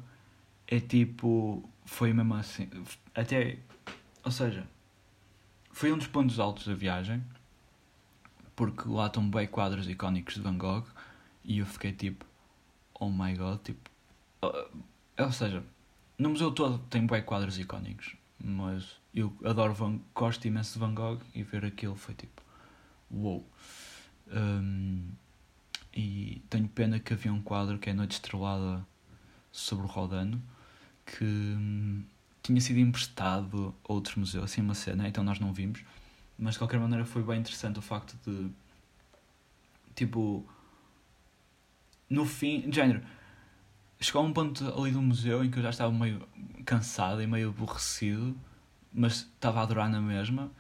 é 0.67 0.81
tipo. 0.81 1.69
Foi 1.85 2.13
mesmo 2.13 2.35
assim. 2.35 2.69
Até 3.15 3.59
ou 4.27 4.33
seja, 4.33 4.67
foi 5.71 5.93
um 5.93 5.99
dos 5.99 6.09
pontos 6.09 6.41
altos 6.41 6.67
da 6.67 6.75
viagem, 6.75 7.23
porque 8.57 8.89
lá 8.89 9.07
estão 9.07 9.29
bem 9.29 9.47
quadros 9.47 9.89
icónicos 9.89 10.35
de 10.35 10.41
Van 10.41 10.57
Gogh 10.57 10.87
e 11.45 11.59
eu 11.59 11.67
fiquei 11.67 11.93
tipo, 11.93 12.25
oh 12.99 13.11
my 13.11 13.35
god, 13.37 13.61
tipo. 13.63 13.91
Uh, 14.43 14.83
ou 15.19 15.33
seja, 15.33 15.63
no 16.19 16.31
museu 16.31 16.51
todo 16.51 16.79
tem 16.91 17.07
bem 17.07 17.23
quadros 17.23 17.59
icónicos, 17.59 18.17
mas 18.43 18.97
eu 19.15 19.33
adoro 19.45 19.75
Van 19.75 20.01
gosto 20.15 20.47
imenso 20.47 20.73
de 20.75 20.79
Van 20.81 20.95
Gogh 20.95 21.21
e 21.35 21.43
ver 21.43 21.65
aquilo 21.65 21.95
foi 21.95 22.15
tipo. 22.15 22.43
Wow. 23.11 23.47
Um, 24.29 25.11
e 25.95 26.43
tenho 26.51 26.69
pena 26.69 26.99
que 26.99 27.13
havia 27.13 27.33
um 27.33 27.41
quadro 27.41 27.79
que 27.79 27.89
é 27.89 27.95
Noite 27.95 28.13
Estrelada 28.13 28.85
sobre 29.53 29.85
o 29.85 29.89
Rodano 29.89 30.43
que 31.07 31.25
hum, 31.25 32.05
tinha 32.43 32.61
sido 32.61 32.81
emprestado 32.81 33.75
a 33.89 33.93
outros 33.93 34.17
museus, 34.17 34.45
assim 34.45 34.61
uma 34.61 34.75
cena, 34.75 35.09
então 35.09 35.23
nós 35.23 35.39
não 35.39 35.53
vimos. 35.53 35.85
Mas 36.39 36.55
de 36.55 36.59
qualquer 36.59 36.79
maneira 36.79 37.05
foi 37.05 37.23
bem 37.23 37.41
interessante 37.41 37.79
o 37.79 37.83
facto 37.83 38.17
de. 38.25 38.51
Tipo. 39.95 40.47
No 42.09 42.25
fim. 42.25 42.71
Género. 42.73 43.03
Chegou 43.99 44.23
a 44.23 44.25
um 44.25 44.33
ponto 44.33 44.63
ali 44.79 44.91
do 44.91 45.01
museu 45.01 45.43
em 45.43 45.51
que 45.51 45.59
eu 45.59 45.63
já 45.63 45.71
estava 45.71 45.91
meio 45.91 46.21
cansado 46.67 47.23
e 47.23 47.27
meio 47.27 47.49
aborrecido, 47.49 48.37
mas 48.93 49.21
estava 49.21 49.61
a 49.61 49.63
adorar 49.63 49.89
na 49.89 50.01
mesma. 50.01 50.51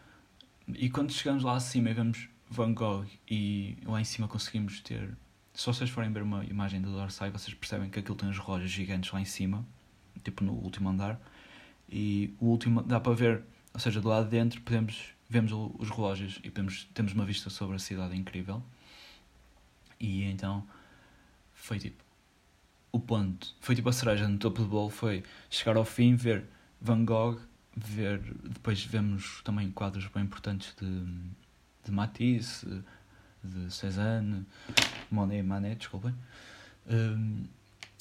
E 0.69 0.89
quando 0.89 1.13
chegamos 1.13 1.45
lá 1.45 1.55
acima 1.55 1.91
e 1.91 1.95
vemos 1.95 2.29
Van 2.49 2.73
Gogh 2.73 3.05
e 3.29 3.77
lá 3.85 4.01
em 4.01 4.05
cima 4.05 4.27
conseguimos 4.27 4.81
ter. 4.81 5.15
Se 5.53 5.67
vocês 5.67 5.91
forem 5.91 6.11
ver 6.13 6.23
uma 6.23 6.45
imagem 6.45 6.81
do 6.81 6.91
Dorsai, 6.93 7.31
vocês 7.31 7.53
percebem 7.55 7.91
que 7.91 7.99
aquilo 7.99 8.17
tem 8.17 8.29
uns 8.29 8.39
relógios 8.39 8.71
gigantes 8.71 9.13
lá 9.13 9.21
em 9.21 9.25
cima, 9.25 9.65
tipo 10.25 10.43
no 10.43 10.53
último 10.53 10.89
andar 10.89 11.21
e 11.89 12.35
o 12.41 12.47
último 12.47 12.83
dá 12.83 12.99
para 13.01 13.13
ver, 13.13 13.43
ou 13.73 13.81
seja, 13.81 14.01
do 14.01 14.09
lado 14.09 14.25
de 14.25 14.31
dentro 14.31 14.61
podemos 14.63 15.15
vemos 15.29 15.53
os 15.53 15.91
relógios 15.91 16.39
e 16.43 16.51
podemos, 16.51 16.89
temos 16.95 17.13
uma 17.13 17.25
vista 17.25 17.51
sobre 17.51 17.77
a 17.77 17.79
cidade 17.79 18.17
incrível. 18.17 18.63
E 19.99 20.25
então 20.25 20.67
foi 21.55 21.79
tipo 21.79 22.05
o 22.93 23.01
ponto, 23.01 23.55
foi 23.61 23.75
tipo 23.75 23.89
a 23.89 23.93
cereja 23.93 24.27
no 24.27 24.39
topo 24.39 24.63
do 24.63 24.69
bolo 24.69 24.89
foi 24.89 25.23
chegar 25.51 25.77
ao 25.77 25.85
fim, 25.85 26.15
ver 26.15 26.45
Van 26.81 27.05
Gogh, 27.05 27.39
ver, 27.77 28.21
depois 28.43 28.83
vemos 28.85 29.43
também 29.43 29.71
quadros 29.71 30.07
bem 30.09 30.23
importantes 30.23 30.75
de, 30.81 31.05
de 31.85 31.91
Matisse, 31.91 32.83
de 33.45 33.71
Cézanne, 33.71 34.47
Monet 35.11 35.43
Manet, 35.43 35.79
desculpem. 35.79 36.15
Um, 36.89 37.45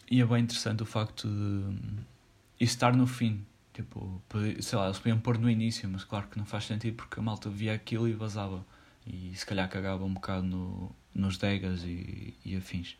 e 0.09 0.21
é 0.21 0.26
bem 0.26 0.43
interessante 0.43 0.82
o 0.82 0.86
facto 0.86 1.28
de 1.28 2.63
estar 2.63 2.95
no 2.95 3.05
fim. 3.05 3.43
Tipo, 3.76 4.23
sei 4.61 4.80
lá, 4.80 4.86
eles 4.86 4.99
podiam 4.99 5.19
pôr 5.19 5.38
no 5.38 5.49
início, 5.49 5.89
mas 5.89 6.05
claro 6.05 6.30
que 6.30 6.38
não 6.38 6.45
faz 6.45 6.63
sentido 6.63 6.95
porque 6.95 7.19
a 7.19 7.21
malta 7.21 7.49
via 7.49 7.73
aquilo 7.73 8.07
e 8.07 8.13
vazava. 8.13 8.65
E 9.05 9.36
se 9.36 9.45
calhar 9.45 9.69
cagava 9.69 10.05
um 10.05 10.13
bocado 10.13 10.43
no, 10.43 10.95
nos 11.13 11.38
degas 11.38 11.84
e, 11.84 12.34
e 12.45 12.55
afins. 12.55 12.95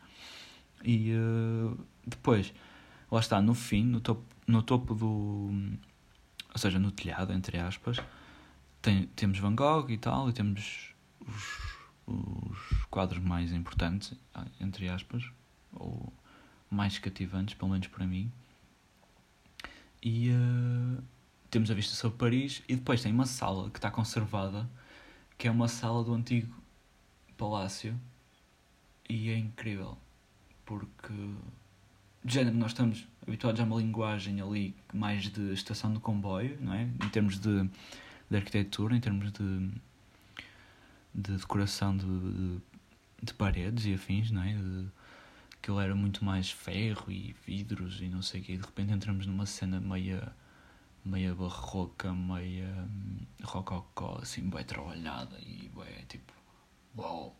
E 0.84 1.14
uh, 1.14 1.82
depois, 2.06 2.52
lá 3.10 3.20
está, 3.20 3.40
no 3.40 3.54
fim, 3.54 3.84
no 3.84 4.02
topo, 4.02 4.22
no 4.46 4.62
topo 4.62 4.94
do. 4.94 5.50
Ou 6.52 6.58
seja, 6.58 6.78
no 6.78 6.90
telhado, 6.90 7.32
entre 7.32 7.56
aspas, 7.56 7.96
tem, 8.82 9.06
temos 9.16 9.38
Van 9.38 9.54
Gogh 9.54 9.88
e 9.88 9.96
tal, 9.96 10.28
e 10.28 10.32
temos 10.34 10.94
os, 11.26 11.76
os 12.06 12.84
quadros 12.90 13.24
mais 13.24 13.50
importantes, 13.50 14.12
entre 14.60 14.90
aspas, 14.90 15.24
ou 15.72 16.12
mais 16.70 16.98
cativantes, 16.98 17.54
pelo 17.54 17.70
menos 17.70 17.86
para 17.86 18.06
mim. 18.06 18.30
E 20.02 20.30
uh, 20.30 21.02
temos 21.50 21.70
a 21.70 21.74
vista 21.74 21.94
sobre 21.94 22.18
Paris, 22.18 22.62
e 22.68 22.76
depois 22.76 23.02
tem 23.02 23.12
uma 23.12 23.26
sala 23.26 23.70
que 23.70 23.78
está 23.78 23.90
conservada, 23.90 24.68
que 25.38 25.48
é 25.48 25.50
uma 25.50 25.68
sala 25.68 26.04
do 26.04 26.14
antigo 26.14 26.54
palácio, 27.36 27.98
e 29.08 29.30
é 29.30 29.38
incrível, 29.38 29.96
porque 30.64 31.12
de 32.24 32.34
género 32.34 32.56
nós 32.56 32.72
estamos 32.72 33.06
habituados 33.26 33.60
a 33.60 33.64
uma 33.64 33.76
linguagem 33.76 34.40
ali 34.40 34.74
mais 34.92 35.24
de 35.30 35.52
estação 35.52 35.92
de 35.92 36.00
comboio, 36.00 36.58
não 36.60 36.74
é? 36.74 36.82
Em 36.82 37.08
termos 37.10 37.38
de, 37.38 37.70
de 38.28 38.36
arquitetura, 38.36 38.96
em 38.96 39.00
termos 39.00 39.30
de, 39.32 39.70
de 41.14 41.36
decoração 41.36 41.96
de, 41.96 42.04
de, 42.04 42.60
de 43.22 43.34
paredes 43.34 43.86
e 43.86 43.94
afins, 43.94 44.30
não 44.30 44.42
é? 44.42 44.54
De, 44.54 44.86
aquilo 45.66 45.80
era 45.80 45.94
muito 45.96 46.24
mais 46.24 46.48
ferro 46.48 47.10
e 47.10 47.34
vidros 47.44 48.00
e 48.00 48.08
não 48.08 48.22
sei 48.22 48.40
o 48.40 48.44
quê. 48.44 48.52
E 48.52 48.56
de 48.56 48.64
repente 48.64 48.92
entramos 48.92 49.26
numa 49.26 49.46
cena 49.46 49.80
meia, 49.80 50.32
meia 51.04 51.34
barroca, 51.34 52.12
meia 52.12 52.86
hum, 52.88 53.26
rococó, 53.42 54.20
assim, 54.22 54.48
bem 54.48 54.62
trabalhada 54.62 55.36
e 55.40 55.68
bem, 55.74 56.04
tipo, 56.08 56.32
uau! 56.96 57.36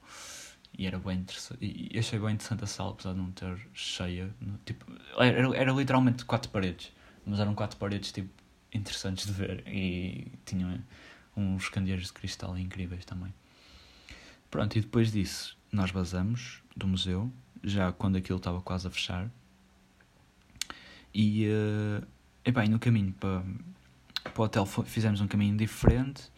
E 0.76 0.86
era 0.86 0.98
bem 0.98 1.18
interessante. 1.20 1.58
E 1.62 1.96
achei 1.96 2.18
bem 2.18 2.34
interessante 2.34 2.64
a 2.64 2.66
sala, 2.66 2.90
apesar 2.90 3.12
de 3.12 3.18
não 3.18 3.30
ter 3.30 3.56
cheia. 3.72 4.34
Tipo, 4.64 4.84
era, 5.18 5.56
era 5.56 5.72
literalmente 5.72 6.24
quatro 6.24 6.50
paredes, 6.50 6.92
mas 7.24 7.38
eram 7.38 7.54
quatro 7.54 7.78
paredes 7.78 8.10
tipo, 8.10 8.28
interessantes 8.72 9.24
de 9.26 9.32
ver 9.32 9.62
e 9.68 10.32
tinham 10.44 10.82
uns 11.36 11.68
candeeiros 11.68 12.06
de 12.06 12.12
cristal 12.12 12.58
incríveis 12.58 13.04
também. 13.04 13.32
Pronto, 14.50 14.76
e 14.76 14.80
depois 14.80 15.12
disso 15.12 15.56
nós 15.70 15.92
vazamos 15.92 16.62
do 16.76 16.88
museu 16.88 17.32
já 17.62 17.92
quando 17.92 18.16
aquilo 18.16 18.38
estava 18.38 18.60
quase 18.60 18.86
a 18.86 18.90
fechar. 18.90 19.30
E, 21.14 21.46
uh, 21.48 22.06
epá, 22.44 22.66
no 22.66 22.78
caminho 22.78 23.12
para, 23.12 23.42
para 24.22 24.40
o 24.40 24.44
hotel 24.44 24.66
fizemos 24.66 25.20
um 25.20 25.26
caminho 25.26 25.56
diferente. 25.56 26.30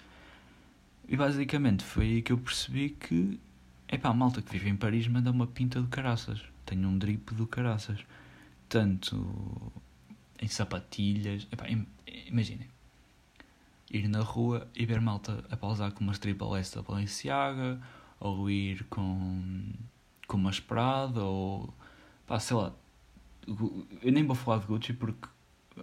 E 1.08 1.16
basicamente 1.16 1.82
foi 1.82 2.04
aí 2.04 2.22
que 2.22 2.32
eu 2.32 2.38
percebi 2.38 2.90
que, 2.90 3.40
epá, 3.88 4.10
a 4.10 4.14
malta 4.14 4.42
que 4.42 4.52
vive 4.52 4.68
em 4.68 4.76
Paris 4.76 5.08
manda 5.08 5.30
uma 5.30 5.46
pinta 5.46 5.80
do 5.80 5.88
caraças. 5.88 6.42
Tenho 6.64 6.88
um 6.88 6.98
drip 6.98 7.34
do 7.34 7.46
caraças. 7.46 8.04
Tanto 8.68 9.72
em 10.40 10.48
sapatilhas. 10.48 11.46
Epá, 11.50 11.66
imaginem. 12.26 12.68
Ir 13.90 14.06
na 14.06 14.20
rua 14.20 14.68
e 14.74 14.84
ver 14.84 15.00
malta 15.00 15.44
a 15.50 15.56
pausar 15.56 15.92
com 15.92 16.04
uma 16.04 16.12
triple 16.12 16.58
S 16.58 16.74
da 16.74 16.82
Balenciaga 16.82 17.80
ou 18.20 18.50
ir 18.50 18.84
com 18.84 19.72
com 20.28 20.36
uma 20.36 20.50
esperada 20.50 21.24
ou 21.24 21.74
pá, 22.26 22.38
sei 22.38 22.56
lá. 22.56 22.72
Eu 24.02 24.12
nem 24.12 24.24
vou 24.24 24.36
falar 24.36 24.58
de 24.60 24.66
Gucci 24.66 24.92
porque 24.92 25.26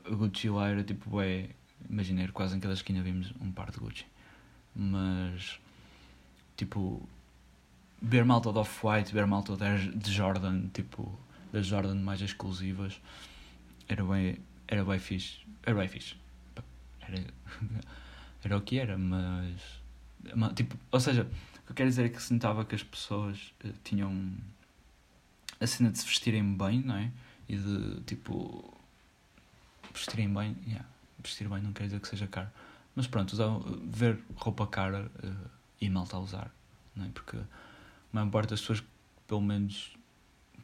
a 0.06 0.10
Gucci 0.12 0.50
lá 0.50 0.70
era 0.70 0.84
tipo, 0.84 1.20
é, 1.20 1.50
imaginei, 1.90 2.28
quase 2.30 2.56
em 2.56 2.60
cada 2.60 2.76
esquina 2.76 3.02
vimos 3.02 3.34
um 3.42 3.52
par 3.52 3.72
de 3.72 3.80
Gucci. 3.80 4.06
Mas, 4.76 5.60
tipo, 6.56 7.10
ver 8.02 8.24
malta 8.24 8.54
de 8.54 8.60
Off-White, 8.60 9.12
ver 9.12 9.26
malta 9.26 9.58
de 9.58 10.12
Jordan, 10.12 10.68
tipo, 10.70 11.18
das 11.52 11.66
Jordan 11.66 11.96
mais 11.96 12.22
exclusivas, 12.22 13.02
era 13.88 14.04
bem, 14.04 14.38
era 14.68 14.86
bem 14.86 15.00
fixe. 15.00 15.40
Era 15.64 15.76
bem 15.76 15.88
fixe. 15.88 16.16
Era, 17.02 17.24
era 18.44 18.58
o 18.58 18.62
que 18.62 18.78
era, 18.78 18.96
mas, 18.96 19.60
tipo, 20.56 20.78
ou 20.92 21.00
seja, 21.00 21.28
o 21.66 21.68
que 21.68 21.72
eu 21.72 21.76
quero 21.76 21.90
dizer 21.90 22.06
é 22.06 22.10
que 22.10 22.22
se 22.22 22.32
notava 22.32 22.64
que 22.64 22.76
as 22.76 22.84
pessoas 22.84 23.52
uh, 23.66 23.74
tinham 23.84 24.34
a 25.60 25.66
cena 25.66 25.90
de 25.90 25.98
se 25.98 26.06
vestirem 26.06 26.56
bem, 26.56 26.82
não 26.82 26.96
é? 26.96 27.12
E 27.50 27.58
de 27.58 28.02
tipo 28.02 28.72
vestirem 29.92 30.32
bem, 30.32 30.56
yeah, 30.68 30.86
vestir 31.24 31.50
bem 31.50 31.62
não 31.62 31.74
quer 31.74 31.86
dizer 31.86 32.00
que 32.00 32.08
seja 32.08 32.28
caro. 32.28 32.50
Mas 32.96 33.08
pronto, 33.08 33.34
usar, 33.34 33.48
ver 33.84 34.20
roupa 34.36 34.68
cara 34.68 35.12
uh, 35.24 35.50
e 35.82 35.90
malta 35.90 36.18
a 36.18 36.20
usar, 36.20 36.52
não 36.96 37.06
é? 37.06 37.10
Porque 37.10 37.36
a 37.36 37.44
maior 38.14 38.30
parte 38.30 38.52
das 38.52 38.62
pessoas, 38.62 38.84
pelo 39.28 39.42
menos 39.42 39.98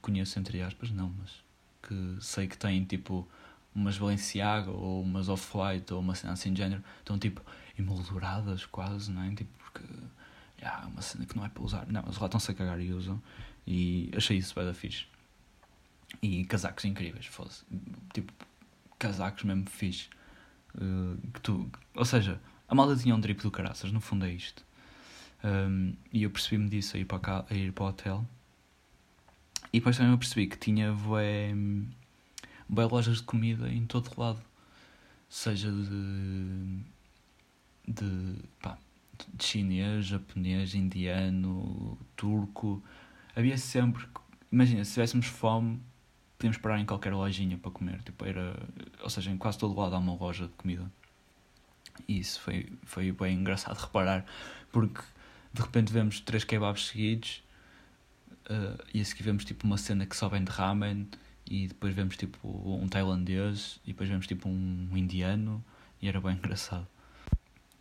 conheço 0.01 0.37
entre 0.37 0.61
aspas, 0.61 0.91
não, 0.91 1.13
mas 1.17 1.43
que 1.81 2.17
sei 2.23 2.47
que 2.47 2.57
têm 2.57 2.85
tipo 2.85 3.27
umas 3.73 3.97
Balenciaga 3.97 4.69
ou 4.69 5.01
umas 5.01 5.29
Off-White 5.29 5.93
ou 5.93 5.99
uma 5.99 6.13
cena 6.13 6.33
assim 6.33 6.53
de 6.53 6.61
género, 6.61 6.83
estão 6.99 7.17
tipo 7.17 7.41
emolduradas 7.77 8.65
quase, 8.65 9.11
não 9.11 9.23
é? 9.23 9.33
Tipo, 9.33 9.49
porque 9.57 9.83
yeah, 10.61 10.87
uma 10.87 11.01
cena 11.01 11.25
que 11.25 11.35
não 11.35 11.45
é 11.45 11.49
para 11.49 11.63
usar. 11.63 11.87
Não, 11.87 12.01
eles 12.01 12.17
lá 12.17 12.25
estão-se 12.25 12.51
a 12.51 12.53
cagar 12.53 12.79
e 12.79 12.93
usam. 12.93 13.21
E 13.65 14.11
achei 14.15 14.37
isso 14.37 14.53
bem 14.55 14.65
da 14.65 14.73
fixe. 14.73 15.05
E 16.21 16.45
casacos 16.45 16.85
incríveis, 16.85 17.25
fosse. 17.25 17.63
Tipo, 18.13 18.31
casacos 18.99 19.43
mesmo 19.43 19.69
fixe. 19.69 20.09
Uh, 20.75 21.17
que 21.33 21.41
tu, 21.41 21.69
ou 21.95 22.05
seja, 22.05 22.39
a 22.67 22.75
malda 22.75 22.95
tinha 22.95 23.13
um 23.15 23.19
drip 23.19 23.41
do 23.41 23.51
caraças, 23.51 23.91
no 23.91 23.99
fundo 23.99 24.25
é 24.25 24.31
isto. 24.31 24.63
Um, 25.43 25.93
e 26.13 26.23
eu 26.23 26.29
percebi-me 26.29 26.69
disso 26.69 26.95
a 26.95 26.99
ir, 26.99 27.05
para 27.05 27.19
cá, 27.19 27.45
a 27.49 27.53
ir 27.53 27.71
para 27.73 27.83
o 27.83 27.87
hotel. 27.87 28.25
E 29.73 29.79
depois 29.79 29.97
também 29.97 30.11
eu 30.11 30.17
percebi 30.17 30.47
que 30.47 30.57
tinha 30.57 30.93
bué, 30.93 31.53
bué 32.67 32.85
lojas 32.85 33.17
de 33.17 33.23
comida 33.23 33.69
em 33.69 33.85
todo 33.85 34.11
lado. 34.17 34.41
Seja 35.29 35.71
de. 35.71 36.83
de. 37.87 38.35
pá, 38.61 38.77
chinês, 39.39 40.05
japonês, 40.05 40.75
indiano, 40.75 41.97
turco. 42.15 42.83
Havia 43.35 43.57
sempre. 43.57 44.05
Imagina, 44.51 44.83
se 44.83 44.93
tivéssemos 44.93 45.27
fome, 45.27 45.81
podíamos 46.37 46.57
parar 46.57 46.79
em 46.79 46.85
qualquer 46.85 47.13
lojinha 47.13 47.57
para 47.57 47.71
comer. 47.71 48.01
Tipo, 48.03 48.25
era, 48.25 48.55
ou 49.01 49.09
seja, 49.09 49.31
em 49.31 49.37
quase 49.37 49.57
todo 49.57 49.79
lado 49.79 49.95
há 49.95 49.99
uma 49.99 50.15
loja 50.15 50.47
de 50.47 50.53
comida. 50.53 50.91
E 52.07 52.19
isso 52.19 52.41
foi, 52.41 52.71
foi 52.83 53.11
bem 53.11 53.37
engraçado 53.37 53.77
reparar, 53.77 54.25
porque 54.71 55.01
de 55.53 55.61
repente 55.61 55.91
vemos 55.91 56.19
três 56.19 56.43
kebabs 56.43 56.87
seguidos 56.87 57.43
uh, 58.49 58.83
e 58.93 59.01
a 59.01 59.05
seguir 59.05 59.23
vemos 59.23 59.45
tipo 59.45 59.65
uma 59.65 59.77
cena 59.77 60.05
que 60.05 60.15
só 60.15 60.29
vem 60.29 60.43
de 60.43 60.51
ramen 60.51 61.07
e 61.45 61.67
depois 61.67 61.93
vemos 61.93 62.17
tipo 62.17 62.47
um 62.47 62.87
tailandês 62.87 63.79
e 63.83 63.87
depois 63.87 64.09
vemos 64.09 64.27
tipo 64.27 64.47
um 64.47 64.89
indiano 64.95 65.63
e 66.01 66.07
era 66.07 66.19
bem 66.21 66.33
engraçado. 66.37 66.87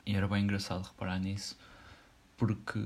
E 0.07 0.15
era 0.15 0.27
bem 0.27 0.45
engraçado 0.45 0.85
reparar 0.85 1.19
nisso, 1.19 1.59
porque 2.37 2.81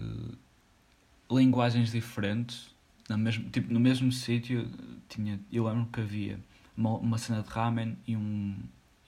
linguagens 1.31 1.93
diferentes, 1.93 2.71
no 3.09 3.19
mesmo, 3.19 3.49
tipo, 3.51 3.73
no 3.73 3.81
mesmo 3.81 4.11
sítio, 4.13 4.69
tinha, 5.09 5.41
eu 5.53 5.65
lembro 5.67 5.87
que 5.87 6.01
havia 6.01 6.39
uma, 6.77 6.91
uma 6.99 7.19
cena 7.19 7.43
de 7.43 7.49
ramen 7.49 7.97
e, 8.07 8.17
um, 8.17 8.57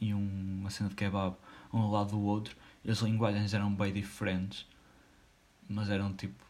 e 0.01 0.15
um, 0.15 0.59
uma 0.61 0.71
cena 0.71 0.89
de 0.89 0.95
kebab, 0.95 1.37
um 1.73 1.79
ao 1.81 1.91
lado 1.91 2.11
do 2.11 2.21
outro, 2.21 2.57
e 2.85 2.91
as 2.91 3.01
linguagens 3.01 3.53
eram 3.53 3.73
bem 3.75 3.93
diferentes, 3.93 4.67
mas 5.69 5.91
eram 5.91 6.13
tipo. 6.15 6.45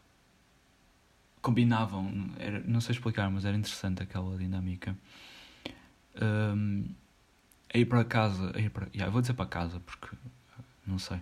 combinavam, 1.41 2.31
era, 2.37 2.59
não 2.61 2.79
sei 2.81 2.93
explicar, 2.93 3.29
mas 3.31 3.45
era 3.45 3.57
interessante 3.57 4.03
aquela 4.03 4.37
dinâmica. 4.37 4.95
Um, 6.21 6.85
a 7.73 7.77
ir 7.77 7.85
para 7.85 8.03
casa, 8.05 8.51
a 8.55 8.59
ir 8.59 8.69
para, 8.69 8.87
yeah, 8.93 9.11
vou 9.11 9.21
dizer 9.21 9.33
para 9.33 9.45
casa 9.45 9.79
porque 9.81 10.15
não 10.85 10.97
sei 10.97 11.19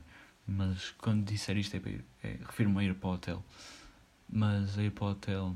mas 0.47 0.91
quando 0.99 1.25
disser 1.25 1.57
isto 1.57 1.75
é, 1.75 1.79
é 2.23 2.37
refiro-me 2.45 2.79
a 2.79 2.83
ir 2.83 2.95
para 2.95 3.09
o 3.09 3.13
hotel. 3.13 3.43
Mas 4.29 4.77
a 4.77 4.83
ir 4.83 4.91
para 4.91 5.05
o 5.05 5.09
hotel, 5.11 5.55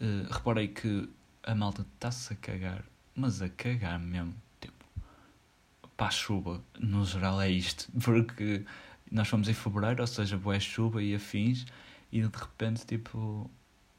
uh, 0.00 0.32
reparei 0.32 0.68
que 0.68 1.08
a 1.42 1.54
malta 1.54 1.82
está-se 1.94 2.32
a 2.32 2.36
cagar, 2.36 2.84
mas 3.14 3.40
a 3.40 3.48
cagar 3.48 3.98
mesmo. 3.98 4.34
Tipo, 4.60 4.84
para 5.96 6.08
a 6.08 6.10
chuva, 6.10 6.62
no 6.78 7.04
geral 7.04 7.40
é 7.40 7.50
isto. 7.50 7.90
Porque 8.02 8.64
nós 9.10 9.28
fomos 9.28 9.48
em 9.48 9.54
fevereiro, 9.54 10.02
ou 10.02 10.06
seja, 10.06 10.36
boa 10.36 10.60
chuva 10.60 11.02
e 11.02 11.14
afins, 11.14 11.64
e 12.12 12.20
de 12.20 12.38
repente, 12.38 12.86
tipo, 12.86 13.50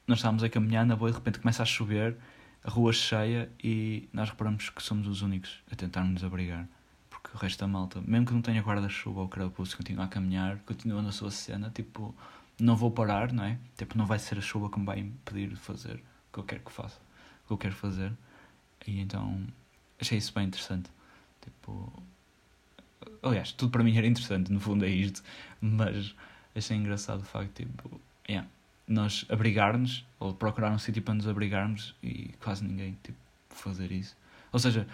nós 0.05 0.19
estávamos 0.19 0.43
a 0.43 0.49
caminhar 0.49 0.85
na 0.85 0.95
boa 0.95 1.09
e 1.09 1.13
de 1.13 1.17
repente 1.17 1.39
começa 1.39 1.63
a 1.63 1.65
chover, 1.65 2.15
a 2.63 2.69
rua 2.69 2.93
cheia, 2.93 3.51
e 3.63 4.07
nós 4.13 4.29
reparamos 4.29 4.69
que 4.69 4.83
somos 4.83 5.07
os 5.07 5.21
únicos 5.21 5.63
a 5.71 5.75
tentar 5.75 6.03
nos 6.03 6.23
abrigar 6.23 6.67
porque 7.29 7.37
o 7.37 7.39
resto 7.39 7.59
da 7.59 7.67
malta, 7.67 8.01
mesmo 8.01 8.25
que 8.25 8.33
não 8.33 8.41
tenha 8.41 8.61
guarda-chuva 8.61 9.21
ou 9.21 9.27
carapuço, 9.27 9.77
continua 9.77 10.05
a 10.05 10.07
caminhar, 10.07 10.57
continua 10.65 11.01
na 11.01 11.11
sua 11.11 11.29
cena, 11.29 11.69
tipo, 11.69 12.15
não 12.59 12.75
vou 12.75 12.89
parar, 12.89 13.31
não 13.31 13.43
é? 13.43 13.59
Tipo, 13.77 13.97
não 13.97 14.05
vai 14.05 14.17
ser 14.17 14.39
a 14.39 14.41
chuva 14.41 14.69
que 14.69 14.79
me 14.79 14.85
vai 14.85 14.99
impedir 14.99 15.49
de 15.49 15.55
fazer 15.55 15.95
o 15.97 16.33
que 16.33 16.39
eu 16.39 16.43
quero 16.43 16.61
que 16.61 16.71
faça, 16.71 16.99
o 17.43 17.47
que 17.47 17.53
eu 17.53 17.57
quero 17.57 17.75
fazer. 17.75 18.11
E 18.87 18.99
então, 18.99 19.45
achei 20.01 20.17
isso 20.17 20.33
bem 20.33 20.47
interessante. 20.47 20.89
Tipo, 21.41 22.01
aliás, 23.21 23.51
tudo 23.51 23.71
para 23.71 23.83
mim 23.83 23.95
era 23.95 24.07
interessante, 24.07 24.51
no 24.51 24.59
fundo 24.59 24.83
é 24.83 24.89
isto, 24.89 25.23
mas 25.61 26.15
achei 26.55 26.77
engraçado 26.77 27.21
o 27.21 27.25
facto, 27.25 27.53
tipo, 27.53 28.01
yeah, 28.27 28.47
nós 28.87 29.23
abrigar-nos, 29.29 30.03
ou 30.19 30.33
procurar 30.33 30.71
um 30.71 30.79
sítio 30.79 31.03
para 31.03 31.13
nos 31.13 31.27
abrigarmos 31.27 31.95
e 32.01 32.33
quase 32.41 32.63
ninguém, 32.65 32.97
tipo, 33.03 33.19
fazer 33.49 33.91
isso. 33.91 34.17
Ou 34.51 34.57
seja, 34.57 34.87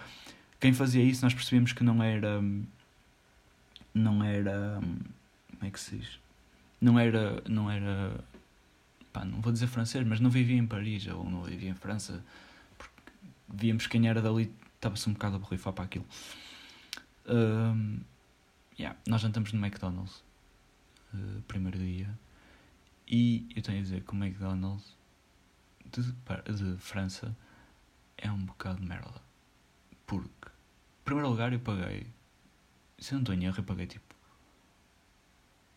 quem 0.59 0.73
fazia 0.73 1.03
isso 1.03 1.23
nós 1.23 1.33
percebemos 1.33 1.73
que 1.73 1.83
não 1.83 2.01
era. 2.01 2.41
Não 3.93 4.23
era. 4.23 4.79
Como 5.51 5.65
é 5.65 5.69
que 5.69 5.79
se 5.79 5.97
diz? 5.97 6.19
Não 6.81 6.99
era. 6.99 7.41
Não 7.47 7.69
era. 7.69 8.23
Pá, 9.13 9.23
não 9.23 9.41
vou 9.41 9.51
dizer 9.51 9.67
francês, 9.67 10.05
mas 10.05 10.19
não 10.19 10.29
vivia 10.29 10.57
em 10.57 10.67
Paris 10.67 11.07
ou 11.07 11.29
não 11.29 11.43
vivia 11.43 11.69
em 11.69 11.75
França. 11.75 12.23
Porque 12.77 13.01
víamos 13.47 13.87
quem 13.87 14.07
era 14.07 14.21
dali, 14.21 14.53
estava-se 14.75 15.09
um 15.09 15.13
bocado 15.13 15.37
a 15.37 15.39
borrifar 15.39 15.73
para 15.73 15.85
aquilo. 15.85 16.05
Um, 17.27 17.99
yeah, 18.77 18.97
nós 19.07 19.21
jantamos 19.21 19.51
no 19.53 19.65
McDonald's, 19.65 20.23
uh, 21.13 21.41
primeiro 21.47 21.79
dia, 21.79 22.09
e 23.07 23.47
eu 23.55 23.61
tenho 23.61 23.79
a 23.79 23.81
dizer 23.81 24.03
que 24.03 24.11
o 24.13 24.15
McDonald's 24.15 24.95
de, 25.91 26.01
de 26.03 26.77
França 26.77 27.35
é 28.17 28.31
um 28.31 28.45
bocado 28.45 28.81
merda. 28.81 29.24
Porque, 30.05 30.47
em 30.47 31.03
primeiro 31.03 31.29
lugar, 31.29 31.51
eu 31.51 31.59
paguei, 31.59 32.07
se 32.99 33.13
eu 33.13 33.15
não 33.15 33.21
estou 33.21 33.35
em 33.35 33.45
erro, 33.45 33.55
eu 33.57 33.63
paguei 33.63 33.87
tipo, 33.87 34.15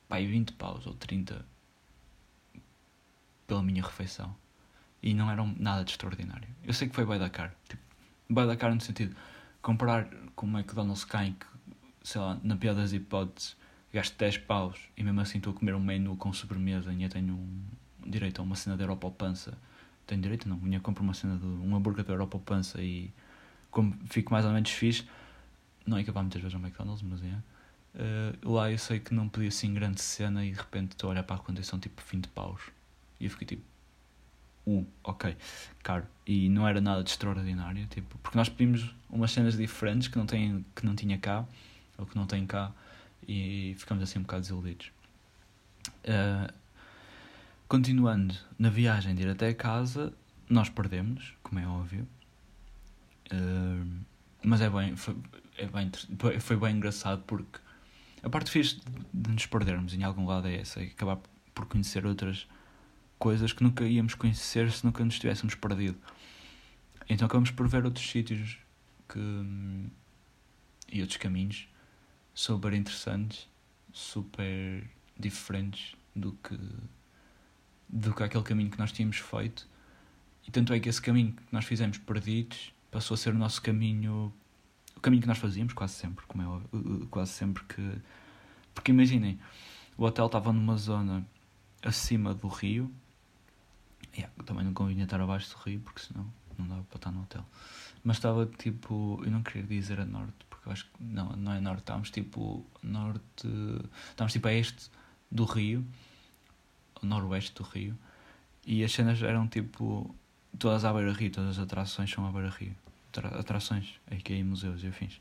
pai, 0.08 0.26
20 0.26 0.52
paus 0.54 0.86
ou 0.86 0.94
30 0.94 1.44
pela 3.46 3.62
minha 3.62 3.82
refeição. 3.82 4.34
E 5.02 5.14
não 5.14 5.30
era 5.30 5.44
nada 5.58 5.84
de 5.84 5.92
extraordinário. 5.92 6.48
Eu 6.64 6.72
sei 6.72 6.88
que 6.88 6.94
foi 6.94 7.06
bem 7.06 7.18
da 7.18 7.30
cara. 7.30 7.54
Tipo, 7.68 7.82
bem 8.28 8.46
da 8.46 8.56
cara 8.56 8.74
no 8.74 8.80
sentido, 8.80 9.16
comparar 9.62 10.08
com 10.34 10.46
o 10.46 10.50
McDonald's 10.50 11.04
cá 11.04 11.24
que, 11.24 11.46
sei 12.02 12.20
lá, 12.20 12.38
na 12.42 12.56
pior 12.56 12.74
das 12.74 12.92
hipóteses, 12.92 13.56
gasto 13.92 14.16
10 14.18 14.38
paus 14.38 14.78
e 14.96 15.02
mesmo 15.02 15.20
assim 15.20 15.38
estou 15.38 15.52
a 15.52 15.56
comer 15.56 15.74
um 15.74 15.80
menu 15.80 16.16
com 16.16 16.32
sobremesa 16.32 16.92
e 16.92 17.02
eu 17.02 17.08
tenho 17.08 17.34
um, 17.34 17.64
direito 18.04 18.40
a 18.40 18.42
uma 18.42 18.56
cena 18.56 18.76
de 18.76 18.82
Europa 18.82 19.06
ao 19.06 19.12
pança 19.12 19.56
tenho 20.08 20.22
direito, 20.22 20.48
não. 20.48 20.56
Minha 20.56 20.80
compro 20.80 21.04
uma 21.04 21.12
cena 21.12 21.36
de 21.36 21.44
um 21.44 21.76
hambúrguer 21.76 22.02
da 22.02 22.14
Europa 22.14 22.38
pança 22.38 22.82
e 22.82 23.12
como 23.70 23.94
fico 24.06 24.32
mais 24.32 24.44
ou 24.44 24.52
menos 24.52 24.70
fixe, 24.70 25.06
não 25.86 25.96
é 25.96 26.04
capaz 26.04 26.24
muitas 26.24 26.40
vezes 26.40 26.54
ao 26.54 26.60
McDonald's, 26.60 27.02
mas 27.02 27.22
é. 27.22 27.42
Uh, 27.94 28.52
lá 28.52 28.70
eu 28.70 28.78
sei 28.78 29.00
que 29.00 29.14
não 29.14 29.28
podia 29.28 29.48
assim 29.48 29.72
grande 29.72 30.00
cena 30.00 30.44
e 30.44 30.52
de 30.52 30.58
repente 30.58 30.92
estou 30.92 31.08
a 31.08 31.12
olhar 31.12 31.22
para 31.22 31.36
a 31.36 31.38
condição 31.38 31.78
tipo 31.78 32.02
20 32.10 32.28
paus. 32.28 32.60
E 33.18 33.24
eu 33.24 33.30
fiquei 33.30 33.46
tipo, 33.46 33.62
uh, 34.66 34.86
ok, 35.02 35.36
caro. 35.82 36.06
E 36.26 36.48
não 36.48 36.66
era 36.68 36.80
nada 36.80 37.02
de 37.02 37.10
extraordinário, 37.10 37.86
tipo, 37.86 38.18
porque 38.18 38.36
nós 38.36 38.48
pedimos 38.48 38.94
umas 39.10 39.32
cenas 39.32 39.56
diferentes 39.56 40.08
que 40.08 40.18
não, 40.18 40.26
tem, 40.26 40.64
que 40.74 40.84
não 40.84 40.94
tinha 40.94 41.18
cá, 41.18 41.44
ou 41.96 42.06
que 42.06 42.16
não 42.16 42.26
tem 42.26 42.46
cá, 42.46 42.72
e 43.26 43.74
ficamos 43.78 44.02
assim 44.02 44.18
um 44.18 44.22
bocado 44.22 44.42
desiludidos. 44.42 44.92
Uh, 46.04 46.52
Continuando 47.68 48.34
na 48.58 48.70
viagem 48.70 49.14
de 49.14 49.24
ir 49.24 49.28
até 49.28 49.52
casa, 49.52 50.10
nós 50.48 50.70
perdemos, 50.70 51.34
como 51.42 51.60
é 51.60 51.66
óbvio. 51.66 52.08
Mas 54.42 54.60
é 54.60 54.70
bem, 54.70 54.96
foi, 54.96 55.16
é 55.56 55.66
bem, 55.66 55.90
foi 56.40 56.56
bem 56.56 56.76
engraçado 56.76 57.22
porque 57.26 57.58
a 58.22 58.30
parte 58.30 58.50
fixe 58.50 58.80
de 59.12 59.30
nos 59.30 59.46
perdermos 59.46 59.94
em 59.94 60.02
algum 60.02 60.26
lado 60.26 60.48
é 60.48 60.56
essa, 60.56 60.80
é 60.80 60.84
acabar 60.86 61.18
por 61.54 61.66
conhecer 61.66 62.06
outras 62.06 62.46
coisas 63.18 63.52
que 63.52 63.62
nunca 63.62 63.84
íamos 63.84 64.14
conhecer 64.14 64.70
se 64.70 64.84
nunca 64.84 65.04
nos 65.04 65.18
tivéssemos 65.18 65.54
perdido. 65.54 65.98
Então 67.08 67.26
acabamos 67.26 67.50
por 67.50 67.66
ver 67.68 67.84
outros 67.84 68.08
sítios 68.08 68.58
que, 69.08 69.18
e 70.92 71.00
outros 71.00 71.16
caminhos 71.16 71.68
super 72.34 72.72
interessantes, 72.72 73.48
super 73.92 74.88
diferentes 75.18 75.96
do 76.14 76.32
que 76.32 76.58
do 77.88 78.14
que 78.14 78.22
aquele 78.22 78.44
caminho 78.44 78.70
que 78.70 78.78
nós 78.78 78.92
tínhamos 78.92 79.16
feito. 79.16 79.66
E 80.46 80.50
tanto 80.50 80.72
é 80.74 80.78
que 80.80 80.88
esse 80.88 81.00
caminho 81.00 81.32
que 81.32 81.42
nós 81.50 81.64
fizemos 81.64 81.96
perdidos 81.96 82.72
passou 82.90 83.14
a 83.14 83.18
ser 83.18 83.34
o 83.34 83.38
nosso 83.38 83.60
caminho, 83.62 84.32
o 84.96 85.00
caminho 85.00 85.22
que 85.22 85.28
nós 85.28 85.38
fazíamos 85.38 85.72
quase 85.72 85.94
sempre, 85.94 86.24
como 86.26 86.42
é 86.42 86.46
óbvio, 86.46 87.06
quase 87.10 87.32
sempre 87.32 87.64
que. 87.64 87.98
Porque 88.74 88.92
imaginem, 88.92 89.38
o 89.96 90.04
hotel 90.04 90.26
estava 90.26 90.52
numa 90.52 90.76
zona 90.76 91.26
acima 91.82 92.34
do 92.34 92.48
rio. 92.48 92.92
Yeah, 94.16 94.32
também 94.44 94.64
não 94.64 94.72
convinha 94.72 95.04
estar 95.04 95.20
abaixo 95.20 95.54
do 95.56 95.62
rio, 95.62 95.80
porque 95.80 96.00
senão 96.00 96.26
não 96.56 96.66
dava 96.66 96.82
para 96.84 96.96
estar 96.96 97.10
no 97.10 97.22
hotel. 97.22 97.44
Mas 98.02 98.16
estava 98.16 98.46
tipo, 98.46 99.20
eu 99.24 99.30
não 99.30 99.42
queria 99.42 99.62
dizer 99.62 100.00
a 100.00 100.04
norte, 100.04 100.44
porque 100.48 100.68
eu 100.68 100.72
acho 100.72 100.84
que 100.86 100.90
não, 101.00 101.30
não 101.36 101.52
é 101.52 101.60
norte, 101.60 101.80
estávamos 101.80 102.10
tipo 102.10 102.64
norte, 102.82 103.48
estávamos 104.10 104.32
tipo 104.32 104.48
a 104.48 104.52
este 104.52 104.90
do 105.30 105.44
rio 105.44 105.84
noroeste 107.02 107.54
do 107.54 107.62
Rio. 107.62 107.96
E 108.66 108.84
as 108.84 108.92
cenas 108.92 109.22
eram 109.22 109.46
tipo. 109.46 110.14
Todas 110.56 110.84
à 110.84 110.92
beira-rio, 110.92 111.30
todas 111.30 111.58
as 111.58 111.58
atrações 111.58 112.10
são 112.10 112.26
à 112.26 112.30
beira-rio. 112.30 112.74
Atrações, 113.38 113.98
em 114.10 114.44
museus 114.44 114.82
e 114.82 114.86
afins. 114.86 115.18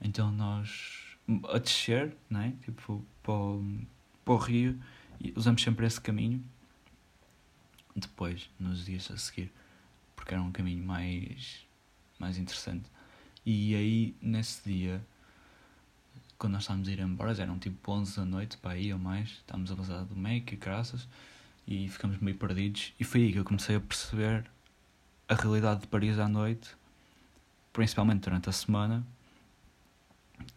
Então 0.00 0.30
nós. 0.32 1.16
A 1.52 1.58
descer, 1.58 2.16
né? 2.28 2.52
Tipo, 2.64 3.04
para 3.22 3.32
o, 3.32 3.78
para 4.24 4.34
o 4.34 4.36
rio, 4.36 4.80
usamos 5.36 5.62
sempre 5.62 5.86
esse 5.86 6.00
caminho. 6.00 6.42
Depois, 7.94 8.50
nos 8.58 8.84
dias 8.84 9.10
a 9.10 9.16
seguir, 9.16 9.52
porque 10.16 10.34
era 10.34 10.42
um 10.42 10.50
caminho 10.50 10.84
mais, 10.84 11.64
mais 12.18 12.38
interessante. 12.38 12.90
E 13.44 13.74
aí, 13.74 14.16
nesse 14.20 14.68
dia, 14.68 15.04
quando 16.38 16.54
nós 16.54 16.62
estávamos 16.62 16.88
a 16.88 16.92
ir 16.92 16.98
embora, 16.98 17.40
eram 17.40 17.58
tipo 17.58 17.92
11 17.92 18.16
da 18.16 18.24
noite, 18.24 18.56
para 18.56 18.72
aí 18.72 18.92
ou 18.92 18.98
mais, 18.98 19.28
estávamos 19.28 19.70
a 19.70 19.74
vazar 19.74 20.04
do 20.04 20.28
e 20.28 20.40
graças, 20.56 21.06
e 21.66 21.88
ficamos 21.88 22.18
meio 22.18 22.36
perdidos. 22.36 22.92
E 22.98 23.04
foi 23.04 23.22
aí 23.22 23.32
que 23.32 23.38
eu 23.38 23.44
comecei 23.44 23.76
a 23.76 23.80
perceber 23.80 24.44
a 25.28 25.34
realidade 25.34 25.82
de 25.82 25.86
Paris 25.86 26.18
à 26.18 26.28
noite, 26.28 26.70
principalmente 27.72 28.22
durante 28.22 28.48
a 28.48 28.52
semana, 28.52 29.04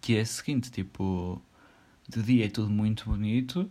que 0.01 0.17
é 0.17 0.21
a 0.21 0.25
seguinte, 0.25 0.71
tipo, 0.71 1.41
de 2.07 2.21
dia 2.21 2.45
é 2.45 2.49
tudo 2.49 2.69
muito 2.69 3.05
bonito, 3.05 3.69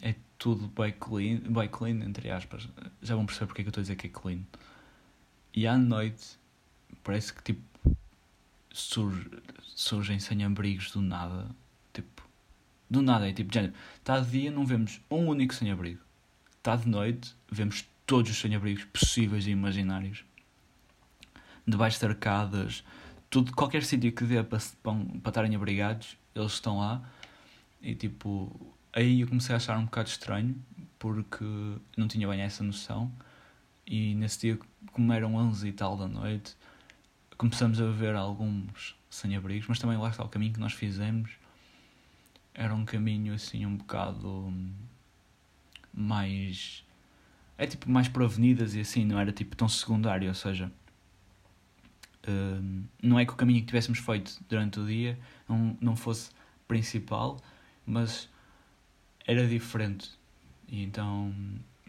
é 0.00 0.14
tudo 0.38 0.68
bem 0.68 0.92
clean, 0.92 1.38
bem 1.40 1.68
clean, 1.68 2.04
entre 2.04 2.30
aspas, 2.30 2.68
já 3.02 3.14
vão 3.14 3.26
perceber 3.26 3.46
porque 3.46 3.62
é 3.62 3.64
que 3.64 3.68
eu 3.68 3.70
estou 3.70 3.80
a 3.80 3.84
dizer 3.84 3.96
que 3.96 4.06
é 4.06 4.10
clean. 4.10 4.40
E 5.54 5.66
à 5.66 5.78
noite, 5.78 6.38
parece 7.02 7.32
que 7.32 7.42
tipo, 7.42 7.62
surge, 8.72 9.30
surgem 9.62 10.18
sem-abrigos 10.18 10.90
do 10.90 11.00
nada. 11.00 11.46
Tipo, 11.92 12.28
do 12.90 13.00
nada. 13.00 13.28
É 13.28 13.32
tipo, 13.32 13.52
género, 13.52 13.72
está 13.96 14.20
dia, 14.20 14.50
não 14.50 14.66
vemos 14.66 15.00
um 15.10 15.28
único 15.28 15.54
sem-abrigo. 15.54 16.00
Está 16.64 16.76
de 16.76 16.88
noite, 16.88 17.36
vemos 17.52 17.84
todos 18.06 18.30
os 18.30 18.38
sem-abrigos 18.38 18.86
possíveis 18.86 19.46
e 19.46 19.50
imaginários. 19.50 20.24
Debaixo 21.66 22.00
de 22.00 22.06
arcadas, 22.06 22.82
tudo, 23.28 23.52
qualquer 23.52 23.84
sítio 23.84 24.10
que 24.10 24.24
dê 24.24 24.42
para, 24.42 24.58
para, 24.82 24.96
estarem 25.28 25.54
abrigados, 25.54 26.16
eles 26.34 26.52
estão 26.52 26.78
lá. 26.78 27.06
E 27.82 27.94
tipo, 27.94 28.74
aí 28.94 29.20
eu 29.20 29.28
comecei 29.28 29.52
a 29.54 29.58
achar 29.58 29.76
um 29.76 29.84
bocado 29.84 30.08
estranho, 30.08 30.56
porque 30.98 31.44
não 31.98 32.08
tinha 32.08 32.26
bem 32.26 32.40
essa 32.40 32.64
noção. 32.64 33.12
E 33.86 34.14
nesse 34.14 34.40
dia, 34.40 34.58
como 34.90 35.12
eram 35.12 35.34
11 35.34 35.68
e 35.68 35.72
tal 35.74 35.98
da 35.98 36.08
noite, 36.08 36.56
começamos 37.36 37.78
a 37.78 37.90
ver 37.90 38.14
alguns 38.14 38.96
sem-abrigos, 39.10 39.68
mas 39.68 39.78
também 39.78 39.98
lá 39.98 40.08
está 40.08 40.24
o 40.24 40.30
caminho 40.30 40.54
que 40.54 40.60
nós 40.60 40.72
fizemos. 40.72 41.32
Era 42.54 42.74
um 42.74 42.86
caminho 42.86 43.34
assim 43.34 43.66
um 43.66 43.76
bocado 43.76 44.50
mais. 45.94 46.84
É 47.56 47.66
tipo 47.66 47.90
mais 47.90 48.08
por 48.08 48.22
avenidas 48.22 48.74
e 48.74 48.80
assim, 48.80 49.04
não 49.04 49.18
era 49.18 49.32
tipo 49.32 49.56
tão 49.56 49.68
secundário, 49.68 50.28
ou 50.28 50.34
seja. 50.34 50.70
Uh, 52.26 52.84
não 53.02 53.18
é 53.18 53.26
que 53.26 53.32
o 53.32 53.36
caminho 53.36 53.60
que 53.60 53.66
tivéssemos 53.66 53.98
feito 53.98 54.42
durante 54.48 54.80
o 54.80 54.86
dia 54.86 55.18
não, 55.48 55.76
não 55.80 55.94
fosse 55.94 56.30
principal, 56.66 57.38
mas 57.86 58.28
era 59.26 59.46
diferente. 59.46 60.10
E 60.68 60.82
então, 60.82 61.34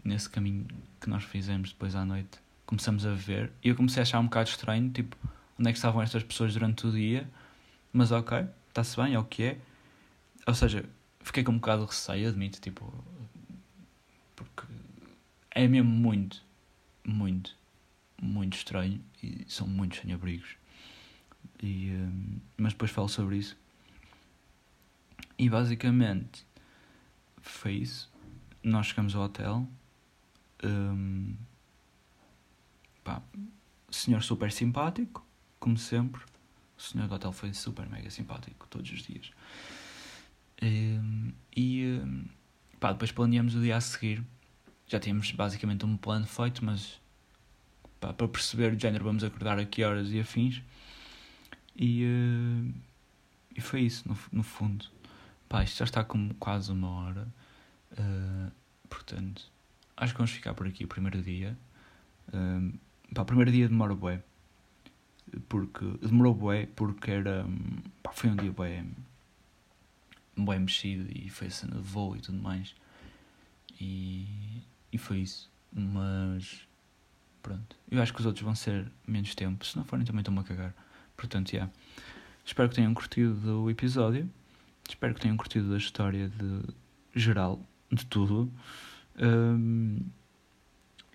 nesse 0.04 0.28
caminho 0.28 0.66
que 1.00 1.08
nós 1.08 1.24
fizemos 1.24 1.70
depois 1.70 1.94
à 1.94 2.04
noite, 2.04 2.38
começamos 2.66 3.06
a 3.06 3.14
ver. 3.14 3.50
E 3.62 3.68
eu 3.68 3.76
comecei 3.76 4.00
a 4.00 4.02
achar 4.02 4.20
um 4.20 4.24
bocado 4.24 4.50
estranho, 4.50 4.90
tipo, 4.90 5.16
onde 5.58 5.70
é 5.70 5.72
que 5.72 5.78
estavam 5.78 6.02
estas 6.02 6.22
pessoas 6.22 6.52
durante 6.52 6.86
o 6.86 6.92
dia, 6.92 7.28
mas 7.92 8.12
ok, 8.12 8.46
está-se 8.68 8.96
bem, 8.96 9.14
é 9.14 9.18
o 9.18 9.24
que 9.24 9.42
é. 9.42 9.58
Ou 10.46 10.54
seja, 10.54 10.84
fiquei 11.20 11.42
com 11.42 11.52
um 11.52 11.56
bocado 11.56 11.82
de 11.82 11.88
receio, 11.88 12.28
admito, 12.28 12.60
tipo, 12.60 12.92
é 15.56 15.66
mesmo 15.66 15.90
muito, 15.90 16.44
muito, 17.02 17.56
muito 18.20 18.56
estranho 18.58 19.02
e 19.22 19.44
são 19.48 19.66
muitos 19.66 20.00
sem-abrigos. 20.00 20.50
E, 21.62 21.90
um, 21.92 22.38
mas 22.58 22.74
depois 22.74 22.90
falo 22.90 23.08
sobre 23.08 23.38
isso. 23.38 23.56
E 25.38 25.48
basicamente 25.48 26.46
foi 27.40 27.72
isso. 27.72 28.12
Nós 28.62 28.88
chegamos 28.88 29.14
ao 29.14 29.22
hotel. 29.22 29.66
Um, 30.62 31.34
pá, 33.02 33.22
senhor 33.90 34.22
super 34.22 34.52
simpático, 34.52 35.26
como 35.58 35.78
sempre. 35.78 36.22
O 36.76 36.82
senhor 36.82 37.08
do 37.08 37.14
hotel 37.14 37.32
foi 37.32 37.54
super 37.54 37.88
mega 37.88 38.10
simpático 38.10 38.66
todos 38.68 38.90
os 38.92 39.02
dias. 39.02 39.30
Um, 40.62 41.32
e 41.56 41.98
um, 42.04 42.26
pá, 42.78 42.92
depois 42.92 43.10
planeamos 43.10 43.54
o 43.54 43.60
dia 43.62 43.76
a 43.78 43.80
seguir. 43.80 44.22
Já 44.88 45.00
tínhamos 45.00 45.30
basicamente 45.32 45.84
um 45.84 45.96
plano 45.96 46.26
feito, 46.26 46.64
mas 46.64 47.00
pá, 48.00 48.12
para 48.12 48.28
perceber 48.28 48.72
o 48.72 48.78
género 48.78 49.04
vamos 49.04 49.24
acordar 49.24 49.58
a 49.58 49.64
que 49.64 49.82
horas 49.82 50.10
e 50.10 50.20
afins. 50.20 50.62
E, 51.74 52.04
uh, 52.04 52.74
e 53.56 53.60
foi 53.60 53.82
isso, 53.82 54.08
no, 54.08 54.16
no 54.32 54.42
fundo. 54.42 54.86
Pá, 55.48 55.64
isto 55.64 55.78
já 55.78 55.84
está 55.84 56.04
com 56.04 56.30
quase 56.34 56.70
uma 56.70 56.88
hora. 56.88 57.28
Uh, 57.92 58.50
portanto, 58.88 59.50
acho 59.96 60.12
que 60.12 60.18
vamos 60.18 60.30
ficar 60.30 60.54
por 60.54 60.66
aqui 60.66 60.84
o 60.84 60.88
primeiro 60.88 61.20
dia. 61.20 61.56
Uh, 62.28 62.78
pá, 63.14 63.22
o 63.22 63.24
primeiro 63.24 63.50
dia 63.50 63.68
demora 63.68 63.94
bué. 63.94 64.22
Porque, 65.48 65.84
demorou 66.00 66.34
bué 66.34 66.66
porque 66.66 67.10
era... 67.10 67.44
Pá, 68.02 68.12
foi 68.12 68.30
um 68.30 68.36
dia 68.36 68.52
bué... 68.52 68.84
Bué 70.36 70.58
mexido 70.58 71.10
e 71.12 71.28
foi 71.30 71.48
a 71.48 71.50
cena 71.50 71.76
de 71.76 71.82
voo 71.82 72.14
e 72.16 72.20
tudo 72.20 72.38
mais. 72.38 72.74
E, 73.80 74.26
e 74.96 74.98
foi 74.98 75.18
isso. 75.18 75.50
Mas... 75.72 76.66
Pronto. 77.42 77.76
Eu 77.88 78.02
acho 78.02 78.12
que 78.12 78.18
os 78.18 78.26
outros 78.26 78.44
vão 78.44 78.54
ser 78.54 78.90
menos 79.06 79.34
tempo. 79.34 79.64
Se 79.64 79.76
não 79.76 79.84
forem 79.84 80.04
também 80.04 80.20
estão-me 80.20 80.40
a 80.40 80.42
cagar. 80.42 80.74
Portanto, 81.16 81.52
já. 81.52 81.58
Yeah. 81.58 81.72
Espero 82.44 82.68
que 82.68 82.74
tenham 82.74 82.92
curtido 82.92 83.34
do 83.34 83.70
episódio. 83.70 84.28
Espero 84.88 85.14
que 85.14 85.20
tenham 85.20 85.36
curtido 85.36 85.70
da 85.70 85.76
história 85.76 86.28
de 86.28 86.74
geral, 87.14 87.60
de 87.90 88.04
tudo. 88.06 88.50
Um, 89.20 90.00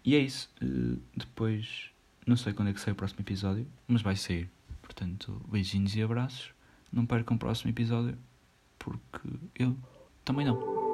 e 0.06 0.16
é 0.16 0.20
isso. 0.20 0.50
Uh, 0.62 1.02
depois, 1.16 1.90
não 2.26 2.36
sei 2.36 2.54
quando 2.54 2.70
é 2.70 2.74
que 2.74 2.80
sai 2.80 2.94
o 2.94 2.96
próximo 2.96 3.22
episódio, 3.22 3.68
mas 3.88 4.02
vai 4.02 4.16
sair. 4.16 4.50
Portanto, 4.82 5.42
beijinhos 5.50 5.96
e 5.96 6.02
abraços. 6.02 6.54
Não 6.92 7.06
percam 7.06 7.36
o 7.36 7.40
próximo 7.40 7.72
episódio, 7.72 8.18
porque 8.78 9.30
eu 9.56 9.78
também 10.26 10.46
não. 10.46 10.91